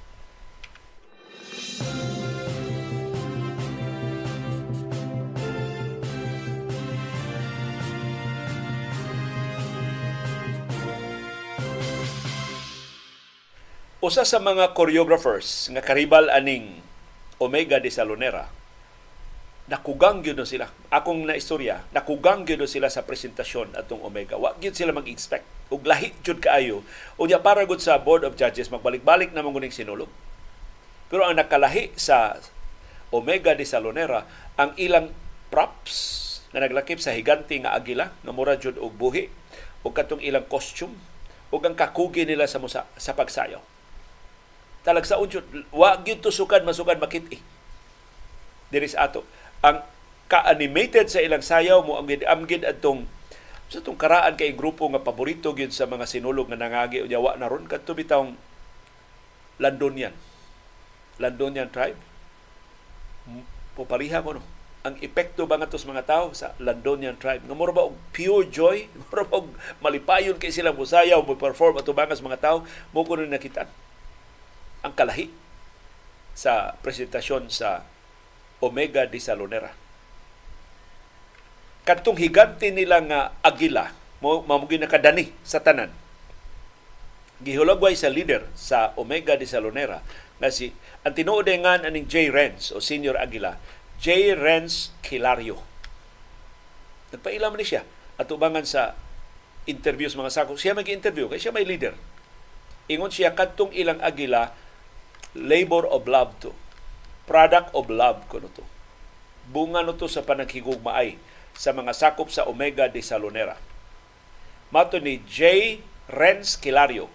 [14.03, 16.83] Usa sa mga choreographers nga karibal aning
[17.39, 18.51] Omega de Salonera,
[19.71, 20.75] nakugang gyud sila.
[20.91, 24.35] Akong na istorya, nakugang gyud sila sa presentasyon atong Omega.
[24.35, 26.83] Wa gyud sila mag-expect ug lahi jud kaayo.
[27.15, 30.11] Unya para gud sa Board of Judges magbalik-balik na mong sinulog.
[31.13, 32.41] Pero ang nakalahi sa
[33.13, 34.25] Omega de Salonera
[34.57, 35.13] ang ilang
[35.53, 39.29] props na naglakip sa higanti nga agila nga mura jud og buhi
[39.85, 40.97] ug katong ilang costume
[41.53, 43.61] ug ang kakugi nila sa musa, sa pagsayaw
[44.83, 47.39] talag sa unjud wa gyud tusukan masukan makit-i.
[48.69, 49.23] Diri sa ato.
[49.63, 49.83] Ang
[50.27, 53.07] ka-animated sa ilang sayaw mo ang amgid adtong
[53.73, 57.33] sa tong karaan kay grupo nga paborito gyud sa mga sinulog nga nangagi unya wa
[57.41, 58.37] na ron kadto bitawng
[59.61, 60.13] Landonian
[61.21, 61.99] Landonian tribe.
[63.77, 64.43] Popariha ko no?
[64.83, 67.47] Ang epekto ba nga mga tao sa Landonian tribe?
[67.47, 68.91] Nga mura ba og pure joy?
[69.09, 69.49] Mura ba og
[69.79, 72.57] malipayon kay sila musayaw mo perform ato bangas mga tao?
[72.91, 73.71] Mo ko nakita
[74.83, 75.31] ang kalahi
[76.35, 77.87] sa presentasyon sa
[78.59, 79.71] Omega de Salonera.
[81.83, 83.91] kadtong higante nila nga agila
[84.23, 85.91] mo mamugi nakadani sa tanan.
[87.43, 89.99] Gihulagway sa leader sa Omega de Salonera
[90.43, 90.75] na si
[91.07, 92.35] ang tinuod nga aning J.
[92.35, 93.63] Renz o Senior Aguila
[94.03, 94.35] J.
[94.35, 95.63] Renz Kilario
[97.15, 97.87] nagpailam ni siya
[98.19, 98.99] at ubangan sa
[99.71, 101.95] interviews mga sakop siya mag-interview kay siya may leader
[102.91, 104.51] ingon siya kadtong ilang Aguila
[105.39, 106.51] labor of love to
[107.31, 108.67] product of love kuno to
[109.47, 111.19] bunga no to sa panaghigugmaay
[111.53, 113.59] sa mga sakop sa Omega de Salonera.
[114.73, 115.79] Mato ni J.
[116.09, 117.13] Renz Kilario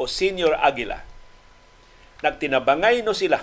[0.00, 1.04] o Senior Aguila.
[2.22, 3.42] Nagtinabangay no sila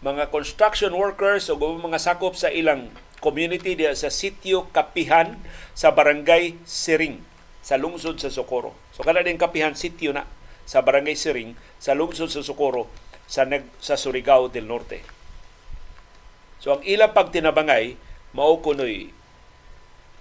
[0.00, 2.88] mga construction workers o mga sakop sa ilang
[3.20, 5.36] community diya sa sitio Kapihan
[5.76, 7.20] sa barangay Siring
[7.60, 8.72] sa lungsod sa Socorro.
[8.96, 10.24] So kada din Kapihan sitio na
[10.64, 12.88] sa barangay Siring sa lungsod sa Socorro
[13.28, 13.44] sa
[13.76, 15.04] sa Surigao del Norte.
[16.64, 18.00] So ang ilang pagtinabangay
[18.32, 19.12] mao kunoy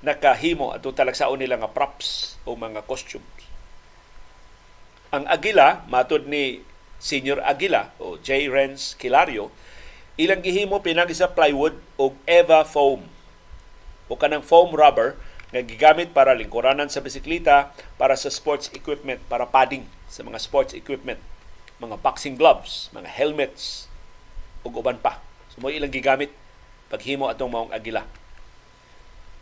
[0.04, 3.48] nakahimo at talagsaon nila nga props o mga costumes.
[5.10, 6.62] Ang Agila, matod ni
[7.00, 8.52] Senior Agila o J.
[8.52, 9.48] Renz Kilario,
[10.20, 13.08] ilang gihimo pinagi sa plywood o Eva foam
[14.12, 15.16] o kanang foam rubber
[15.50, 20.78] nga gigamit para lingkuranan sa bisikleta, para sa sports equipment, para padding sa mga sports
[20.78, 21.18] equipment,
[21.82, 23.90] mga boxing gloves, mga helmets,
[24.62, 25.24] ug uban pa.
[25.50, 26.30] So mo ilang gigamit
[26.92, 28.06] paghimo atong maong agila.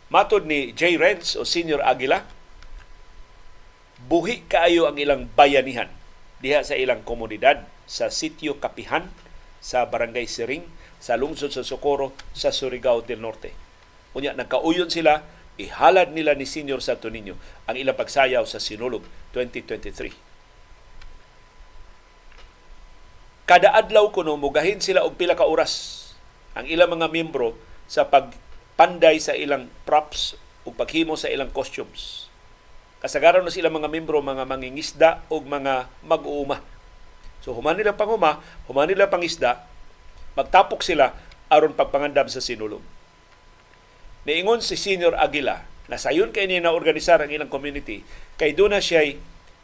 [0.08, 0.96] Matod ni J.
[0.96, 2.24] Renz o Senior Agila,
[4.08, 5.92] buhi kaayo ang ilang bayanihan
[6.38, 9.10] diha sa ilang komunidad sa sitio Kapihan
[9.58, 10.62] sa Barangay Siring
[11.02, 13.54] sa lungsod sa Socorro sa Surigao del Norte.
[14.14, 15.22] Unya nagkauyon sila
[15.58, 17.34] ihalad nila ni Senior Santo Niño
[17.66, 19.02] ang ilang pagsayaw sa Sinulog
[19.34, 20.28] 2023.
[23.48, 25.96] Kada adlaw kuno mugahin sila og pila ka oras
[26.52, 27.56] ang ilang mga miyembro
[27.88, 30.36] sa pagpanday sa ilang props
[30.68, 32.27] o paghimo sa ilang costumes.
[32.98, 36.58] Kasagaran na sila mga miyembro, mga mangingisda o mga mag-uuma.
[37.42, 39.62] So human nila panguma, human nila pangisda,
[40.34, 41.14] magtapok sila
[41.46, 42.82] aron pagpangandam sa sinulog.
[44.26, 48.04] Niingon si Senior Aguila na sayon kay ni na organisar ang ilang community
[48.36, 49.16] kay doon na siya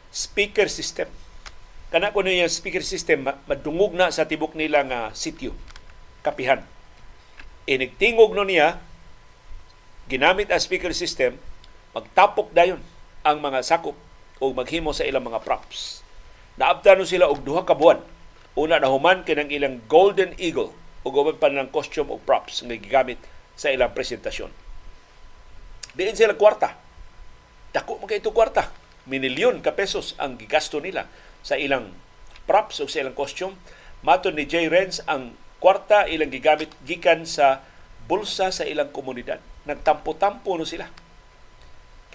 [0.09, 1.05] speaker system
[1.93, 5.53] kana ko yung speaker system madungog na sa tibok nila nga sitio
[6.25, 6.65] kapihan
[7.69, 8.81] inigtingog no niya
[10.09, 11.37] ginamit ang speaker system
[11.93, 12.81] magtapok dayon
[13.25, 13.97] ang mga sakop
[14.39, 16.05] o maghimo sa ilang mga props
[16.61, 17.99] naabta no sila og duha ka buwan
[18.55, 20.71] una na human kinang ilang golden eagle
[21.01, 23.19] o uban pa ng costume o props nga gigamit
[23.57, 24.53] sa ilang presentasyon
[25.97, 26.77] diin sila kwarta
[27.73, 28.71] dako mo kay kwarta
[29.05, 31.09] minilyon ka pesos ang gigasto nila
[31.45, 31.93] sa ilang
[32.49, 33.53] props o sa ilang costume.
[34.05, 37.65] Mato ni Jay Renz ang kwarta ilang gigamit gikan sa
[38.05, 39.41] bulsa sa ilang komunidad.
[39.65, 40.89] Nagtampo-tampo no sila.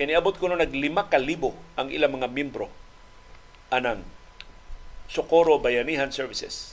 [0.00, 2.72] Kaniabot ko no naglima ka libo ang ilang mga membro
[3.68, 4.00] anang
[5.12, 6.72] Socorro Bayanihan Services.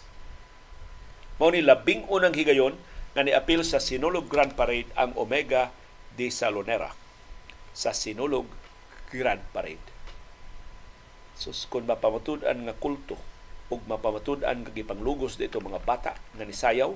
[1.36, 2.80] Mao ni labing unang higayon
[3.12, 5.76] nga niapil sa Sinulog Grand Parade ang Omega
[6.16, 6.96] de Salonera
[7.76, 8.48] sa Sinulog
[9.12, 9.84] Grand Parade.
[11.36, 13.20] So kung mapamatud-an nga kulto
[13.68, 16.96] ug mapamatud-an nga gipanglugos dito mga bata nga nisayaw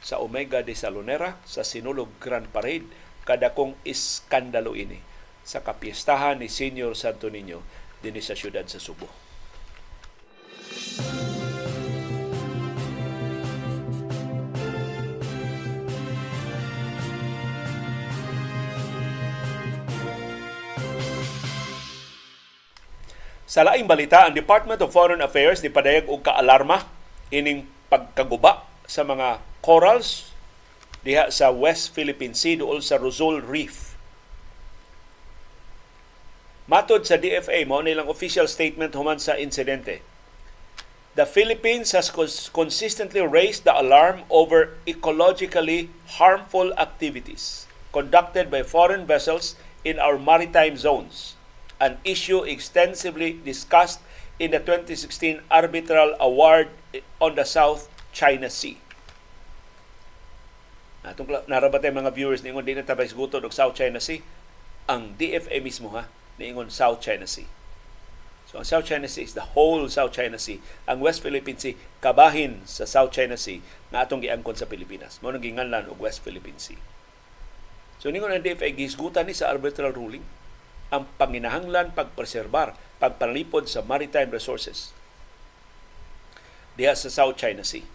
[0.00, 2.88] sa Omega de Salonera sa Sinulog Grand Parade
[3.28, 5.12] kada kong iskandalo ini
[5.44, 7.60] sa kapiestahan ni Senior Santo Niño
[8.00, 9.06] dinhi sa siyudad sa Subo.
[23.54, 26.90] Sa laing balita, ang Department of Foreign Affairs ni padayag og kaalarma
[27.30, 30.34] ining pagkaguba sa mga corals
[31.06, 33.93] diha sa West Philippine Sea duol sa Rizal Reef.
[36.64, 40.00] Matod sa DFA, mao nilang official statement human sa insidente.
[41.14, 42.10] The Philippines has
[42.50, 49.54] consistently raised the alarm over ecologically harmful activities conducted by foreign vessels
[49.86, 51.38] in our maritime zones
[51.78, 54.00] an issue extensively discussed
[54.40, 56.72] in the 2016 Arbitral Award
[57.20, 58.80] on the South China Sea.
[61.04, 64.24] Atong narabatay mga viewers ningon di na tabay siguton og South China Sea.
[64.88, 66.08] Ang DFA mismo ha
[66.38, 67.46] niingon South China Sea.
[68.50, 70.62] So ang South China Sea is the whole South China Sea.
[70.86, 73.58] Ang West Philippine Sea kabahin sa South China Sea
[73.90, 75.18] na atong giangkon sa Pilipinas.
[75.22, 76.78] Mao nang ginganlan og West Philippine Sea.
[77.98, 80.22] So ningon ang DFA gisgutan ni sa arbitral ruling
[80.92, 84.94] ang panginahanglan pagpreserbar, pagpanlipod sa maritime resources
[86.78, 87.86] diha sa South China Sea.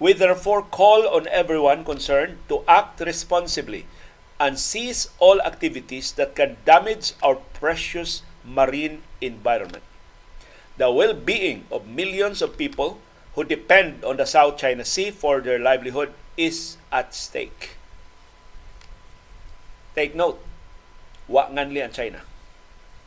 [0.00, 3.84] We therefore call on everyone concerned to act responsibly
[4.40, 9.84] and cease all activities that can damage our precious marine environment.
[10.80, 13.04] The well-being of millions of people
[13.36, 17.76] who depend on the South China Sea for their livelihood is at stake.
[19.92, 20.40] Take note,
[21.28, 22.24] wa nganli ang China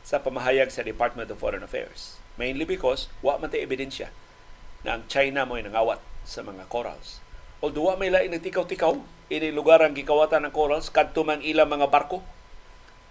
[0.06, 2.22] sa pamahayag sa Department of Foreign Affairs.
[2.38, 4.14] Mainly because wa man ebidensya
[4.86, 7.18] na ang China mo'y nangawat sa mga corals.
[7.58, 9.00] Although wa may lain nagtikaw-tikaw,
[9.32, 12.20] ini lugar ang gikawatan ng corals, kadto man ilang mga barko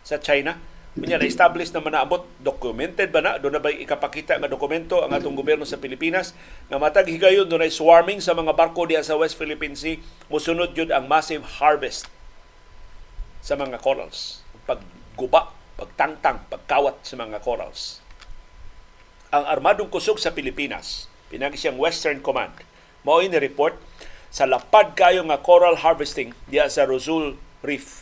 [0.06, 0.60] sa China.
[0.94, 3.42] Kunya na-establish naman na abot, documented ba na?
[3.42, 6.38] Doon na ba ikapakita nga dokumento ang atong gobyerno sa Pilipinas
[6.70, 9.98] nga matag higayon ay swarming sa mga barko diya sa West Philippine Sea,
[10.30, 12.06] musunod yun ang massive harvest
[13.42, 14.46] sa mga corals.
[14.70, 15.50] Pagguba,
[15.82, 18.06] pagtangtang, pagkawat sa mga corals.
[19.34, 22.54] Ang armadong kusog sa Pilipinas, pinagi siyang Western Command,
[23.02, 23.82] mao ni report
[24.34, 28.02] sa lapad kayo nga coral harvesting diya sa Rosul Reef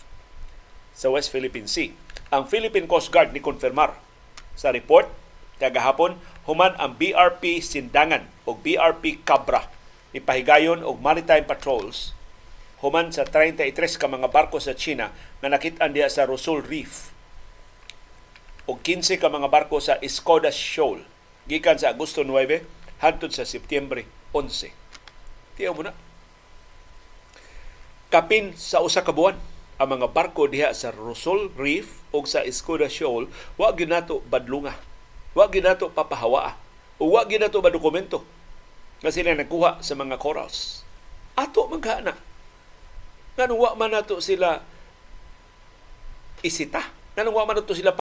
[0.95, 1.91] sa West Philippine Sea.
[2.31, 3.99] Ang Philippine Coast Guard ni konfirmar
[4.55, 5.11] sa report
[5.59, 6.15] kagahapon
[6.47, 9.67] human ang BRP Sindangan o BRP Cabra
[10.15, 12.15] ipahigayon og maritime patrols
[12.79, 15.11] human sa 33 ka mga barko sa China
[15.43, 17.11] nga nakit-an diya sa Rosul Reef
[18.71, 21.03] o 15 ka mga barko sa Escoda Shoal
[21.43, 24.71] gikan sa Agosto 9 hangtod sa Setyembre 11.
[25.59, 26.10] Tiyo mo na.
[28.11, 29.39] Kapin sa usa ka buwan
[29.79, 34.75] ang mga barko diha sa Rosol Reef o sa Escoda Shoal wa ginato badlunga.
[35.31, 36.59] Wa ginato papahawa.
[36.99, 38.21] O wa ginato ba dokumento
[39.01, 40.85] nga sila nagkuha sa mga corals.
[41.33, 42.13] Ato man na.
[43.39, 44.61] Nga wa man nato sila
[46.45, 46.85] isita.
[47.17, 47.89] Nga wa man nato sila